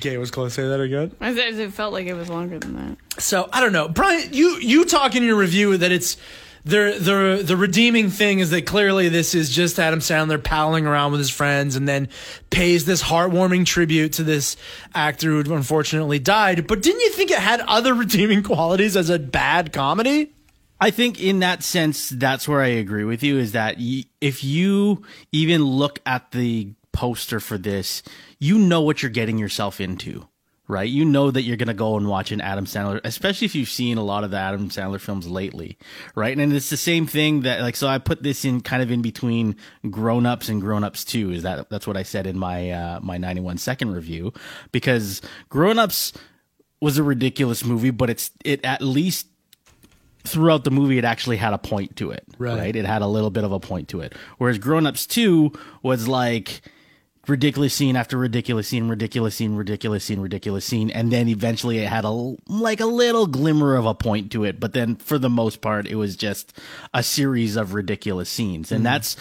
[0.00, 0.54] Gay was close.
[0.54, 1.12] Say that again.
[1.20, 3.22] I said It felt like it was longer than that.
[3.22, 4.32] So I don't know, Brian.
[4.32, 6.16] You you talk in your review that it's
[6.64, 11.12] the the the redeeming thing is that clearly this is just Adam Sandler palling around
[11.12, 12.08] with his friends and then
[12.50, 14.56] pays this heartwarming tribute to this
[14.92, 16.66] actor who unfortunately died.
[16.66, 20.32] But didn't you think it had other redeeming qualities as a bad comedy?
[20.80, 23.38] I think in that sense, that's where I agree with you.
[23.38, 28.02] Is that y- if you even look at the poster for this,
[28.38, 30.28] you know what you're getting yourself into,
[30.68, 30.88] right?
[30.88, 33.68] You know that you're going to go and watch an Adam Sandler, especially if you've
[33.70, 35.78] seen a lot of the Adam Sandler films lately,
[36.14, 36.36] right?
[36.36, 39.00] And it's the same thing that, like, so I put this in kind of in
[39.00, 39.56] between
[39.90, 43.00] Grown Ups and Grown Ups too, Is that, that's what I said in my, uh,
[43.00, 44.32] my 91 second review,
[44.72, 46.12] because Grown Ups
[46.80, 49.26] was a ridiculous movie, but it's, it at least
[50.28, 52.74] throughout the movie it actually had a point to it Right.
[52.74, 54.14] it had a little bit of a point to it.
[54.38, 56.60] Whereas grown ups 2 was like
[57.26, 61.88] ridiculous scene after ridiculous scene ridiculous scene ridiculous scene ridiculous scene and then eventually it
[61.88, 65.28] had a like a little glimmer of a point to it but then for the
[65.28, 66.56] most part it was just
[66.94, 68.70] a series of ridiculous scenes.
[68.70, 68.84] And mm.
[68.84, 69.16] that's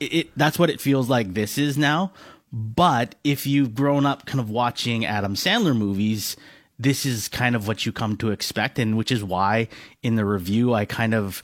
[0.00, 2.12] it that's what it feels like this is now.
[2.52, 6.36] But if you've grown up kind of watching Adam Sandler movies
[6.78, 9.68] this is kind of what you come to expect and which is why
[10.02, 11.42] in the review I kind of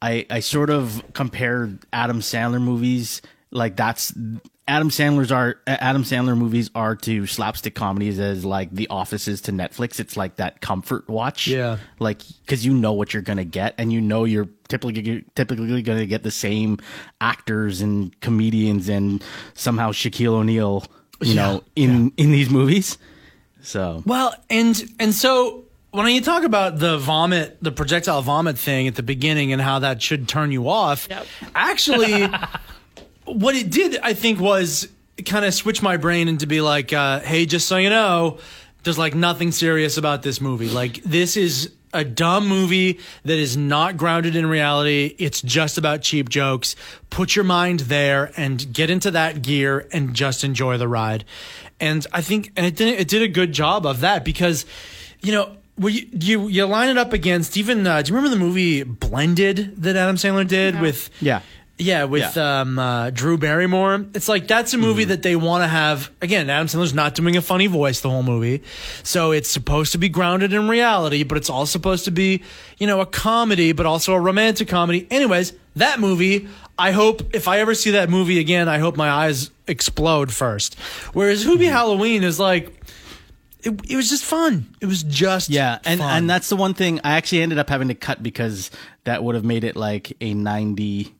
[0.00, 4.12] I I sort of compared Adam Sandler movies like that's
[4.68, 9.40] Adam Sandler's are Adam Sandler movies are to slapstick comedies as like The Office is
[9.42, 9.98] to Netflix.
[9.98, 11.48] It's like that comfort watch.
[11.48, 11.78] Yeah.
[11.98, 16.04] Like because you know what you're gonna get, and you know you're typically typically gonna
[16.04, 16.78] get the same
[17.18, 19.24] actors and comedians and
[19.54, 20.84] somehow Shaquille O'Neal,
[21.22, 22.98] you know, in in these movies.
[23.62, 28.88] So Well, and and so when you talk about the vomit, the projectile vomit thing
[28.88, 31.26] at the beginning and how that should turn you off, Yep.
[31.54, 32.28] actually,
[33.24, 34.88] what it did, I think, was
[35.24, 38.38] kind of switch my brain into be like, uh, hey, just so you know,
[38.84, 40.68] there's like nothing serious about this movie.
[40.68, 45.14] Like this is a dumb movie that is not grounded in reality.
[45.18, 46.76] It's just about cheap jokes.
[47.08, 51.24] Put your mind there and get into that gear and just enjoy the ride.
[51.80, 54.66] And I think, and it did, it did a good job of that because,
[55.20, 57.86] you know, well, you, you you line it up against even.
[57.86, 61.08] Uh, do you remember the movie Blended that Adam Sandler did with?
[61.20, 61.42] Yeah.
[61.80, 64.04] Yeah, with um, uh, Drew Barrymore.
[64.12, 66.10] It's like that's a movie that they want to have.
[66.20, 68.64] Again, Adam Sandler's not doing a funny voice the whole movie,
[69.04, 72.42] so it's supposed to be grounded in reality, but it's all supposed to be,
[72.78, 75.06] you know, a comedy, but also a romantic comedy.
[75.08, 76.48] Anyways, that movie.
[76.78, 80.78] I hope if I ever see that movie again, I hope my eyes explode first.
[81.12, 82.72] Whereas Hubie Halloween is like.
[83.64, 84.72] It, it was just fun.
[84.80, 86.16] It was just Yeah, and fun.
[86.16, 88.70] and that's the one thing I actually ended up having to cut because
[89.02, 91.12] that would have made it like a ninety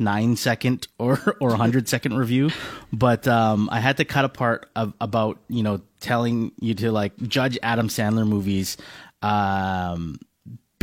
[0.00, 2.50] nine second or or 100 second review
[2.92, 7.16] but um i had to cut apart of, about you know telling you to like
[7.28, 8.76] judge adam sandler movies
[9.22, 10.18] um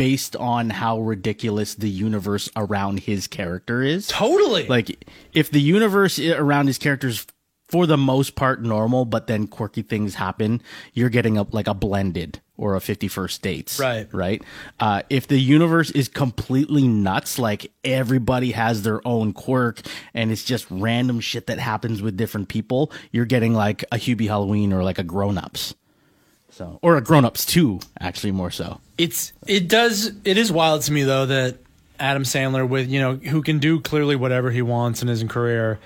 [0.01, 4.65] based on how ridiculous the universe around his character is Totally.
[4.67, 7.27] like if the universe around his characters
[7.69, 10.59] for the most part normal but then quirky things happen
[10.93, 14.07] you're getting a like a blended or a 51st dates Right.
[14.11, 14.43] right
[14.79, 19.81] uh, if the universe is completely nuts like everybody has their own quirk
[20.15, 24.27] and it's just random shit that happens with different people you're getting like a hubie
[24.27, 25.75] halloween or like a grown-ups
[26.61, 26.79] so.
[26.81, 28.79] Or a grown-ups too actually more so.
[28.97, 31.57] It's it does it is wild to me though that
[31.99, 35.79] Adam Sandler with you know who can do clearly whatever he wants in his career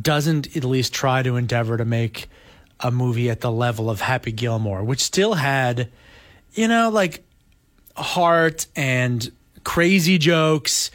[0.00, 2.28] doesn't at least try to endeavor to make
[2.80, 5.88] a movie at the level of Happy Gilmore, which still had
[6.52, 7.24] you know like
[7.96, 9.32] heart and
[9.64, 10.90] crazy jokes,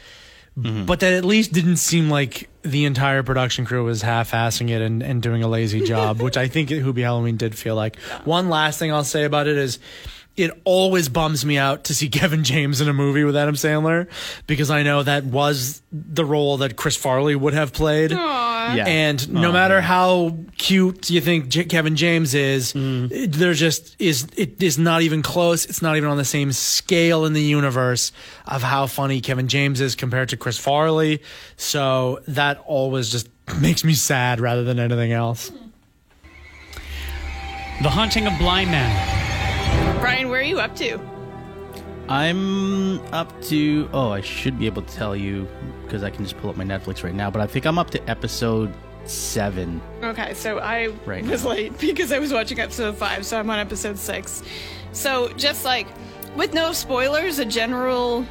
[0.58, 0.86] mm-hmm.
[0.86, 5.02] but that at least didn't seem like the entire production crew was half-assing it and,
[5.02, 7.98] and doing a lazy job, which I think Hubie Halloween did feel like.
[8.24, 9.78] One last thing I'll say about it is
[10.42, 14.08] it always bums me out to see Kevin James in a movie with Adam Sandler
[14.46, 18.10] because I know that was the role that Chris Farley would have played.
[18.10, 23.54] yeah And oh, no matter how cute you think J- Kevin James is, it- there
[23.54, 25.64] just is it is not even close.
[25.66, 28.12] It's not even on the same scale in the universe
[28.46, 31.22] of how funny Kevin James is compared to Chris Farley.
[31.56, 33.28] So that always just
[33.60, 35.50] makes me sad rather than anything else.
[37.82, 39.39] The Haunting of Bly Manor.
[40.00, 40.98] Brian, where are you up to?
[42.08, 43.88] I'm up to.
[43.92, 45.46] Oh, I should be able to tell you
[45.84, 47.30] because I can just pull up my Netflix right now.
[47.30, 48.72] But I think I'm up to episode
[49.04, 49.80] seven.
[50.02, 51.50] Okay, so I Right was now.
[51.50, 54.42] late because I was watching episode five, so I'm on episode six.
[54.92, 55.86] So just like
[56.36, 58.26] with no spoilers, a general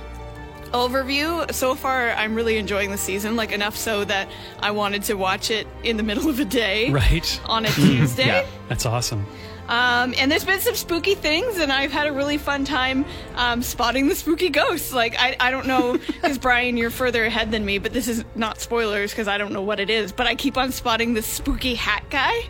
[0.73, 1.51] overview.
[1.53, 4.29] So far, I'm really enjoying the season, like enough so that
[4.59, 7.41] I wanted to watch it in the middle of the day Right.
[7.45, 8.25] on a Tuesday.
[8.27, 8.45] Yeah.
[8.67, 9.25] That's awesome.
[9.69, 13.05] Um, and there's been some spooky things, and I've had a really fun time
[13.35, 14.91] um, spotting the spooky ghosts.
[14.91, 18.25] Like, I, I don't know, because Brian, you're further ahead than me, but this is
[18.35, 20.11] not spoilers because I don't know what it is.
[20.11, 22.49] But I keep on spotting this spooky hat guy.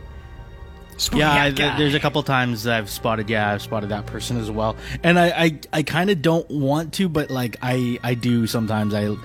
[1.14, 1.78] yeah, I, That guy.
[1.78, 3.30] there's a couple times I've spotted.
[3.30, 4.78] Yeah, I've spotted that person as well.
[5.04, 8.94] And I, I, I kind of don't want to, but like I, I do sometimes.
[8.94, 9.16] I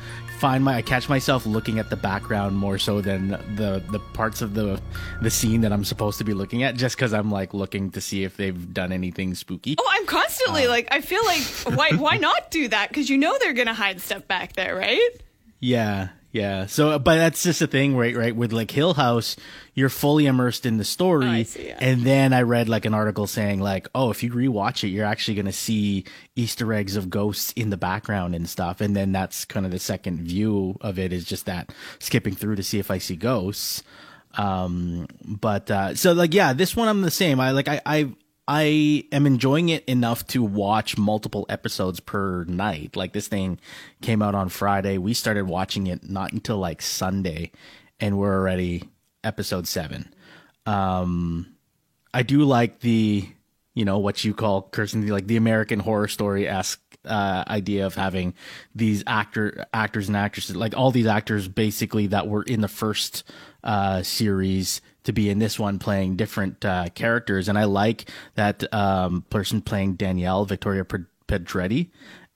[0.45, 4.43] find my, I catch myself looking at the background more so than the the parts
[4.43, 4.79] of the
[5.23, 8.01] the scene that I'm supposed to be looking at, just because I'm like looking to
[8.03, 9.75] see if they've done anything spooky.
[9.79, 11.43] Oh, I'm constantly um, like, I feel like,
[11.79, 12.91] why, why not do that?
[12.91, 15.01] Because you know they're gonna hide stuff back there, right?
[15.61, 16.67] Yeah, yeah.
[16.67, 18.17] So, but that's just a thing, right?
[18.17, 18.35] Right.
[18.35, 19.37] With like Hill House,
[19.73, 21.29] you're fully immersed in the story.
[21.29, 21.79] Oh, see, yeah.
[21.79, 25.07] And then I read like an article saying like, oh, if you rewatch it, you're
[25.07, 26.05] actually going to see
[26.35, 28.81] Easter eggs of ghosts in the background and stuff.
[28.81, 32.57] And then that's kind of the second view of it is just that skipping through
[32.57, 33.85] to see if I see ghosts.
[34.37, 37.39] Um, but, uh, so like, yeah, this one I'm the same.
[37.39, 38.13] I like, I, I,
[38.47, 42.95] I am enjoying it enough to watch multiple episodes per night.
[42.95, 43.59] Like this thing
[44.03, 44.99] came out on Friday.
[44.99, 47.53] We started watching it not until like Sunday
[47.99, 48.85] and we're already
[49.23, 50.13] episode 7.
[50.67, 51.55] Um
[52.13, 53.27] I do like the
[53.75, 57.95] you know what you call Kirsten like the American horror story esque uh, idea of
[57.95, 58.35] having
[58.75, 63.25] these actor actors and actresses like all these actors basically that were in the first
[63.63, 68.73] uh, series to be in this one playing different uh, characters and I like that
[68.75, 71.91] um, person playing Danielle Victoria Pedretti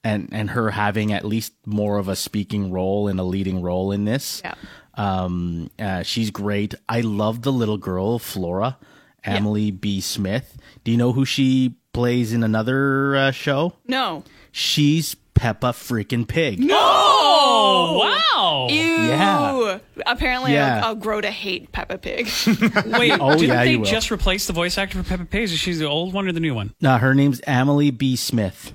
[0.05, 3.90] and and her having at least more of a speaking role and a leading role
[3.93, 4.55] in this Yeah.
[4.95, 6.74] um, uh, she's great.
[6.89, 8.78] I love the little girl, Flora,
[9.24, 10.57] Amelie Bea Smith.
[10.85, 13.74] Do you know who she plays in another uh, show?
[13.86, 14.23] No.
[14.53, 16.60] She's Peppa freaking Pig.
[16.70, 17.98] Oh,
[18.35, 18.66] wow.
[18.70, 18.77] Ew.
[18.77, 19.78] Yeah.
[20.06, 20.78] Apparently, Yeah.
[20.78, 22.27] I'll, I'll grow to hate Peppa Pig.
[22.86, 25.44] Wait, Oh, didn't yeah, they just replace the voice actor for Peppa Pig?
[25.44, 26.74] Is she the old one or the new one?
[26.81, 28.74] No, her name's Amelie Bea Smith.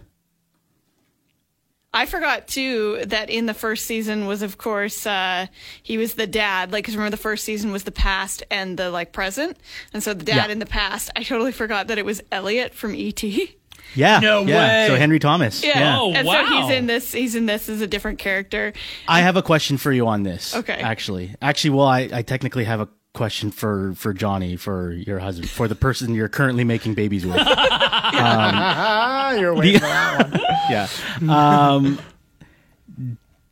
[1.96, 5.46] I forgot too that in the first season was of course uh,
[5.84, 6.72] he was the dad.
[6.72, 9.58] Like, cause remember the first season was the past and the like present,
[9.94, 10.52] and so the dad Yeah.
[10.54, 11.12] in the past.
[11.16, 13.22] I totally forgot that it was Elliot from ET.
[13.96, 14.20] Yeah.
[14.20, 14.58] No yeah.
[14.58, 14.88] way.
[14.88, 15.64] So Henry Thomas.
[15.64, 16.00] Yeah.
[16.00, 17.12] Oh, and so he's in this.
[17.12, 18.74] He's in this as a different character.
[19.08, 20.56] I have a question for you on this.
[20.56, 20.74] Okay.
[20.74, 25.50] Actually, actually, well, I, I technically have a question for for Johnny, for your husband,
[25.50, 27.38] for the person you're currently making babies with.
[27.40, 30.42] Ah, you're waiting for that one.
[30.70, 30.88] yeah.
[31.30, 32.00] Um,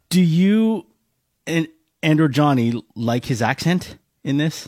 [0.09, 0.85] do you
[1.47, 1.67] and
[2.03, 4.67] and or Johnny like his accent in this?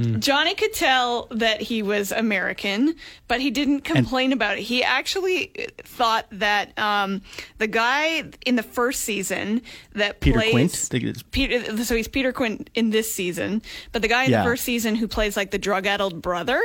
[0.00, 0.20] Mm.
[0.20, 2.94] Johnny could tell that he was American,
[3.28, 4.62] but he didn't complain about it.
[4.62, 7.22] He actually uh, thought that um,
[7.58, 9.62] the guy in the first season
[9.94, 10.72] that Peter plays Quint?
[10.72, 13.62] I think it's- Peter, uh, so he's Peter Quint in this season,
[13.92, 14.38] but the guy in Yeah.
[14.42, 16.62] the first season who plays like the drug-addled brother.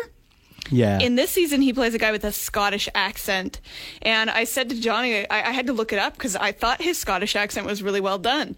[0.70, 1.00] Yeah.
[1.00, 3.62] In this season, he plays a guy with a Scottish accent.
[4.02, 6.82] And I said to Johnny, I, I had to look it up because I thought
[6.82, 8.56] his Scottish accent was really well done.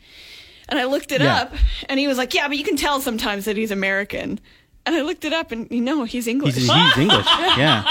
[0.69, 1.41] And I looked it Yeah.
[1.41, 1.53] up,
[1.87, 4.39] and he was like, Yeah, but you can tell sometimes that he's American.
[4.85, 6.55] And I looked it up, and you know, he's English.
[6.55, 7.25] he's, he's English.
[7.57, 7.83] Yeah.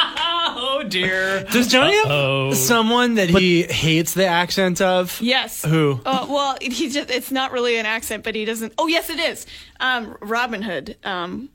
[0.61, 1.45] Oh dear.
[1.45, 2.55] Does Johnny have Uh-oh.
[2.55, 5.21] someone that he hates the accent of?
[5.21, 5.65] Yes.
[5.65, 6.01] Who?
[6.05, 8.73] Uh, well, he just, it's not really an accent, but he doesn't.
[8.79, 9.47] Oh, yes, it is.
[9.79, 10.97] Um, Robin Hood.
[11.05, 11.51] Um,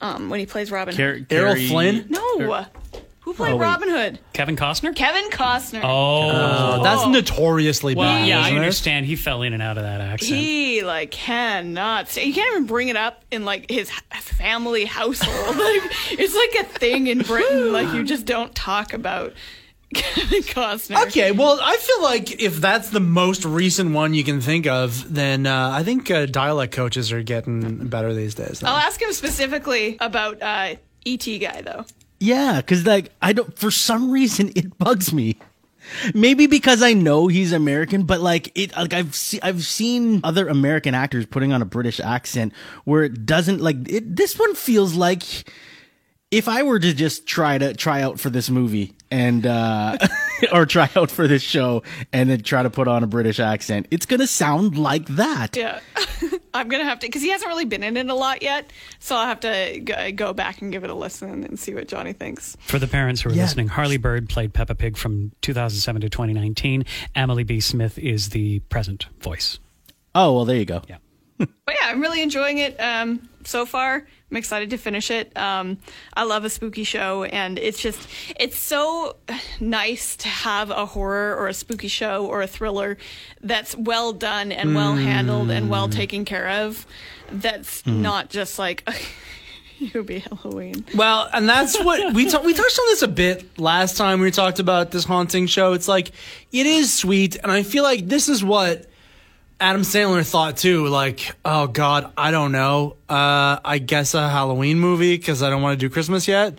[0.00, 1.26] um, when he plays Robin Car- Hood.
[1.30, 2.06] Errol Flynn?
[2.08, 2.66] No.
[3.22, 3.64] Who played Oh, wait.
[3.64, 4.18] Robin Hood?
[4.32, 4.94] Kevin Costner?
[4.96, 5.80] Kevin Costner.
[5.84, 6.28] Oh.
[6.28, 8.26] Uh, that's notoriously well, bad.
[8.26, 8.58] yeah, I isn't it?
[8.60, 9.06] understand.
[9.06, 10.40] He fell in and out of that accent.
[10.40, 12.08] He like cannot.
[12.08, 12.24] Stay.
[12.24, 15.56] He can't even bring it up in like his h- family household.
[15.56, 15.82] like
[16.18, 17.72] it's like a thing in Britain.
[17.72, 19.32] Like you just don't talk about
[19.94, 21.06] Kevin Costner.
[21.06, 25.12] Okay, well, I feel like if that's the most recent one you can think of,
[25.14, 28.64] then uh, I think uh, dialect coaches are getting better these days.
[28.64, 30.74] I'll ask him specifically about uh,
[31.06, 31.84] ET guy though.
[32.22, 35.38] Yeah, because like I don't for some reason it bugs me.
[36.14, 40.46] Maybe because I know he's American, but like it like I've se- I've seen other
[40.46, 42.52] American actors putting on a British accent
[42.84, 44.14] where it doesn't like it.
[44.14, 45.24] This one feels like
[46.30, 49.98] if I were to just try to try out for this movie and uh
[50.52, 51.82] or try out for this show
[52.12, 55.56] and then try to put on a British accent, it's gonna sound like that.
[55.56, 55.80] Yeah,
[56.54, 58.70] I'm gonna have to because he hasn't really been in it a lot yet.
[58.98, 61.88] So I'll have to go, go back and give it a listen and see what
[61.88, 62.56] Johnny thinks.
[62.66, 63.42] For the parents who are Yeah.
[63.42, 66.84] listening, Harley Bird played Peppa Pig from 2007 to 2019.
[67.14, 69.58] Amelie Bea Smith is the present voice.
[70.14, 70.82] Oh well, there you go.
[70.88, 70.96] Yeah.
[71.64, 74.06] But yeah, I'm really enjoying it um, so far.
[74.32, 75.36] I'm excited to finish it.
[75.36, 75.76] Um,
[76.14, 78.08] I love a spooky show, and it's just
[78.40, 79.16] it's so
[79.60, 82.96] nice to have a horror or a spooky show or a thriller
[83.42, 86.86] that's well done and well handled and well taken care of.
[87.30, 88.88] That's not just like
[89.78, 90.82] Hubie Halloween.
[90.94, 94.30] Well, and that's what we ta- we touched on this a bit last time we
[94.30, 95.74] talked about this haunting show.
[95.74, 96.08] It's like
[96.52, 98.86] it is sweet, and I feel like this is what
[99.62, 100.88] Adam Sandler thought too.
[100.88, 102.96] Like, oh God, I don't know.
[103.08, 106.58] Uh, I guess a Halloween movie because I don't want to do Christmas yet.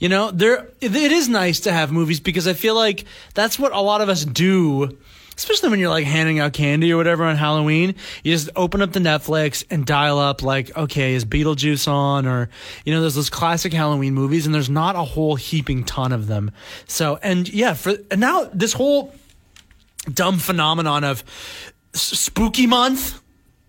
[0.00, 3.04] You know, there it is nice to have movies because I feel like
[3.34, 4.98] that's what a lot of us do.
[5.36, 7.94] Especially when you're like handing out candy or whatever on Halloween,
[8.24, 12.26] you just open up the Netflix and dial up like, okay, is Beetlejuice on?
[12.26, 12.50] Or,
[12.84, 16.26] you know, there's those classic Halloween movies and there's not a whole heaping ton of
[16.26, 16.50] them.
[16.88, 19.14] So, and yeah, for, and now this whole
[20.12, 21.22] dumb phenomenon of
[21.92, 23.20] spooky month,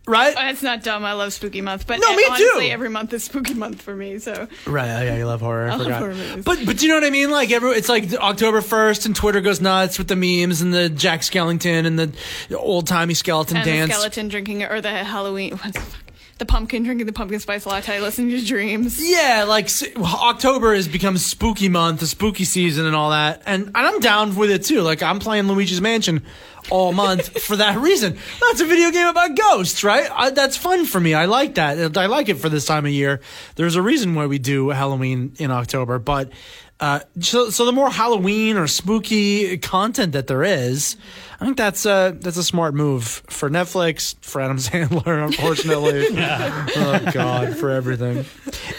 [0.08, 0.34] right?
[0.38, 1.04] Oh, It's not dumb.
[1.06, 2.74] I love spooky month, but No, me honestly, too.
[2.74, 4.20] every month is spooky month for me.
[4.20, 5.70] So Right, yeah, you love horror.
[5.70, 6.46] I, I love horror movies.
[6.46, 7.32] But but do you know what I mean?
[7.32, 10.90] Like every it's like October first and Twitter goes nuts with the memes and the
[10.90, 13.90] Jack Skellington and the old timey skeleton and dance.
[13.90, 15.52] the skeleton drinking or the Halloween.
[15.58, 15.98] What's the, fuck?
[16.38, 18.98] the pumpkin drinking the pumpkin spice latte, listening to dreams.
[19.00, 23.44] Yeah, like October has become spooky month, the spooky season, and all that.
[23.46, 24.82] And, and I'm down with it too.
[24.82, 26.24] Like I'm playing Luigi's Mansion
[26.70, 28.18] all month for that reason.
[28.40, 30.10] That's a video game about ghosts, right?
[30.12, 31.14] I, that's fun for me.
[31.14, 31.98] I like that.
[31.98, 33.22] I like it for this time of year.
[33.56, 36.32] There's a reason why we do Halloween in October, but.
[36.80, 40.98] Uh, so, so the more Halloween or spooky content that there is,
[41.42, 46.06] I think that's a that's a smart move for Netflix, for Adam Sandler, unfortunately.
[46.14, 46.68] yeah.
[46.76, 48.26] oh God, for everything.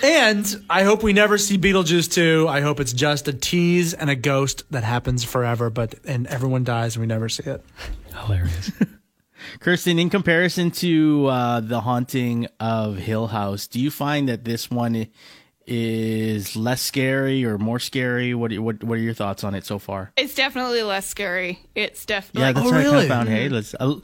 [0.00, 2.46] And I hope we never see Beetlejuice 2.
[2.48, 6.62] I hope it's just a tease and a ghost that happens forever, but and everyone
[6.62, 7.64] dies and we never see it.
[8.14, 8.70] Hilarious.
[9.58, 14.70] Kirsten, in comparison to uh, the haunting of Hill House, do you find that this
[14.70, 15.08] one
[15.66, 18.34] is less scary or more scary?
[18.34, 20.12] What are, what what are your thoughts on it so far?
[20.16, 21.60] It's definitely less scary.
[21.74, 23.04] It's definitely Yeah, that's Oh, what I kind really?
[23.04, 23.28] of found.
[23.28, 23.94] Hey, let's uh,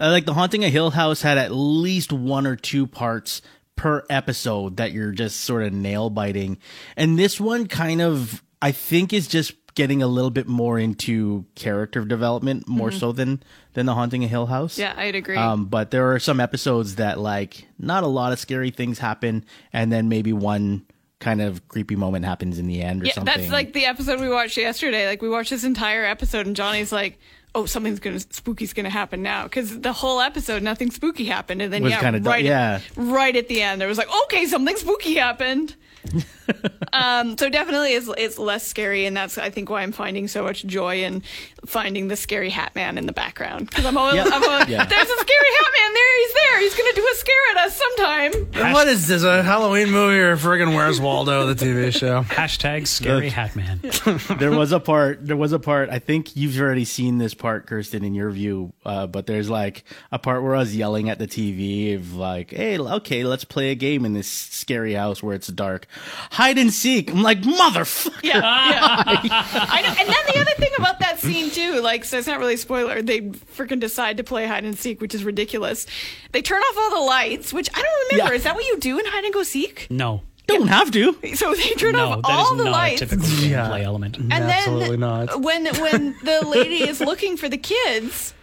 [0.00, 3.42] uh, like the haunting of Hill House had at least one or two parts
[3.76, 6.58] per episode that you're just sort of nail biting,
[6.96, 11.44] and this one kind of I think is just getting a little bit more into
[11.56, 13.42] character development more so than
[13.72, 14.78] than the haunting of Hill House.
[14.78, 15.36] yeah, I'd agree.
[15.36, 19.44] Um, but there are some episodes that like not a lot of scary things happen,
[19.72, 20.86] and then maybe one
[21.24, 23.34] kind of creepy moment happens in the end or yeah, something.
[23.34, 25.06] that's like the episode we watched yesterday.
[25.06, 27.18] Like we watched this entire episode, and Johnny's like.
[27.56, 31.72] Oh, something's gonna spooky's gonna happen now because the whole episode nothing spooky happened, and
[31.72, 32.80] then Was yeah, right, yeah.
[32.96, 35.76] right at the end there was like, okay, something spooky happened.
[36.92, 40.42] um, so definitely it's, it's less scary, and that's I think why I'm finding so
[40.42, 41.22] much joy in
[41.66, 44.24] finding the scary hat man in the background because I'm always, Yeah.
[44.26, 44.84] I'm always Yeah.
[44.84, 46.18] there's a scary hat man there.
[46.20, 46.60] He's there.
[46.60, 48.72] He's gonna do a scare at us sometime.
[48.72, 49.22] What is this?
[49.22, 52.22] A Halloween movie or friggin' Where's Waldo, the TV show?
[52.28, 53.32] Hashtag scary Look.
[53.32, 53.80] hat man.
[54.38, 55.26] there was a part.
[55.26, 55.88] There was a part.
[55.90, 58.72] I think you've already seen this part, Kirsten, in your view.
[58.84, 62.50] Uh, but there's like a part where I was yelling at the TV of like,
[62.50, 65.86] "Hey, okay, let's play a game in this scary house where it's dark,
[66.34, 69.22] hide and seek." I'm like, "Motherfucker!" Yeah, yeah.
[69.70, 69.88] I know.
[69.88, 72.58] And then the other thing about that scene too, like, so it's not really a
[72.58, 73.00] spoiler.
[73.02, 75.86] They freaking decide to play hide and seek, which is ridiculous.
[76.32, 78.32] They turn off all the lights, which I don't remember.
[78.34, 78.36] Yeah.
[78.38, 79.86] Is that what you do in hide and go seek?
[79.90, 80.22] No.
[80.46, 81.14] Don't have to.
[81.36, 83.00] So they turn No, off that all is the not lights.
[83.00, 84.18] a typical gameplay element.
[84.18, 85.40] and Absolutely then not.
[85.40, 88.34] when when the lady is looking for the kids,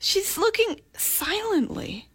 [0.00, 2.08] she's looking silently.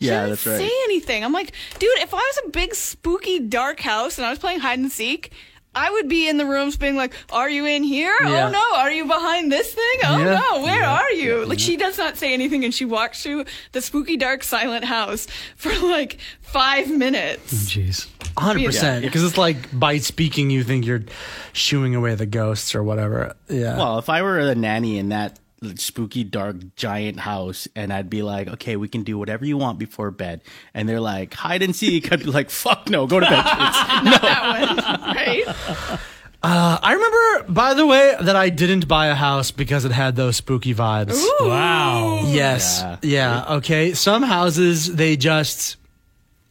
[0.00, 0.68] She Yeah, doesn't that's right.
[0.68, 1.24] Say anything?
[1.24, 1.90] I'm like, dude.
[1.98, 5.32] If I was a big spooky dark house and I was playing hide and seek,
[5.74, 8.16] I would be in the rooms being like, "Are you in here?
[8.22, 8.46] Oh, yeah.
[8.46, 9.94] Oh no, are you behind this thing?
[10.04, 10.40] Oh Yeah.
[10.40, 13.82] no, where are you?" Like she does not say anything, and she walks through the
[13.82, 17.52] spooky dark silent house for like five minutes.
[17.52, 18.06] Oh, jeez.
[18.36, 19.02] 100%.
[19.02, 21.04] Because it's like by speaking, you think you're
[21.52, 23.34] shooing away the ghosts or whatever.
[23.48, 23.76] Yeah.
[23.76, 25.38] Well, if I were a nanny in that
[25.76, 29.78] spooky, dark, giant house, and I'd be like, "Okay, we can do whatever you want
[29.78, 30.42] before bed,"
[30.74, 34.20] and they're like, "Hide and seek," I'd be like, "Fuck no, go to bed." kids."
[34.20, 35.98] That one, right?
[36.42, 40.14] Uh, I remember, by the way, that I didn't buy a house because it had
[40.14, 41.20] those spooky vibes.
[41.40, 42.22] Wow.
[42.26, 42.82] Yes.
[42.82, 42.98] Yeah.
[43.02, 43.54] Yeah.
[43.56, 43.94] Okay.
[43.94, 45.76] Some houses, they just,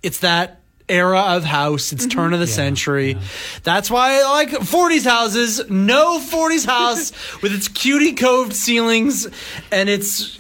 [0.04, 1.92] it's that era of house.
[1.92, 3.18] It's turn of the century.
[3.64, 5.70] That's why I like 40s houses.
[5.70, 9.28] No 40s house with its cutie coved ceilings
[9.72, 10.40] and its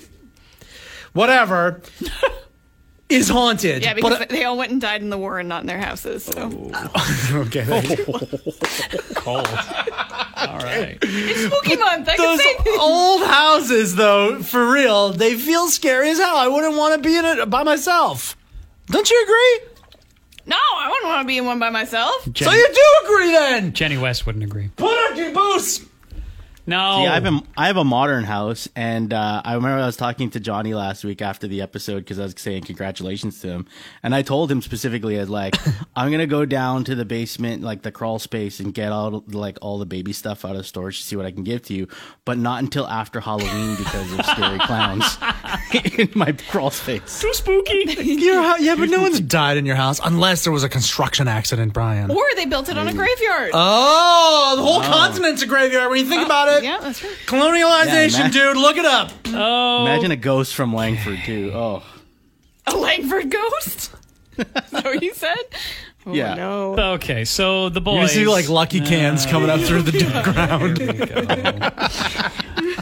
[1.13, 1.81] whatever
[3.09, 3.84] is haunted.
[3.84, 5.80] Yeah, because but, they all went and died in the war and not in their
[5.80, 6.23] houses.
[6.23, 6.72] So.
[6.73, 7.31] Oh.
[7.47, 7.63] okay.
[7.63, 9.15] thank you.
[9.15, 9.47] Cold.
[10.38, 10.97] All right.
[11.01, 12.09] Spooky month.
[12.09, 16.35] I can Those say old houses, though, for real, they feel scary as hell.
[16.35, 18.38] I wouldn't want to be in it by myself.
[18.88, 19.74] Don't you agree?
[20.47, 22.13] No, I wouldn't want to be in one by myself.
[22.35, 23.73] So you do agree then?
[23.73, 24.69] Jenny West wouldn't agree.
[24.76, 25.81] Put on your boots.
[26.68, 27.04] No.
[27.04, 29.98] Yeah, I have a I have a modern house, and uh, I remember I was
[29.98, 33.68] talking to Johnny last week after the episode because I was saying congratulations to him,
[34.02, 35.56] and I told him specifically as like
[35.96, 39.60] I'm gonna go down to the basement, like the crawl space, and get all like
[39.62, 41.88] all the baby stuff out of storage to see what I can give to you,
[42.26, 45.18] but not until after Halloween because of scary clowns
[46.00, 47.20] in my crawl space.
[47.22, 47.86] Too spooky.
[48.04, 51.28] Your hou- yeah, but no one's died in your house unless there was a construction
[51.28, 52.10] accident, Brian.
[52.10, 53.52] Or they built it on a graveyard.
[53.54, 56.55] Oh, the whole continent's a graveyard when you think about it.
[56.64, 57.15] Yeah, that's right.
[57.26, 58.32] Colonialization, Yeah, man.
[58.32, 59.11] dude, look it up.
[59.27, 59.82] Oh.
[59.86, 61.52] Imagine a ghost from Langford too.
[61.56, 61.84] Oh,
[62.68, 63.91] A Langford ghost?
[64.38, 65.38] Is that what you said?
[66.07, 66.34] Oh, Yeah.
[66.36, 66.76] no.
[66.95, 68.15] Okay, so the boys.
[68.15, 69.91] You see like lucky cans coming up through the
[70.23, 70.77] ground.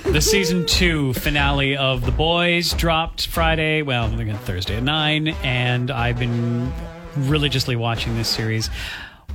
[0.06, 3.82] the season two finale of The Boys dropped Friday.
[3.82, 6.72] Well, I think Thursday at nine, and I've been
[7.16, 8.70] religiously watching this series.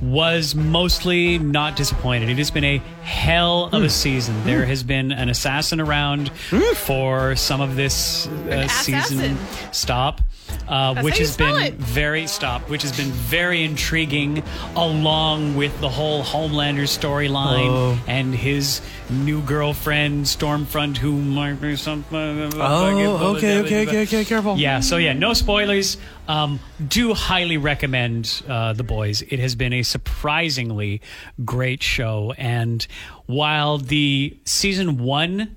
[0.01, 2.29] Was mostly not disappointed.
[2.29, 3.87] It has been a hell of a hmm.
[3.87, 4.43] season.
[4.45, 4.69] There hmm.
[4.69, 6.73] has been an assassin around hmm.
[6.75, 9.37] for some of this uh, season.
[9.71, 10.21] Stop.
[10.67, 11.73] Uh, which has been it.
[11.73, 14.43] very stop, which has been very intriguing,
[14.75, 17.99] along with the whole Homelander storyline Oh.
[18.07, 22.53] and his new girlfriend Stormfront, who might be something.
[22.55, 24.57] Oh, okay, okay, okay, okay, careful.
[24.57, 25.97] Yeah, so yeah, no spoilers.
[26.27, 29.23] Um, do highly recommend uh, The Boys.
[29.23, 31.01] It has been a surprisingly
[31.43, 32.85] great show, and
[33.25, 35.55] while the season one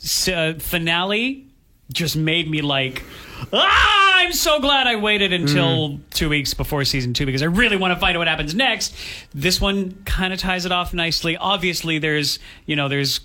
[0.00, 1.48] s- uh, finale
[1.92, 3.02] just made me like,
[3.52, 7.76] ah, I'm so glad I waited until two weeks before season two because I really
[7.76, 8.94] want to find out what happens next.
[9.34, 11.36] This one kind of ties it off nicely.
[11.36, 13.20] Obviously, there's you know there's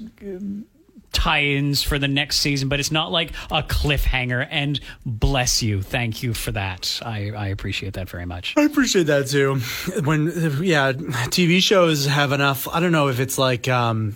[1.14, 4.48] tie-ins for the next season, but it's not like a cliffhanger.
[4.50, 7.00] And bless you, thank you for that.
[7.04, 8.54] I, I appreciate that very much.
[8.58, 9.56] I appreciate that too.
[10.04, 10.26] When
[10.64, 12.68] yeah, TV shows have enough.
[12.68, 14.16] I don't know if it's like um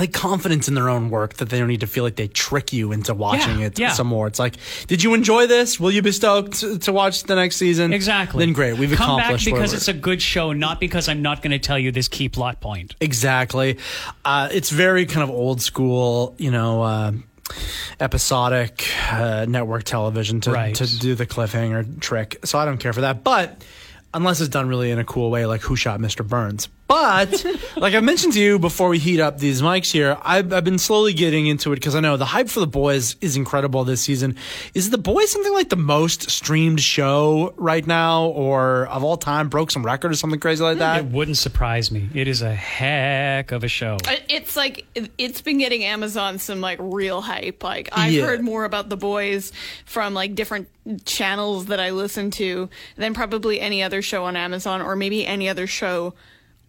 [0.00, 2.72] like confidence in their own work that they don't need to feel like they trick
[2.72, 3.92] you into watching Yeah, it yeah.
[3.92, 4.26] some more.
[4.26, 4.56] It's like,
[4.86, 5.78] did you enjoy this?
[5.78, 7.92] Will you be stoked to, to watch the next season?
[7.92, 8.44] Exactly.
[8.44, 11.42] Then great, we've come back accomplished because it's a good show, not because I'm not
[11.42, 12.96] going to tell you this key plot point.
[13.00, 13.78] Exactly.
[14.24, 17.12] Uh, it's very kind of old school, you know, uh,
[18.00, 20.74] episodic uh, network television to, Right.
[20.76, 22.38] to do the cliffhanger trick.
[22.44, 23.22] So I don't care for that.
[23.24, 23.62] But
[24.14, 26.26] unless it's done really in a cool way, like Who Shot Mr.
[26.26, 26.68] Burns.
[26.90, 27.46] But
[27.76, 30.76] like I mentioned to you before we heat up these mics here, I've, I've been
[30.80, 34.00] slowly getting into it because I know the hype for the boys is incredible this
[34.00, 34.34] season.
[34.74, 39.48] Is the boys something like the most streamed show right now, or of all time?
[39.48, 40.98] Broke some record or something crazy like that.
[41.04, 42.08] It wouldn't surprise me.
[42.12, 43.96] It is a heck of a show.
[44.08, 47.62] Uh, it's like it- it's been getting Amazon some like real hype.
[47.62, 48.24] Like I've Yeah.
[48.26, 49.52] heard more about the boys
[49.84, 50.68] from like different
[51.04, 55.48] channels that I listen to than probably any other show on Amazon or maybe any
[55.48, 56.14] other show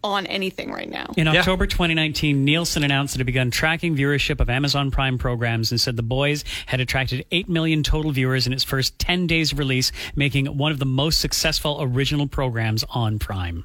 [0.04, 1.12] on anything right now.
[1.16, 1.38] In Yeah.
[1.40, 5.80] October 2019, Nielsen announced that it had begun tracking viewership of Amazon Prime programs and
[5.80, 9.58] said The Boys had attracted 8 million total viewers in its first 10 days of
[9.58, 13.64] release, making it one of the most successful original programs on Prime.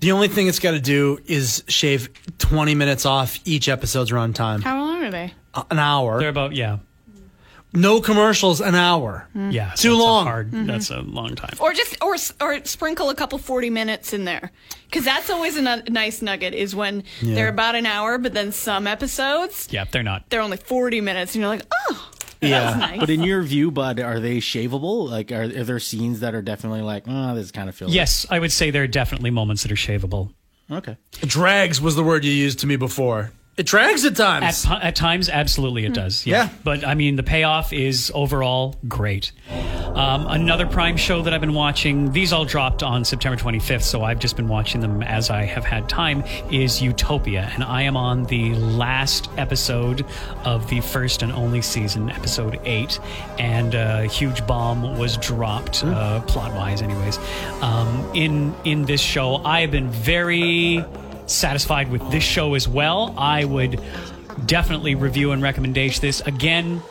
[0.00, 2.08] The only thing it's got to do is shave
[2.38, 4.62] 20 minutes off each episode's runtime.
[4.62, 5.32] How long are they?
[5.70, 6.18] An hour.
[6.20, 6.78] They're about, yeah.
[7.72, 9.28] No commercials, an hour.
[9.36, 9.50] Mm-hmm.
[9.50, 9.72] Yeah.
[9.76, 10.26] Too that's a long.
[10.26, 10.66] hard, mm-hmm.
[10.66, 11.54] That's a long time.
[11.60, 14.50] Or just or or sprinkle a couple 40 minutes in there.
[14.92, 18.86] Cuz that's always a nice nugget is when they're about an hour but then some
[18.86, 20.24] episodes Yeah, they're not.
[20.30, 22.10] they're only 40 minutes and you're like, "Oh,
[22.40, 22.74] Yeah.
[22.76, 25.08] nice." But in your view, Bud, are they shavable?
[25.08, 27.92] Like, are, are there scenes that are definitely like, oh, this kind of feels.
[27.94, 30.32] Yes, I would say there are definitely moments that are shavable.
[30.70, 30.96] Okay.
[31.20, 33.32] Drags was the word you used to me before.
[33.56, 34.64] It drags at At, times.
[34.64, 36.24] pu- at times, absolutely it does.
[36.26, 36.44] Yeah.
[36.44, 36.48] Yeah.
[36.64, 39.32] But I mean, the payoff is overall great.
[39.50, 44.02] Um, another Prime show that I've been watching, these all dropped on September 25th, so
[44.02, 47.50] I've just been watching them as I have had time, is Utopia.
[47.54, 50.06] And I am on the last episode
[50.44, 52.98] of the first and only season, episode 8.
[53.38, 57.18] And a huge bomb was dropped, uh, plot wise, anyways.
[57.60, 60.82] Um, in, in this show, I have been very
[61.30, 63.14] satisfied with this show as well.
[63.16, 63.80] I would
[64.46, 66.20] definitely review and recommendation this.
[66.22, 66.82] Again,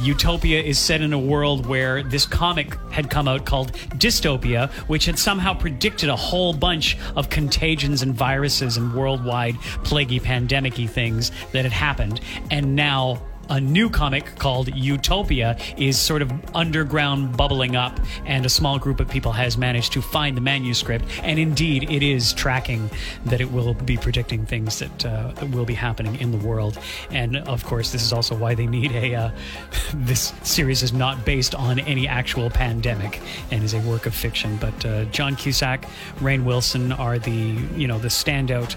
[0.00, 5.06] Utopia is set in a world where this comic had come out called Dystopia, which
[5.06, 9.54] had somehow predicted a whole bunch of contagions and viruses and worldwide
[9.84, 12.20] plaguey pandemic things that had happened.
[12.50, 18.48] And now a new comic called Utopia is sort of underground bubbling up, and a
[18.48, 21.04] small group of people has managed to find the manuscript.
[21.22, 22.90] And indeed, it is tracking
[23.26, 26.78] that it will be predicting things that, uh, will be happening in the world.
[27.10, 29.14] And of course, this is also why they need a.
[29.14, 29.30] Uh,
[29.94, 33.20] this series is not based on any actual pandemic
[33.50, 34.56] and is a work of fiction.
[34.56, 35.86] But uh, John Cusack,
[36.20, 37.30] Rainn Wilson are the
[37.76, 38.74] you know the standout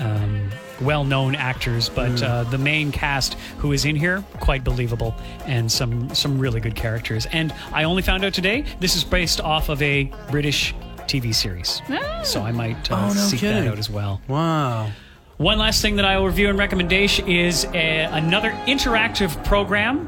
[0.00, 0.50] um,
[0.80, 5.14] well-known actors, but uh, the main cast who is in here quite believable
[5.46, 7.26] and some some really good characters.
[7.26, 10.74] And I only found out today this is based off of a British
[11.06, 11.80] TV series,
[12.24, 13.64] so I might uh, Oh, no seek kidding.
[13.64, 14.20] that out as well.
[14.28, 14.90] Wow.
[15.38, 20.06] One last thing that I will review and recommendation is a, another interactive program.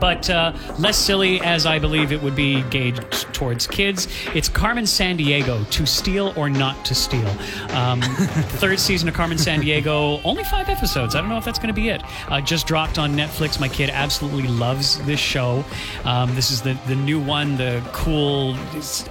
[0.00, 4.08] But uh, less silly, as I believe it would be gauged towards kids.
[4.34, 7.28] It's Carmen Sandiego, To Steal or Not to Steal.
[7.70, 8.00] Um,
[8.60, 11.14] third season of Carmen Sandiego, only five episodes.
[11.14, 12.02] I don't know if that's going to be it.
[12.28, 13.60] Uh, just dropped on Netflix.
[13.60, 15.64] My kid absolutely loves this show.
[16.04, 18.56] Um, this is the, the new one, the cool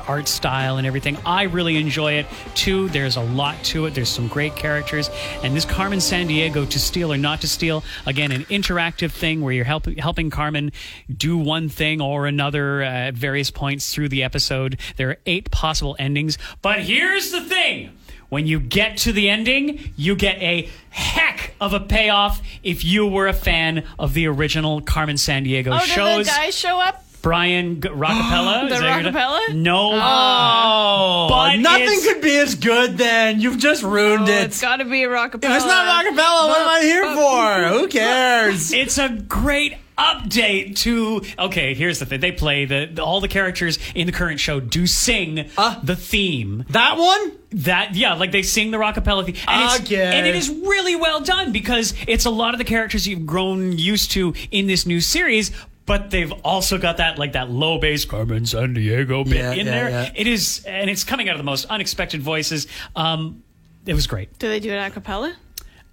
[0.08, 1.18] art style and everything.
[1.26, 2.26] I really enjoy it
[2.56, 2.90] too.
[2.90, 3.96] There's a lot to it.
[3.96, 5.10] There's some great characters.
[5.44, 9.54] And this Carmen Sandiego, To Steal or Not to Steal, again, an interactive thing where
[9.54, 10.72] you're help, helping Carmen
[11.16, 14.80] do one thing or another uh, at various points through the episode.
[14.98, 16.38] There are eight possible endings.
[16.62, 17.92] But here's the thing.
[18.30, 23.08] When you get to the ending, you get a heck of a payoff if you
[23.08, 26.26] were a fan of the original Carmen Sandiego Oh, did shows.
[26.28, 27.04] the guys show up?
[27.24, 28.70] Brian G- Rockapella.
[28.70, 29.56] The is Rockapella?
[29.56, 29.92] No.
[29.94, 33.42] Oh, But nothing could be as good then.
[33.42, 34.44] You've just ruined Oh, it.
[34.46, 35.44] it's got to be a Rockapella.
[35.50, 37.80] if it's not Rockapella, what am I here for?
[37.80, 38.72] Who cares?
[38.72, 41.22] It's a great update to.
[41.38, 42.20] Okay, here's the thing.
[42.22, 45.80] They play the all the characters in the current show do sing Uh.
[45.84, 46.66] the theme.
[46.70, 47.34] that one?
[47.52, 51.20] That yeah, like they sing the rockapella theme, and, it's, and it is really well
[51.22, 55.02] done because it's a lot of the characters you've grown used to in this new
[55.02, 55.52] series.
[55.86, 59.72] But they've also got that like that low bass Carmen Sandiego bit Yeah, in yeah,
[59.72, 59.90] there.
[59.90, 60.12] yeah.
[60.16, 62.68] It is, and it's coming out of the most unexpected voices.
[62.96, 63.42] Um,
[63.88, 64.38] it was great.
[64.38, 65.36] Do they do it a cappella?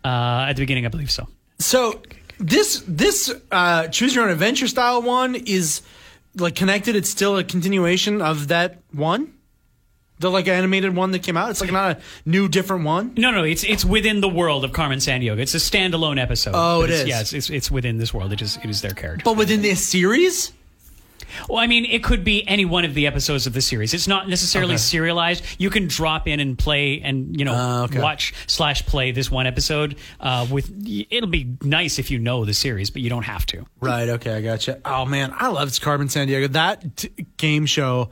[0.05, 1.27] Uh, at the beginning, I believe so.
[1.59, 2.03] So
[2.39, 5.83] this this uh, choose your own adventure style one is
[6.37, 6.97] like connected.
[6.97, 9.33] It's still a continuation of that one,
[10.19, 11.51] the like animated one that came out.
[11.51, 13.15] It's like not a new different one.
[13.17, 15.39] No, no, it's it's within the world of Carmen Sandiego.
[15.39, 16.53] It's a standalone episode.
[16.55, 17.09] Oh, it it's, is.
[17.09, 18.33] Yes, it's, it's within this world.
[18.33, 19.23] It is it is their character.
[19.25, 20.53] But within this series,
[21.49, 23.95] Well, I mean, it could be any one of the episodes of the series.
[23.95, 24.79] It's not necessarily Okay.
[24.79, 25.45] serialized.
[25.59, 28.01] You can drop in and play, and you know, Ah, okay.
[28.01, 29.97] watch slash play this one episode.
[30.21, 30.71] Uh, with
[31.11, 33.67] it'll be nice if you know the series, but you don't have to.
[33.81, 34.09] right?
[34.09, 34.81] Okay, I gotcha.
[34.85, 36.51] Oh man, I loved Carmen Sandiego.
[36.53, 38.11] That t- game show,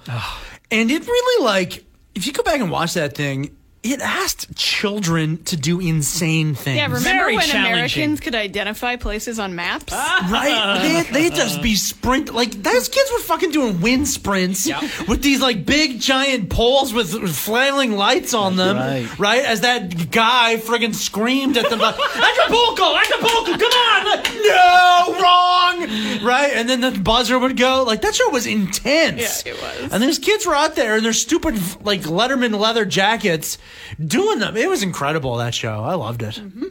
[0.70, 1.84] and it really like
[2.14, 6.76] if you go back and watch that thing, it asked children to do insane things.
[6.76, 7.50] Yeah, remember Very when.
[7.50, 9.92] Americans could identify places on maps?
[9.92, 10.28] Ah.
[10.32, 10.82] Right?
[11.12, 14.68] They they just be sprint like those kids were fucking doing wind sprints
[15.06, 18.76] with these like big giant poles with flailing lights on them.
[19.18, 19.44] right.
[19.44, 24.06] As that guy friggin' screamed at them like Acapulco, Acapulco, come on!
[24.06, 26.24] Like, no, wrong!
[26.24, 26.52] Right?
[26.54, 27.84] And then the buzzer would go.
[27.86, 29.44] Like that show was intense.
[29.44, 29.92] Yeah, it was.
[29.92, 33.58] And these kids were out there in their stupid like Letterman leather jackets
[34.04, 34.56] doing them.
[34.56, 35.82] It was incredible that show.
[35.82, 36.34] I loved it.
[36.34, 36.64] Mm-hmm.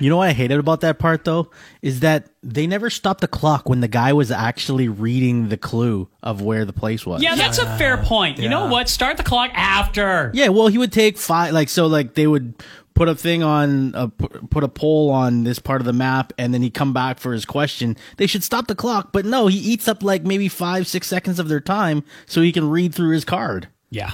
[0.00, 1.50] You know what I hated about that part though
[1.82, 6.08] is that they never stopped the clock when the guy was actually reading the clue
[6.22, 7.22] of where the place was.
[7.22, 8.38] Yeah, that's a fair point.
[8.38, 8.88] You know what?
[8.88, 10.30] Start the clock after.
[10.34, 12.54] Yeah, well, he would take five, like so, like they would
[12.94, 16.52] put a thing on, pu- put a poll on this part of the map, and
[16.52, 17.96] then he'd come back for his question.
[18.16, 21.38] They should stop the clock, but no, he eats up like maybe five, six seconds
[21.38, 23.68] of their time so he can read through his card.
[23.90, 24.10] Yeah.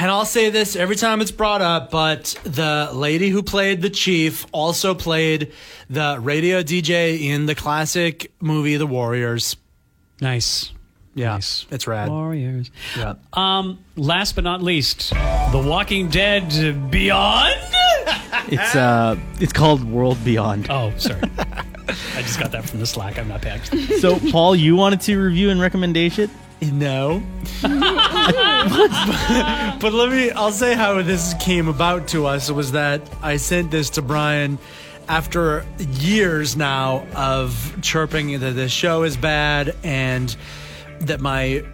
[0.00, 3.90] And I'll say this every time it's brought up, but the lady who played the
[3.90, 5.52] chief also played
[5.90, 9.56] the radio DJ in the classic movie The Warriors.
[10.20, 10.72] Nice.
[11.14, 11.66] Yeah, Nice.
[11.70, 12.08] it's rad.
[12.08, 12.70] Warriors.
[12.96, 13.14] Yeah.
[13.32, 17.54] Um, last but not least, The Walking Dead Beyond.
[18.50, 20.68] It's uh, it's called World Beyond.
[20.70, 21.20] Oh, sorry.
[21.38, 23.18] I just got that from the Slack.
[23.18, 23.60] I'm not paying.
[24.00, 26.30] So, Paul, you wanted to review and recommendation?
[26.60, 27.22] No.
[27.62, 27.70] but
[29.92, 33.90] let me, I'll say how this came about to us was that I sent this
[33.90, 34.58] to Brian
[35.08, 40.36] after years now of chirping that the show is bad and
[41.00, 41.64] that my,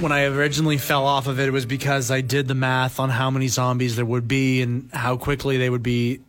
[0.00, 3.10] when I originally fell off of it, it was because I did the math on
[3.10, 6.20] how many zombies there would be and how quickly they would be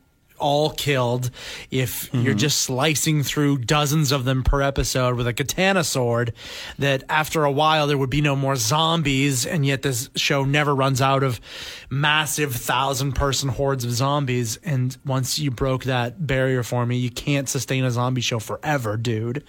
[0.44, 1.32] all killed
[1.72, 6.34] if you're just slicing through dozens of them per episode with a katana sword
[6.78, 10.76] that after a while there would be no more zombies and yet this show never
[10.76, 11.40] runs out of
[11.90, 14.58] massive thousand person hordes of zombies.
[14.66, 18.98] And once you broke that barrier for me you can't sustain a zombie show forever
[18.98, 19.46] dude.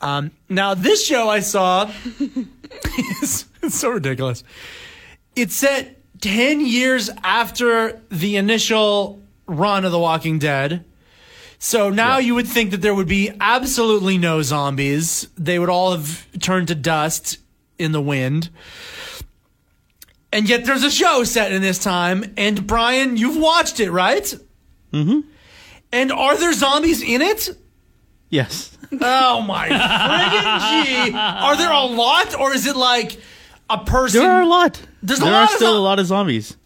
[0.00, 1.88] Um, now this show i saw
[3.22, 4.42] is it's so ridiculous.
[5.36, 10.84] It's set 10 years after the initial run of The Walking Dead.
[11.58, 15.28] So now you would think that there would be absolutely no zombies.
[15.36, 17.38] They would all have turned to dust
[17.78, 18.50] in the wind.
[20.32, 22.34] And yet there's a show set in this time.
[22.36, 24.34] And Brian, you've watched it, right?
[24.92, 25.20] Mm-hmm.
[25.92, 27.50] And are there zombies in it?
[28.30, 28.76] Yes.
[29.00, 31.16] Oh my friggin' gee.
[31.16, 32.38] Are there a lot?
[32.38, 33.18] Or is it like
[33.70, 34.20] a person?
[34.20, 34.80] There are a lot.
[35.02, 36.56] There's a there lot are still zo- a lot of zombies.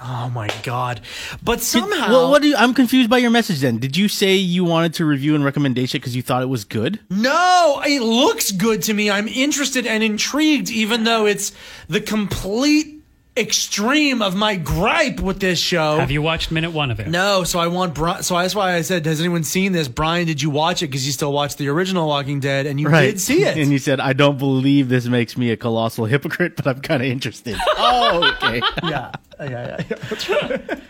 [0.00, 1.00] Oh my god.
[1.42, 2.10] But somehow.
[2.10, 2.56] Well, what do you?
[2.56, 3.60] I'm confused by your message.
[3.60, 6.48] Then, did you say you wanted to review and recommend recommendation because you thought it
[6.48, 7.00] was good?
[7.10, 9.10] No, it looks good to me.
[9.10, 11.52] I'm interested and intrigued, even though it's
[11.88, 12.93] the complete
[13.36, 15.98] extreme of my gripe with this show.
[15.98, 17.08] Have you watched minute one of it?
[17.08, 18.22] No, so I want Brian.
[18.22, 20.86] So that's why I said, "Has anyone seen this?" Brian, did you watch it?
[20.88, 23.56] Because you still watched the original Walking Dead, and you did see it.
[23.64, 27.02] And you said, "I don't believe this makes me a colossal hypocrite, but I'm kind
[27.02, 28.60] of interested." oh, okay.
[28.82, 29.76] yeah, yeah, yeah.
[30.08, 30.80] that's right.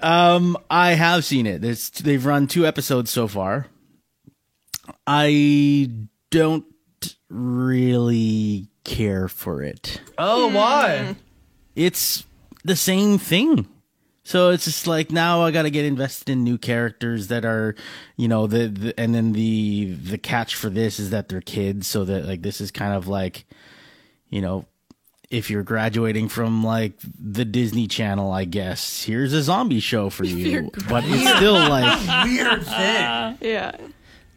[0.00, 1.62] Um, I have seen it.
[1.62, 3.66] There's, they've run two episodes so far.
[5.06, 5.90] I
[6.30, 6.64] don't
[7.28, 10.00] really care for it.
[10.18, 11.16] Oh, why?
[11.76, 12.24] It's
[12.64, 13.68] the same thing.
[14.24, 17.76] So it's just like now I got to get invested in new characters that are,
[18.16, 21.86] you know, the, the and then the the catch for this is that they're kids,
[21.86, 23.44] so that like this is kind of like,
[24.28, 24.64] you know,
[25.30, 30.24] if you're graduating from like the Disney Channel, I guess here's a zombie show for
[30.24, 33.38] you, but it's still like Weird thing.
[33.48, 33.76] Yeah.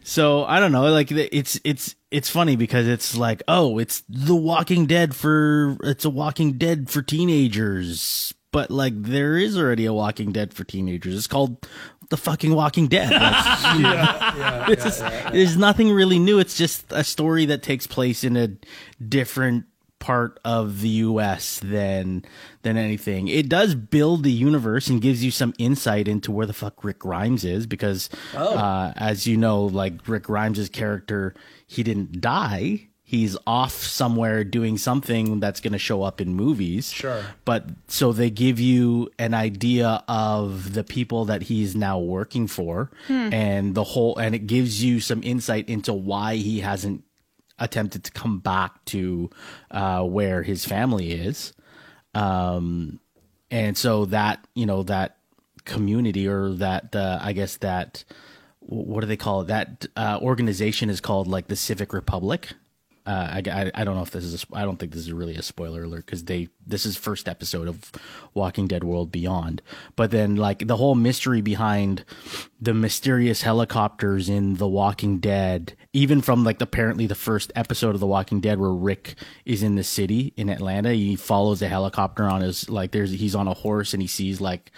[0.09, 0.91] So I don't know.
[0.91, 6.03] Like it's it's it's funny because it's like oh, it's The Walking Dead for it's
[6.03, 11.15] a Walking Dead for teenagers, but like there is already a Walking Dead for teenagers.
[11.15, 11.63] It's called
[12.09, 13.11] The Fucking Walking Dead.
[13.69, 14.99] Like, it's just,
[15.31, 16.39] there's nothing really new.
[16.39, 18.49] It's just a story that takes place in a
[19.03, 19.65] different
[19.99, 22.23] part of the US than
[22.61, 23.27] than anything.
[23.27, 26.99] It does build the universe and gives you some insight into where the fuck Rick
[26.99, 31.33] Grimes is because uh, as you know like Rick Grimes' character
[31.67, 32.87] he didn't die.
[33.01, 36.91] He's off somewhere doing something that's going to show up in movies.
[36.91, 37.23] Sure.
[37.43, 42.91] But so they give you an idea of the people that he's now working for
[43.07, 47.03] and the whole and it gives you some insight into why he hasn't
[47.57, 49.29] attempted to come back to
[49.71, 51.53] uh, where his family is.
[52.13, 52.99] Um,
[53.51, 55.17] and so that, you know, that
[55.65, 58.03] community or that, uh, I guess that,
[58.59, 59.47] what do they call it?
[59.47, 62.49] That uh, organization is called like the Civic Republic.
[63.09, 65.35] Uh, I, I I don't know if this is I don't think this is really
[65.35, 67.91] a spoiler alert because they this is first episode of
[68.35, 69.63] Walking Dead World Beyond.
[69.95, 72.05] But then like the whole mystery behind
[72.61, 77.99] the mysterious helicopters in The Walking Dead, even from like apparently the first episode of
[77.99, 82.25] The Walking Dead where Rick is in the city in Atlanta, he follows a helicopter
[82.25, 84.71] on his like there's he's on a horse and he sees like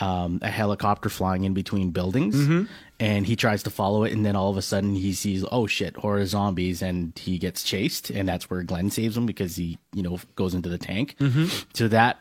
[0.00, 2.36] um, a helicopter flying in between buildings
[3.00, 5.66] and he tries to follow it and then all of a sudden he sees oh
[5.66, 9.78] shit horror zombies and he gets chased and that's where glenn saves him because he
[9.94, 11.14] you know goes into the tank.
[11.74, 12.18] So that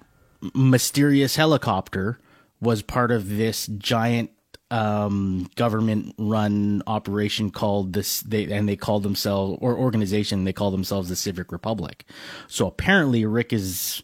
[0.53, 2.19] mysterious helicopter
[2.61, 4.29] was part of this giant
[4.69, 10.71] um government run operation called this they and they called themselves or organization they call
[10.71, 12.05] themselves the civic republic.
[12.47, 14.03] So apparently rick is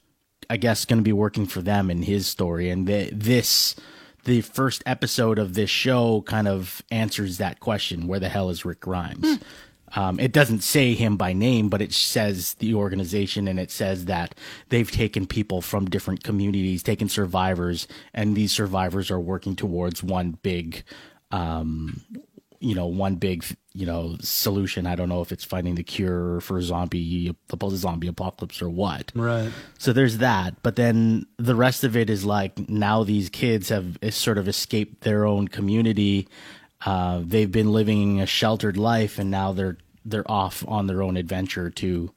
[0.49, 3.75] I guess going to be working for them in his story, and the, this
[4.23, 8.65] the first episode of this show kind of answers that question: Where the hell is
[8.65, 9.39] Rick Grimes?
[9.95, 14.05] Um, it doesn't say him by name, but it says the organization, and it says
[14.05, 14.33] that
[14.69, 20.39] they've taken people from different communities, taken survivors, and these survivors are working towards one
[20.41, 20.83] big
[21.31, 22.01] um,
[22.64, 26.40] you know one big you know solution i don't know if it's finding the cure
[26.41, 29.52] for zombie the zombie apocalypse or what Right.
[29.77, 33.98] so there's that but then the rest of it is like now these kids have
[34.11, 36.27] sort of escaped their own community
[36.85, 41.15] uh, they've been living a sheltered life and now they're they're off on their own
[41.18, 42.11] adventure to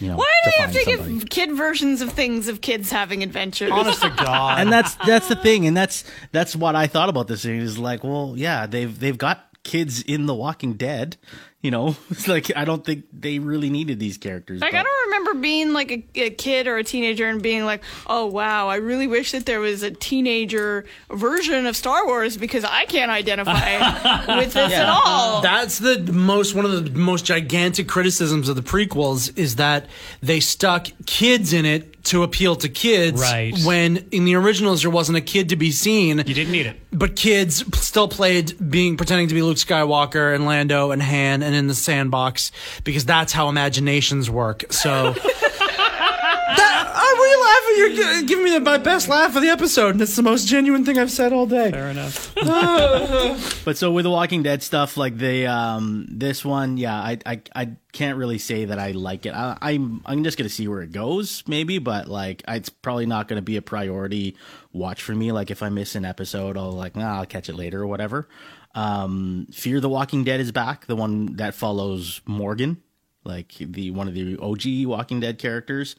[0.00, 1.14] you know Why do they have to somebody.
[1.20, 3.70] give kid versions of things of kids having adventures?
[3.70, 4.58] Honest to God.
[4.60, 6.02] and that's that's the thing, and that's
[6.32, 7.60] that's what I thought about this thing.
[7.60, 11.16] Is like, well, yeah, they've they've got kids in The Walking Dead.
[11.60, 14.60] You know, it's like I don't think they really needed these characters.
[14.60, 17.64] Like but- I don't remember being like a, a kid or a teenager and being
[17.64, 22.36] like, "Oh wow, I really wish that there was a teenager version of Star Wars
[22.36, 27.24] because I can't identify with this at all." That's the most one of the most
[27.24, 29.86] gigantic criticisms of the prequels is that
[30.22, 33.20] they stuck kids in it to appeal to kids.
[33.20, 33.54] Right.
[33.64, 36.18] When in the originals there wasn't a kid to be seen.
[36.18, 36.80] You didn't need it.
[36.92, 41.42] But kids p- still played being pretending to be Luke Skywalker and Lando and Han
[41.42, 42.52] and in the sandbox
[42.84, 44.64] because that's how imaginations work.
[44.70, 45.12] So
[46.56, 46.83] that,
[47.24, 47.76] are we laughing?
[47.76, 50.46] You're gi- giving me the, my best laugh of the episode, and it's the most
[50.46, 51.70] genuine thing I've said all day.
[51.70, 52.34] Fair enough.
[53.64, 57.40] But so with the Walking Dead stuff, like the um this one, yeah, I I,
[57.54, 59.30] I can't really say that I like it.
[59.34, 63.26] I, I'm I'm just gonna see where it goes, maybe, but like it's probably not
[63.26, 64.36] gonna be a priority
[64.72, 65.32] watch for me.
[65.32, 68.28] Like if I miss an episode, I'll like nah, I'll catch it later or whatever.
[68.74, 72.82] Um, Fear the Walking Dead is back, the one that follows Morgan,
[73.24, 75.96] like the one of the OG Walking Dead characters.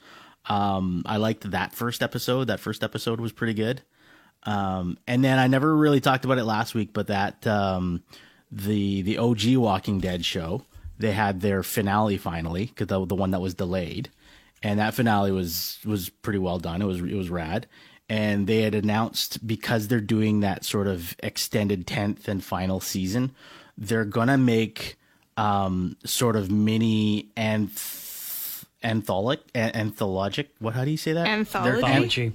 [0.48, 2.46] Um, I liked that first episode.
[2.46, 3.82] That first episode was pretty good.
[4.44, 8.04] Um, and then I never really talked about it last week, but that um,
[8.52, 10.64] the the OG Walking Dead show
[10.98, 14.10] they had their finale finally because the the one that was delayed,
[14.64, 16.82] and that finale was was pretty well done.
[16.82, 17.68] It was it was rad,
[18.08, 23.32] and they had announced because they're doing that sort of extended tenth and final season,
[23.78, 24.98] they're gonna make
[25.38, 28.05] um, sort of mini anth
[28.86, 30.48] antholic an- anthologic.
[30.60, 31.24] What how do you say that?
[31.26, 32.34] They're- Anthology?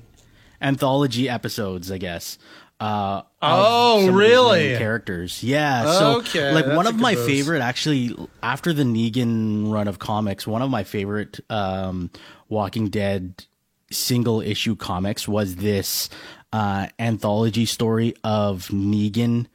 [0.61, 2.39] Anthology episodes, I guess.
[2.79, 4.77] Uh, Oh, some of these really?
[4.79, 5.91] characters, yeah.
[5.93, 7.27] So, Okay, like one of my boost.
[7.27, 12.11] favorite, actually, after the Negan run of comics, one of my favorite um,
[12.49, 13.45] Walking Dead
[13.91, 16.09] single issue comics was this
[16.53, 19.47] uh, anthology story of Negan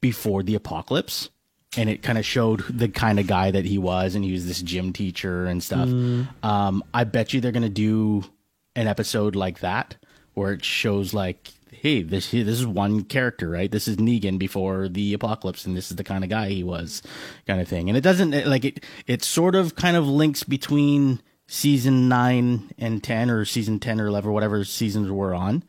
[0.00, 1.30] before the apocalypse
[1.78, 4.46] and it kind of showed the kind of guy that he was and he was
[4.46, 5.88] this gym teacher and stuff.
[6.42, 8.24] Um, i bet you they're going to do
[8.76, 9.96] an episode like that
[10.34, 13.70] where it shows like hey this this is one character right?
[13.70, 17.02] This is negan before the apocalypse and this is the kind of guy he was
[17.46, 17.88] kind of thing.
[17.88, 22.74] And it doesn't it- like it it sort of kind of links between season 9
[22.78, 25.62] and 10 or season 10 or 11 or whatever seasons we're on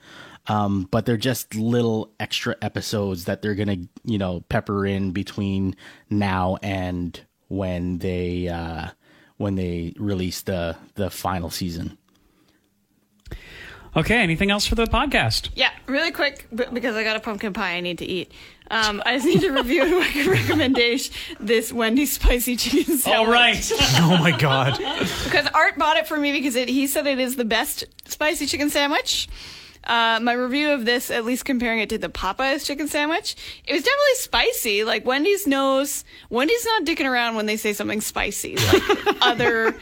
[0.50, 5.76] um, but they're just little extra episodes that they're gonna, you know, pepper in between
[6.10, 8.90] now and when they uh,
[9.38, 11.98] when they release the the final season.
[13.96, 15.50] Okay, anything else for the podcast?
[15.56, 18.32] Yeah, really quick because I got a pumpkin pie I need to eat.
[18.70, 23.28] Um, I just need to review and rec- recommendation this Wendy's spicy chicken sandwich.
[23.28, 23.72] All right.
[23.98, 24.78] oh my god.
[25.24, 28.46] because Art bought it for me because it, he said it is the best spicy
[28.46, 29.28] chicken sandwich.
[29.84, 33.36] Uh, my review of this, at least comparing it to the Popeyes chicken sandwich,
[33.66, 34.84] it was definitely spicy.
[34.84, 38.58] Like Wendy's knows, Wendy's not dicking around when they say something spicy.
[38.58, 39.76] Like other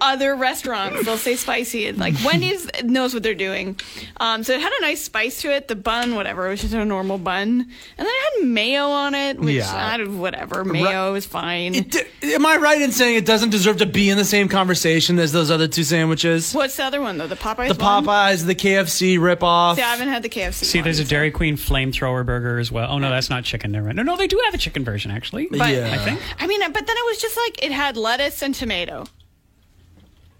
[0.00, 1.86] other restaurants they'll say spicy.
[1.86, 3.78] And, Like Wendy's knows what they're doing.
[4.18, 5.68] Um, so it had a nice spice to it.
[5.68, 9.14] The bun, whatever, it was just a normal bun, and then it had mayo on
[9.14, 9.74] it, which Yeah.
[9.92, 10.64] I don't, whatever.
[10.64, 11.74] Mayo is fine.
[11.74, 15.18] It, am I right in saying it doesn't deserve to be in the same conversation
[15.18, 16.52] as those other two sandwiches?
[16.54, 17.26] What's the other one though?
[17.26, 17.76] The Popeyes.
[17.76, 18.04] The one?
[18.04, 19.76] Popeyes, the KFC ripoff.
[19.76, 20.64] See, I haven't had the KFC.
[20.64, 22.90] See, there's a Dairy Queen flamethrower burger as well.
[22.90, 23.72] Oh no, that's not chicken.
[23.72, 23.96] Never mind.
[23.96, 25.46] No, no, they do have a chicken version actually.
[25.50, 25.90] But Yeah.
[25.92, 26.20] I think.
[26.40, 29.04] I mean, but then it was just like it had lettuce and tomato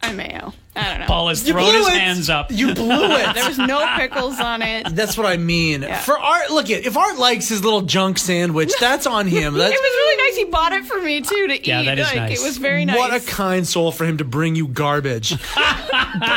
[0.03, 0.53] and mayo.
[0.75, 1.07] I don't know.
[1.07, 1.93] Paul has You thrown his it.
[1.95, 2.51] hands up.
[2.51, 2.87] You blew
[3.17, 3.35] it.
[3.35, 4.87] There was no pickles on it.
[4.95, 5.83] That's what I mean.
[5.83, 5.99] Yeah.
[6.01, 9.55] For Art, look at If Art likes his little junk sandwich, that's on him.
[9.59, 10.37] That's, It was really nice.
[10.39, 11.85] He bought it for me too to Yeah, eat.
[11.85, 12.41] that is like, nice.
[12.41, 12.97] It was very nice.
[12.97, 15.35] what a kind soul for him to bring you garbage.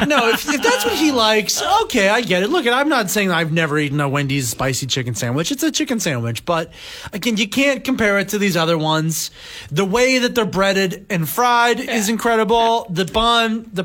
[0.07, 2.49] No, if, if that's what he likes, okay, I get it.
[2.49, 5.52] Look, at I'm not saying I've never eaten a Wendy's spicy chicken sandwich.
[5.52, 6.72] It's a chicken sandwich, but
[7.12, 9.32] again, you can't compare it to these other ones.
[9.72, 12.88] The way that they're breaded and fried is incredible.
[12.90, 13.84] The bun, the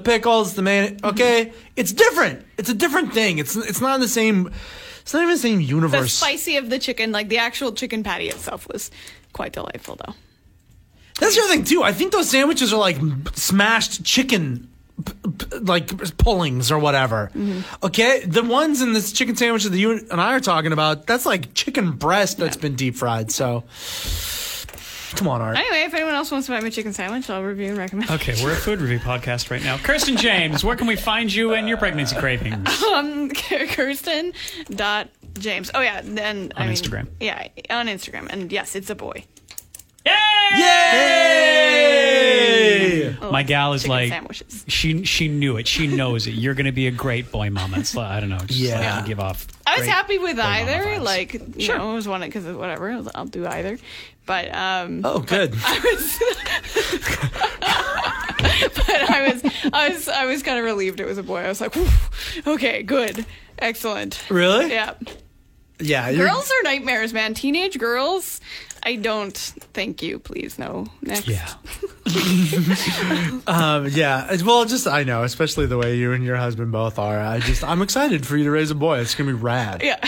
[0.54, 0.98] the man.
[1.02, 2.44] Okay, it's different.
[2.58, 3.38] It's a different thing.
[3.38, 4.50] It's it's not in the same.
[5.02, 6.12] It's not even the same the universe.
[6.12, 8.90] spicy of the chicken, like the actual chicken patty itself, was
[9.32, 10.14] quite delightful though.
[11.18, 11.82] That's the other thing too.
[11.82, 12.96] I think those sandwiches are like
[13.34, 14.68] smashed chicken,
[15.04, 17.30] p- p- like pullings or whatever.
[17.34, 17.84] Mm-hmm.
[17.86, 21.26] Okay, the ones in this chicken sandwich that you and I are talking about, that's
[21.26, 23.30] like chicken breast that's been deep fried.
[23.30, 23.64] So,
[25.16, 25.56] come on, Art.
[25.56, 28.10] Anyway, if anyone else wants to buy my chicken sandwich, I'll review and recommend.
[28.10, 29.76] Okay, we're a food review podcast right now.
[29.78, 32.68] Kirsten James, where can we find you and your pregnancy cravings?
[32.90, 34.32] Um, Kirsten
[34.70, 35.08] dot
[35.38, 35.70] James.
[35.74, 37.06] Oh yeah, then I On mean, Instagram.
[37.20, 39.24] Yeah, on Instagram, and yes, it's a boy.
[40.04, 40.12] Yay!
[43.10, 43.16] Yay!
[43.30, 44.64] My gal is like sandwiches.
[44.68, 45.68] she she knew it.
[45.68, 46.32] She knows it.
[46.32, 47.78] You're going to be a great boy mama.
[47.78, 48.38] It's like, I don't know.
[48.38, 48.96] Just Yeah.
[48.96, 49.46] like to give off.
[49.70, 50.98] I was great happy with either.
[51.01, 51.78] Like, you Sure.
[51.78, 52.90] know, I was one because whatever.
[52.90, 53.78] I was- I'll do either.
[54.26, 55.51] But um, Oh, good.
[55.52, 55.60] but
[58.90, 61.38] I was, I was, I was kind of relieved it was a boy.
[61.40, 61.74] I was like,
[62.47, 63.24] okay, good,
[63.59, 64.22] excellent.
[64.30, 64.70] Really?
[64.70, 64.94] Yeah.
[65.81, 66.12] Yeah.
[66.12, 67.35] Girls are nightmares, man.
[67.35, 68.40] Teenage girls.
[68.82, 69.36] I don't.
[69.36, 70.19] Thank you.
[70.19, 70.86] Please, no.
[71.02, 71.28] Next.
[71.28, 71.48] Yeah.
[73.47, 74.27] Um, yeah.
[74.28, 77.19] as- Well, just I know, especially the way you and your husband both are.
[77.19, 78.98] I just I'm excited for you to raise a boy.
[78.98, 79.82] It's gonna be rad.
[79.82, 79.98] Yeah.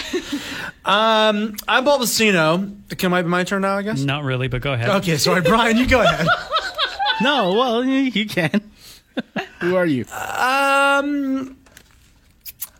[0.85, 2.74] Um, I'm Bulbacino.
[2.99, 3.77] Can I be my turn now?
[3.77, 4.03] I guess.
[4.03, 4.89] Not really, but go ahead.
[4.89, 5.16] Okay.
[5.16, 5.77] Sorry, Brian.
[5.77, 6.27] You go ahead.
[7.20, 8.73] No, well, you, you can.
[9.61, 10.07] Who are you?
[10.07, 11.57] Um,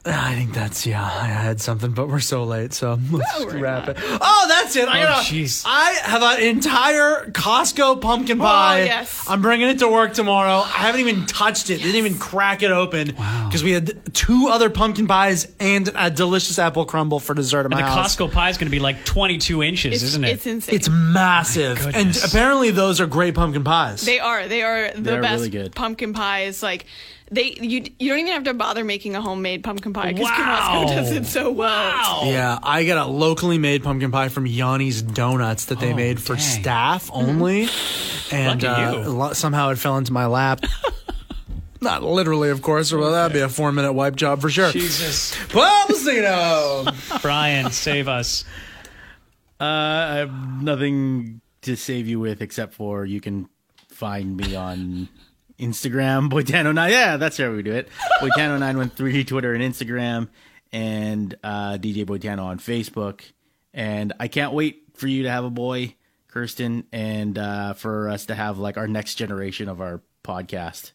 [0.04, 1.00] I think that's yeah.
[1.04, 3.96] I had something, but we're so late, so let's we're wrap it.
[4.00, 4.88] Oh, that's it.
[4.88, 5.24] I Oh, got.
[5.24, 5.62] jeez.
[5.64, 8.82] I have an entire Costco pumpkin pie.
[8.84, 9.24] yes.
[9.28, 10.56] I'm bringing it to work tomorrow.
[10.58, 11.78] I haven't even touched it.
[11.82, 13.14] Didn't even crack it open.
[13.16, 13.46] Wow.
[13.46, 17.70] Because we had two other pumpkin pies and a delicious apple crumble for dessert at
[17.70, 18.16] my The house.
[18.16, 20.30] Costco pie is going to be like 22 inches, It's, isn't it?
[20.30, 20.74] it's insane.
[20.74, 24.02] It's massive, and apparently those are great pumpkin pies.
[24.02, 24.48] They are.
[24.48, 25.74] They are the They're best really good.
[25.76, 26.60] pumpkin pies.
[26.60, 26.86] Like
[27.32, 30.84] they, you, you don't even have to bother making a homemade pumpkin pie because Wow.
[30.86, 31.68] Costco does it so well.
[31.92, 32.20] Wow.
[32.26, 36.20] Yeah, I got a locally made pumpkin pie from Yanni's Donuts that they Oh, made
[36.20, 36.42] for dang.
[36.44, 37.68] staff only,
[38.30, 40.60] and Lucky uh, somehow it fell into my lap.
[41.80, 44.70] Not literally, of course, or well, that'd be a four minute wipe job for sure.
[44.70, 45.34] Jesus.
[45.48, 46.94] Bulbacino!
[47.22, 48.44] Brian, save us.
[49.60, 53.48] Uh, I have nothing to save you with except for you can
[53.88, 55.09] find me on
[55.62, 56.90] Instagram, Boitano9.
[56.90, 57.89] Yeah, that's how we do it.
[58.20, 60.28] Boitano913, Twitter and Instagram,
[60.72, 63.20] and uh, DJ Boitano on Facebook.
[63.72, 65.94] And I can't wait for you to have a boy,
[66.28, 70.93] Kirsten, and uh, for us to have like our next generation of our podcast.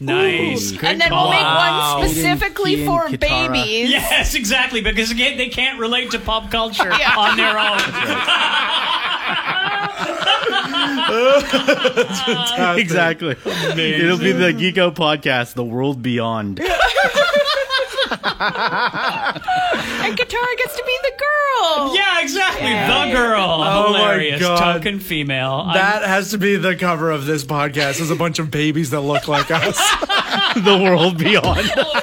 [0.00, 0.70] Nice.
[0.70, 1.24] Good and then call.
[1.24, 1.98] we'll make Wow.
[1.98, 3.52] one specifically Kian, for Kitara.
[3.52, 3.90] babies.
[3.90, 4.80] Yes, exactly.
[4.80, 7.16] Because again, they can't relate to pop culture Yeah.
[7.16, 7.78] on their own.
[12.78, 13.36] exactly.
[13.44, 16.60] It'll be the Geeko podcast, The World Beyond.
[20.00, 21.94] And Katara gets to be the girl.
[21.94, 22.66] Yeah, exactly.
[22.68, 23.06] Yeah.
[23.06, 23.40] The girl.
[23.42, 24.40] Oh my Hilarious.
[24.40, 24.74] God.
[24.74, 25.64] Token female.
[25.66, 28.00] I'm- that has to be the cover of this podcast.
[28.00, 29.76] Is a bunch of babies that look like us.
[30.56, 31.70] the World Beyond.
[31.76, 32.00] Oh,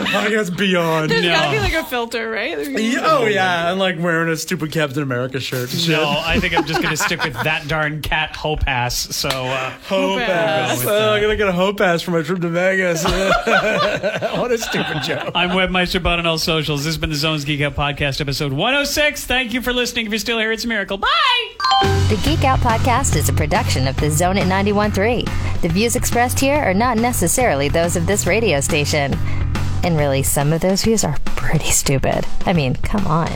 [0.00, 1.10] podcast beyond.
[1.10, 2.54] There's gotta be like a filter, right?
[2.56, 5.70] There's gotta be- Yeah, Oh yeah, and like wearing a stupid Captain America shirt.
[5.72, 5.96] And shit.
[5.96, 8.94] no, I think I'm just going to stick with that darn cat Hope ass.
[9.14, 10.80] So, uh, Hope Hope ass.
[10.80, 10.86] ass.
[10.86, 13.04] Oh, I'm gonna get a hope ass for my trip to Vegas.
[13.04, 15.30] what a stupid joke.
[15.34, 16.80] I'm Webmeister Bud on all socials.
[16.80, 19.24] This has been the Zones Geek Out Podcast, episode 106.
[19.26, 20.06] Thank you for listening.
[20.06, 20.98] If you're still here, it's a miracle.
[20.98, 21.08] Bye!
[22.08, 25.60] The Geek Out Podcast is a production of the Zone at 91.3.
[25.62, 29.12] The views expressed here are not necessarily those of this radio station.
[29.84, 32.24] And really, some of those views are pretty stupid.
[32.46, 33.28] I mean, come on.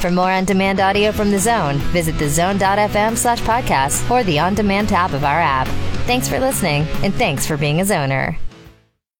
[0.00, 5.14] For more on-demand audio from The Zone, visit thezone.fm slash podcast or the on-demand tab
[5.14, 5.66] of our app.
[6.06, 8.36] Thanks for listening, and thanks for being a zoner.